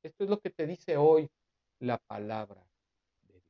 Esto 0.01 0.23
es 0.23 0.29
lo 0.29 0.39
que 0.39 0.49
te 0.49 0.65
dice 0.65 0.97
hoy 0.97 1.29
la 1.79 1.99
palabra 1.99 2.67
de 3.27 3.33
Dios. 3.33 3.43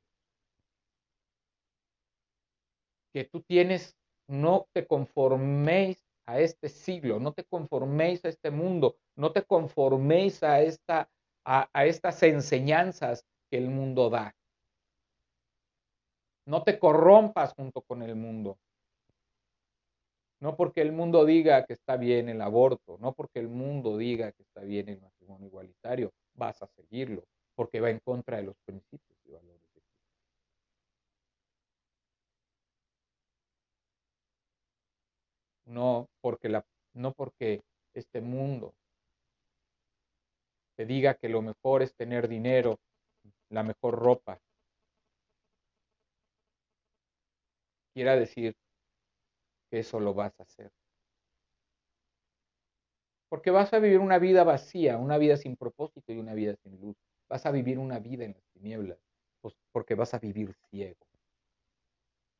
Que 3.13 3.23
tú 3.23 3.41
tienes, 3.43 3.95
no 4.27 4.67
te 4.73 4.85
conforméis 4.85 6.03
a 6.25 6.41
este 6.41 6.67
siglo, 6.67 7.21
no 7.21 7.31
te 7.31 7.45
conforméis 7.45 8.25
a 8.25 8.29
este 8.29 8.51
mundo, 8.51 8.97
no 9.15 9.31
te 9.31 9.43
conforméis 9.43 10.43
a 10.43 10.61
esta 10.61 11.09
a, 11.45 11.85
estas 11.85 12.21
enseñanzas 12.23 13.23
que 13.49 13.57
el 13.57 13.69
mundo 13.69 14.09
da. 14.09 14.35
No 16.45 16.63
te 16.63 16.77
corrompas 16.79 17.53
junto 17.53 17.81
con 17.81 18.01
el 18.01 18.15
mundo. 18.15 18.57
No 20.39 20.55
porque 20.55 20.81
el 20.81 20.91
mundo 20.91 21.25
diga 21.25 21.65
que 21.65 21.73
está 21.73 21.97
bien 21.97 22.29
el 22.29 22.41
aborto, 22.41 22.97
no 22.99 23.13
porque 23.13 23.39
el 23.39 23.47
mundo 23.47 23.97
diga 23.97 24.31
que 24.31 24.43
está 24.43 24.61
bien 24.61 24.89
el 24.89 25.01
matrimonio 25.01 25.47
igualitario, 25.47 26.11
vas 26.33 26.61
a 26.61 26.67
seguirlo, 26.67 27.23
porque 27.55 27.79
va 27.79 27.89
en 27.89 27.99
contra 27.99 28.37
de 28.37 28.43
los 28.43 28.55
principios 28.65 29.17
y 29.25 29.31
valores 29.31 29.61
de 29.61 29.81
Cristo. 29.81 29.89
No 35.65 36.09
porque, 36.21 36.49
la, 36.49 36.63
no 36.93 37.13
porque 37.13 37.63
este 37.93 38.21
mundo 38.21 38.73
te 40.75 40.85
diga 40.85 41.15
que 41.15 41.29
lo 41.29 41.41
mejor 41.41 41.81
es 41.81 41.95
tener 41.95 42.27
dinero, 42.27 42.79
la 43.49 43.63
mejor 43.63 43.95
ropa. 43.95 44.39
Quiera 47.93 48.15
decir 48.15 48.55
que 49.69 49.79
eso 49.79 49.99
lo 49.99 50.13
vas 50.13 50.37
a 50.39 50.43
hacer. 50.43 50.71
Porque 53.29 53.51
vas 53.51 53.73
a 53.73 53.79
vivir 53.79 53.99
una 53.99 54.19
vida 54.19 54.43
vacía, 54.43 54.97
una 54.97 55.17
vida 55.17 55.37
sin 55.37 55.55
propósito 55.55 56.13
y 56.13 56.17
una 56.17 56.33
vida 56.33 56.55
sin 56.63 56.79
luz. 56.79 56.95
Vas 57.29 57.45
a 57.45 57.51
vivir 57.51 57.79
una 57.79 57.99
vida 57.99 58.25
en 58.25 58.33
las 58.33 58.43
tinieblas, 58.53 58.99
pues 59.41 59.55
porque 59.71 59.95
vas 59.95 60.13
a 60.13 60.19
vivir 60.19 60.53
ciego. 60.69 61.05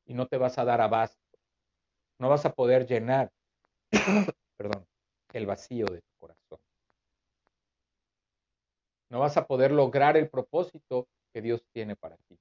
Y 0.06 0.14
no 0.14 0.26
te 0.26 0.36
vas 0.36 0.58
a 0.58 0.64
dar 0.64 0.80
abasto. 0.80 1.18
No 2.18 2.28
vas 2.28 2.46
a 2.46 2.54
poder 2.54 2.86
llenar, 2.86 3.30
perdón, 4.56 4.86
el 5.32 5.46
vacío 5.46 5.86
de 5.86 6.00
corazón. 6.00 6.15
No 9.08 9.20
vas 9.20 9.36
a 9.36 9.46
poder 9.46 9.70
lograr 9.70 10.16
el 10.16 10.28
propósito 10.28 11.08
que 11.32 11.42
Dios 11.42 11.64
tiene 11.72 11.96
para 11.96 12.16
ti. 12.16 12.38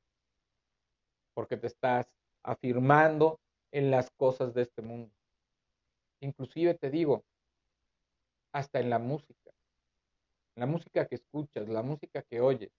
Porque 1.33 1.57
te 1.57 1.67
estás 1.67 2.07
afirmando 2.43 3.39
en 3.71 3.91
las 3.91 4.09
cosas 4.11 4.53
de 4.53 4.63
este 4.63 4.81
mundo. 4.81 5.11
Inclusive 6.21 6.73
te 6.75 6.89
digo, 6.89 7.23
hasta 8.53 8.79
en 8.79 8.89
la 8.89 8.99
música. 8.99 9.51
La 10.55 10.65
música 10.65 11.05
que 11.07 11.15
escuchas, 11.15 11.67
la 11.67 11.83
música 11.83 12.21
que 12.21 12.39
oyes, 12.39 12.71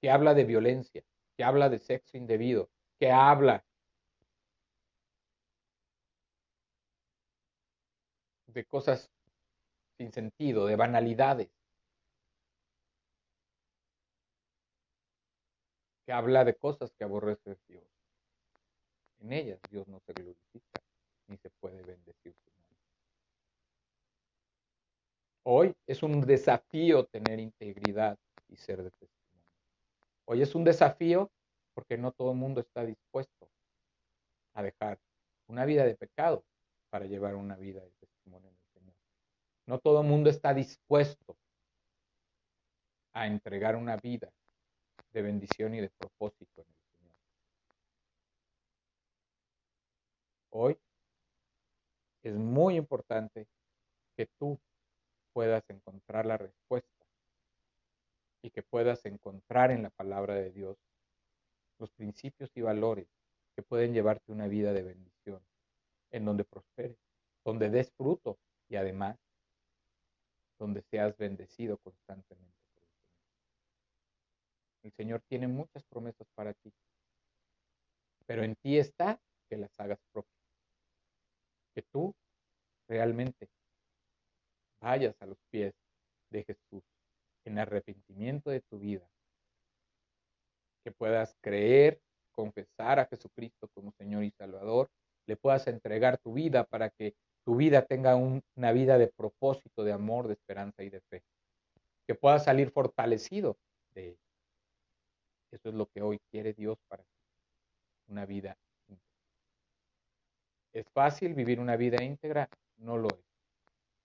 que 0.00 0.10
habla 0.10 0.34
de 0.34 0.44
violencia, 0.44 1.04
que 1.36 1.44
habla 1.44 1.68
de 1.68 1.78
sexo 1.78 2.16
indebido, 2.16 2.70
que 2.98 3.12
habla 3.12 3.64
de 8.46 8.64
cosas 8.64 9.10
sin 9.98 10.12
sentido, 10.12 10.66
de 10.66 10.76
banalidades. 10.76 11.57
Que 16.08 16.14
habla 16.14 16.42
de 16.42 16.54
cosas 16.54 16.90
que 16.94 17.04
aborrece 17.04 17.58
Dios. 17.68 17.84
En 19.18 19.30
ellas 19.30 19.60
Dios 19.70 19.86
no 19.88 20.00
se 20.00 20.14
glorifica 20.14 20.80
ni 21.26 21.36
se 21.36 21.50
puede 21.50 21.82
bendecir 21.82 22.34
su. 22.34 22.50
Hoy 25.42 25.74
es 25.86 26.02
un 26.02 26.22
desafío 26.22 27.04
tener 27.04 27.38
integridad 27.38 28.18
y 28.48 28.56
ser 28.56 28.82
de 28.82 28.90
testimonio. 28.90 29.50
Hoy 30.24 30.40
es 30.40 30.54
un 30.54 30.64
desafío 30.64 31.30
porque 31.74 31.98
no 31.98 32.12
todo 32.12 32.30
el 32.30 32.38
mundo 32.38 32.62
está 32.62 32.86
dispuesto 32.86 33.50
a 34.54 34.62
dejar 34.62 34.98
una 35.46 35.66
vida 35.66 35.84
de 35.84 35.94
pecado 35.94 36.42
para 36.88 37.04
llevar 37.04 37.34
una 37.34 37.56
vida 37.56 37.82
de 37.82 37.90
testimonio 38.00 38.48
del 38.48 38.80
Señor. 38.80 38.94
No 39.66 39.78
todo 39.78 40.00
el 40.00 40.06
mundo 40.06 40.30
está 40.30 40.54
dispuesto 40.54 41.36
a 43.12 43.26
entregar 43.26 43.76
una 43.76 43.98
vida 43.98 44.32
de 45.18 45.22
bendición 45.22 45.74
y 45.74 45.80
de 45.80 45.90
propósito 45.90 46.62
en 46.62 46.68
el 46.68 46.76
Señor. 46.96 47.16
Hoy 50.50 50.78
es 52.22 52.36
muy 52.36 52.76
importante 52.76 53.48
que 54.16 54.26
tú 54.38 54.60
puedas 55.32 55.68
encontrar 55.70 56.24
la 56.24 56.36
respuesta 56.36 57.04
y 58.44 58.50
que 58.50 58.62
puedas 58.62 59.04
encontrar 59.06 59.72
en 59.72 59.82
la 59.82 59.90
palabra 59.90 60.34
de 60.36 60.52
Dios 60.52 60.78
los 61.80 61.90
principios 61.90 62.56
y 62.56 62.60
valores 62.60 63.08
que 63.56 63.62
pueden 63.62 63.92
llevarte 63.92 64.30
una 64.30 64.46
vida 64.46 64.72
de 64.72 64.82
bendición, 64.84 65.44
en 66.12 66.24
donde 66.26 66.44
prosperes, 66.44 66.96
donde 67.44 67.70
des 67.70 67.90
fruto 67.90 68.38
y 68.68 68.76
además 68.76 69.18
donde 70.60 70.82
seas 70.82 71.16
bendecido 71.16 71.76
constantemente. 71.78 72.57
El 74.88 74.94
Señor 74.94 75.20
tiene 75.28 75.46
muchas 75.48 75.84
promesas 75.84 76.26
para 76.34 76.54
ti. 76.54 76.72
pero 78.24 78.42
en 78.42 78.56
ti 78.56 78.78
está 78.78 79.20
que 79.48 79.58
las 79.58 79.70
hagas 79.78 79.98
propias. 80.12 80.40
Que 81.74 81.82
tú 81.82 82.14
realmente 82.88 83.48
vayas 84.80 85.14
a 85.20 85.26
los 85.26 85.38
pies 85.50 85.74
de 86.30 86.44
Jesús 86.44 86.82
en 87.44 87.58
arrepentimiento 87.58 88.48
de 88.48 88.62
tu 88.62 88.78
vida. 88.78 89.06
Que 90.84 90.92
puedas 90.92 91.36
creer, 91.42 92.00
confesar 92.32 92.98
a 92.98 93.06
Jesucristo 93.06 93.68
como 93.74 93.92
Señor 93.92 94.24
y 94.24 94.30
Salvador, 94.30 94.88
le 95.26 95.36
puedas 95.36 95.66
entregar 95.66 96.16
tu 96.16 96.32
vida 96.32 96.64
para 96.64 96.88
que 96.88 97.14
tu 97.44 97.56
vida 97.56 97.84
tenga 97.84 98.16
una 98.16 98.72
vida 98.72 98.96
de 98.96 99.08
propósito, 99.08 99.84
de 99.84 99.92
amor, 99.92 100.28
de 100.28 100.34
esperanza 100.34 100.82
y 100.82 100.88
de 100.88 101.02
fe. 101.10 101.22
Que 102.06 102.14
puedas 102.14 102.44
salir 102.44 102.70
fortalecido 102.70 103.58
de 103.94 104.10
él. 104.10 104.18
Eso 105.50 105.68
es 105.68 105.74
lo 105.74 105.86
que 105.86 106.02
hoy 106.02 106.20
quiere 106.30 106.52
Dios 106.52 106.78
para 106.88 107.02
ti. 107.02 107.10
Una 108.08 108.26
vida 108.26 108.56
íntegra. 108.88 109.18
¿Es 110.72 110.86
fácil 110.90 111.34
vivir 111.34 111.60
una 111.60 111.76
vida 111.76 112.02
íntegra? 112.02 112.48
No 112.76 112.96
lo 112.96 113.08
es. 113.08 113.24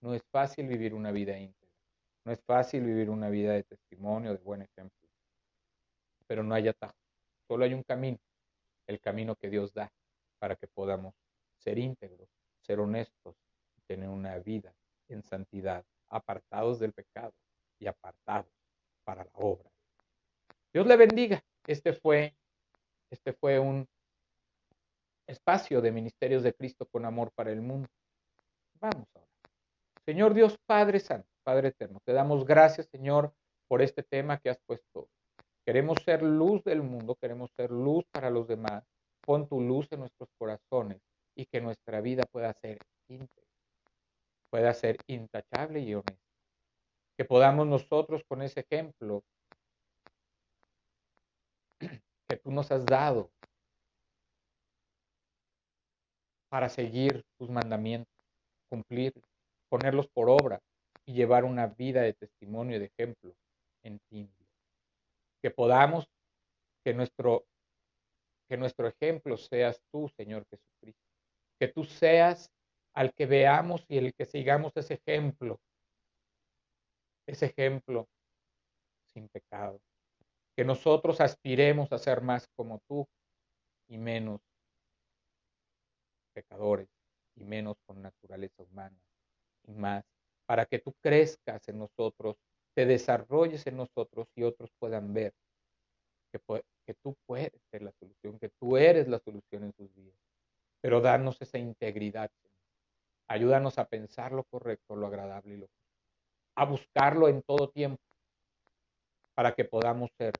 No 0.02 0.14
es 0.14 0.24
fácil 0.32 0.68
vivir 0.68 0.94
una 0.94 1.12
vida 1.12 1.38
íntegra. 1.38 1.74
No 2.26 2.32
es 2.32 2.42
fácil 2.42 2.84
vivir 2.84 3.10
una 3.10 3.30
vida 3.30 3.54
de 3.54 3.64
testimonio, 3.64 4.32
de 4.32 4.44
buen 4.44 4.62
ejemplo. 4.62 5.10
Pero 6.28 6.44
no 6.44 6.56
hay 6.56 6.68
atajo. 6.68 6.96
Solo 7.48 7.66
hay 7.66 7.74
un 7.74 7.84
camino. 7.84 8.20
El 8.88 9.00
camino 9.00 9.36
que 9.36 9.50
Dios 9.50 9.74
da 9.74 9.92
para 10.40 10.56
que 10.56 10.68
podamos 10.68 11.14
ser 11.58 11.78
íntegros, 11.78 12.28
ser 12.62 12.80
honestos 12.80 13.36
tener 13.88 14.10
una 14.10 14.40
vida 14.40 14.74
en 15.08 15.24
santidad, 15.24 15.86
apartados 16.10 16.80
del 16.80 16.94
pecado 16.94 17.34
y 17.80 17.88
apartados 17.88 18.52
para 19.04 19.24
la 19.24 19.32
obra. 19.34 19.73
Dios 20.74 20.88
le 20.88 20.98
bendiga. 20.98 21.44
Este 21.68 21.94
fue, 21.94 22.36
este 23.12 23.34
fue 23.34 23.60
un 23.60 23.88
espacio 25.28 25.82
de 25.82 25.92
ministerios 25.92 26.42
de 26.42 26.54
Cristo 26.54 26.88
con 26.88 27.06
amor 27.06 27.32
para 27.36 27.52
el 27.52 27.62
mundo. 27.62 27.88
Vamos 28.80 29.08
ahora. 29.14 29.30
Señor 30.04 30.34
Dios 30.34 30.58
Padre 30.66 31.00
Santo, 31.00 31.30
Padre 31.44 31.70
Eterno, 31.70 32.00
te 32.04 32.12
damos 32.12 32.44
gracias, 32.44 32.88
Señor, 32.88 33.34
por 33.68 33.84
este 33.84 34.02
tema 34.02 34.40
que 34.40 34.50
has 34.50 34.58
puesto. 34.66 35.08
Queremos 35.64 36.00
ser 36.04 36.24
luz 36.24 36.64
del 36.64 36.82
mundo, 36.82 37.16
queremos 37.22 37.52
ser 37.56 37.72
luz 37.72 38.04
para 38.12 38.30
los 38.32 38.48
demás. 38.48 38.84
Pon 39.22 39.48
tu 39.48 39.62
luz 39.62 39.88
en 39.92 40.02
nuestros 40.02 40.28
corazones 40.38 41.02
y 41.36 41.46
que 41.46 41.62
nuestra 41.62 42.02
vida 42.02 42.24
pueda 42.30 42.52
ser 42.54 42.80
íntegra, 43.08 43.50
pueda 44.50 44.74
ser 44.74 44.98
intachable 45.08 45.80
y 45.80 45.94
honesta. 45.94 46.20
Que 47.16 47.26
podamos 47.26 47.68
nosotros 47.68 48.24
con 48.28 48.42
ese 48.42 48.62
ejemplo 48.62 49.24
que 52.34 52.40
tú 52.40 52.52
nos 52.52 52.72
has 52.72 52.84
dado 52.84 53.30
para 56.50 56.68
seguir 56.68 57.24
tus 57.38 57.52
mandamientos, 57.52 58.12
cumplir, 58.72 59.14
ponerlos 59.70 60.08
por 60.08 60.32
obra 60.32 60.60
y 61.06 61.14
llevar 61.14 61.46
una 61.46 61.68
vida 61.68 62.02
de 62.02 62.14
testimonio 62.14 62.78
y 62.78 62.80
de 62.80 62.86
ejemplo 62.86 63.36
en 63.84 64.00
ti. 64.10 64.28
Que 65.44 65.52
podamos, 65.52 66.10
que 66.84 66.96
nuestro, 66.96 67.46
que 68.50 68.58
nuestro 68.58 68.88
ejemplo 68.88 69.38
seas 69.38 69.80
tú, 69.92 70.10
Señor 70.18 70.48
Jesucristo. 70.50 71.06
Que 71.60 71.68
tú 71.68 71.84
seas 71.84 72.50
al 72.96 73.14
que 73.14 73.28
veamos 73.28 73.86
y 73.88 74.00
el 74.00 74.16
que 74.16 74.26
sigamos 74.26 74.76
ese 74.76 74.96
ejemplo, 74.96 75.60
ese 77.28 77.46
ejemplo 77.46 78.08
sin 79.14 79.30
pecado. 79.30 79.80
Que 80.56 80.64
nosotros 80.64 81.20
aspiremos 81.22 81.92
a 81.92 81.98
ser 81.98 82.22
más 82.22 82.48
como 82.56 82.80
tú 82.88 83.08
y 83.88 83.98
menos 83.98 84.42
pecadores 86.34 86.90
y 87.36 87.44
menos 87.44 87.78
con 87.86 88.02
naturaleza 88.02 88.64
humana 88.64 88.98
y 89.68 89.74
más 89.74 90.04
para 90.46 90.66
que 90.66 90.80
tú 90.80 90.94
crezcas 91.02 91.68
en 91.68 91.80
nosotros, 91.80 92.36
te 92.76 92.86
desarrolles 92.86 93.66
en 93.68 93.78
nosotros 93.78 94.28
y 94.36 94.44
otros 94.44 94.72
puedan 94.80 95.14
ver 95.14 95.34
que, 96.86 96.94
tú 96.96 97.16
puedes 97.26 97.52
ser 97.72 97.82
la 97.82 97.92
solución, 97.92 98.40
que 98.40 98.50
tú 98.60 98.78
eres 98.78 99.08
la 99.08 99.20
solución 99.20 99.64
en 99.64 99.74
sus 99.74 99.94
vidas. 99.94 100.18
Pero 100.82 101.02
darnos 101.02 101.42
esa 101.42 101.58
integridad, 101.58 102.30
Ayúdanos 103.30 103.80
a 103.80 103.88
pensar 103.88 104.34
lo 104.34 104.44
correcto, 104.44 104.96
lo 104.96 105.08
agradable 105.08 105.54
y 105.54 105.58
lo 105.58 105.68
justo. 105.68 105.82
A 106.56 106.66
buscarlo 106.66 107.30
en 107.30 107.42
todo 107.42 107.70
tiempo 107.70 108.04
para 109.34 109.54
que 109.54 109.66
podamos 109.66 110.12
ser 110.18 110.34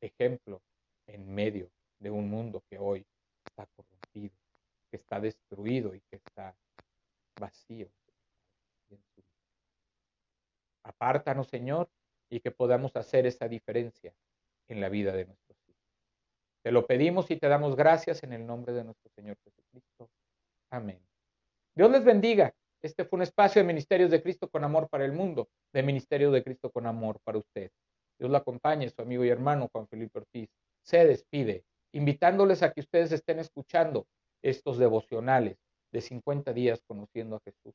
ejemplo 0.00 0.60
en 1.06 1.34
medio 1.34 1.70
de 1.98 2.10
un 2.10 2.28
mundo 2.28 2.62
que 2.68 2.78
hoy 2.78 3.06
está 3.44 3.66
corrompido, 3.66 4.34
que 4.90 4.96
está 4.96 5.20
destruido 5.20 5.94
y 5.94 6.00
que 6.00 6.16
está 6.16 6.56
vacío. 7.38 7.88
Apártanos, 10.82 11.48
Señor, 11.48 11.88
y 12.30 12.40
que 12.40 12.50
podamos 12.50 12.94
hacer 12.96 13.26
esa 13.26 13.48
diferencia 13.48 14.14
en 14.68 14.80
la 14.80 14.88
vida 14.88 15.12
de 15.12 15.26
nuestros 15.26 15.58
hijos. 15.68 15.82
Te 16.62 16.72
lo 16.72 16.86
pedimos 16.86 17.30
y 17.30 17.36
te 17.36 17.48
damos 17.48 17.76
gracias 17.76 18.22
en 18.22 18.32
el 18.32 18.46
nombre 18.46 18.72
de 18.72 18.84
nuestro 18.84 19.10
Señor 19.10 19.36
Jesucristo. 19.42 20.10
Amén. 20.70 21.00
Dios 21.74 21.90
les 21.90 22.04
bendiga. 22.04 22.54
Este 22.82 23.04
fue 23.04 23.18
un 23.18 23.22
espacio 23.22 23.60
de 23.60 23.66
Ministerios 23.66 24.10
de 24.10 24.22
Cristo 24.22 24.48
con 24.48 24.64
amor 24.64 24.88
para 24.88 25.04
el 25.04 25.12
mundo, 25.12 25.48
de 25.72 25.82
Ministerio 25.82 26.30
de 26.30 26.42
Cristo 26.42 26.70
con 26.70 26.86
amor 26.86 27.18
para 27.24 27.38
usted. 27.38 27.70
Dios 28.18 28.30
lo 28.30 28.36
acompañe, 28.36 28.88
su 28.88 29.02
amigo 29.02 29.24
y 29.24 29.28
hermano 29.28 29.68
Juan 29.72 29.86
Felipe 29.88 30.18
Ortiz. 30.18 30.48
Se 30.82 31.04
despide, 31.06 31.64
invitándoles 31.92 32.62
a 32.62 32.72
que 32.72 32.80
ustedes 32.80 33.12
estén 33.12 33.38
escuchando 33.38 34.06
estos 34.42 34.78
devocionales 34.78 35.58
de 35.92 36.00
50 36.00 36.52
días 36.52 36.82
conociendo 36.86 37.36
a 37.36 37.40
Jesús 37.40 37.74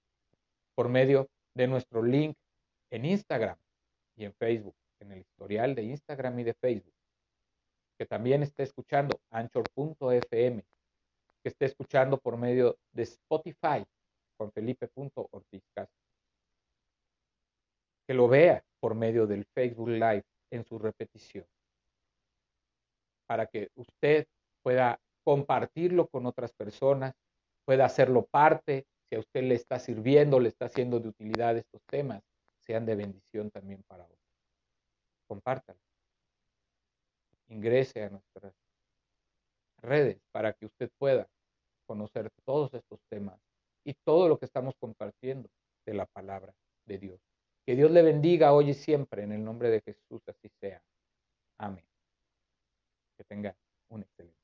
por 0.76 0.89
medio 0.89 1.30
de 1.54 1.68
nuestro 1.68 2.02
link 2.02 2.36
en 2.89 3.06
Instagram 3.06 3.58
y 4.16 4.26
en 4.26 4.34
Facebook, 4.34 4.76
en 5.00 5.12
el 5.12 5.20
historial 5.20 5.76
de 5.76 5.84
Instagram 5.84 6.39
y 6.39 6.44
de 6.44 6.54
Facebook. 6.54 6.94
Que 7.98 8.06
también 8.06 8.44
esté 8.44 8.64
escuchando 8.64 9.20
anchor.fm, 9.30 10.64
que 11.44 11.50
esté 11.50 11.66
escuchando 11.66 12.18
por 12.18 12.38
medio 12.38 12.78
de 12.92 13.04
Spotify 13.04 13.86
con 14.38 14.52
Felipe.ortiz 14.52 15.62
Que 18.08 18.14
lo 18.14 18.28
vea 18.28 18.64
por 18.80 18.96
medio 18.96 19.28
del 19.28 19.46
Facebook 19.46 19.89
Live 19.89 20.24
en 20.52 20.64
su 20.66 20.78
repetición. 20.78 21.45
Para 23.28 23.47
que 23.47 23.70
usted 23.76 24.28
pueda 24.62 24.99
compartirlo 25.24 26.08
con 26.08 26.26
otras 26.26 26.54
personas, 26.54 27.16
pueda 27.66 27.86
hacerlo 27.86 28.26
parte, 28.26 28.86
si 29.10 29.16
a 29.16 29.20
usted 29.20 29.43
le 29.43 29.56
está 29.56 29.80
sirviendo, 29.80 30.39
le 30.39 30.49
está 30.49 30.66
haciendo 30.66 30.99
de 30.99 31.10
utilidad 31.10 31.58
estos 31.58 31.82
temas, 31.86 32.22
sean 32.60 32.86
de 32.86 32.95
bendición 32.95 33.49
también 33.49 33.84
para 33.88 34.04
otros. 34.04 34.20
Compártalo. 35.28 35.80
Ingrese 37.47 38.04
a 38.04 38.10
nuestras 38.10 38.54
redes 39.82 40.22
para 40.32 40.54
que 40.54 40.66
usted 40.66 40.89
pueda 40.97 41.28
conocer 41.86 42.30
todos 42.45 42.74
estos 42.74 42.99
temas 43.10 43.39
y 43.84 43.93
todo 44.06 44.30
lo 44.30 44.38
que 44.38 44.45
estamos 44.45 44.76
compartiendo 44.80 45.49
de 45.86 45.93
la 45.93 46.06
palabra 46.06 46.54
de 46.86 46.97
Dios. 46.97 47.30
Que 47.66 47.76
Dios 47.76 47.91
le 47.91 48.01
bendiga 48.01 48.53
hoy 48.53 48.72
y 48.72 48.74
siempre 48.74 49.24
en 49.24 49.32
el 49.32 49.43
nombre 49.43 49.70
de 49.70 49.82
Jesús, 49.82 50.22
así 50.28 50.49
sea. 50.59 50.82
Amén. 51.57 51.86
Que 53.18 53.24
tenga 53.24 53.55
un 53.89 54.01
excelente. 54.01 54.41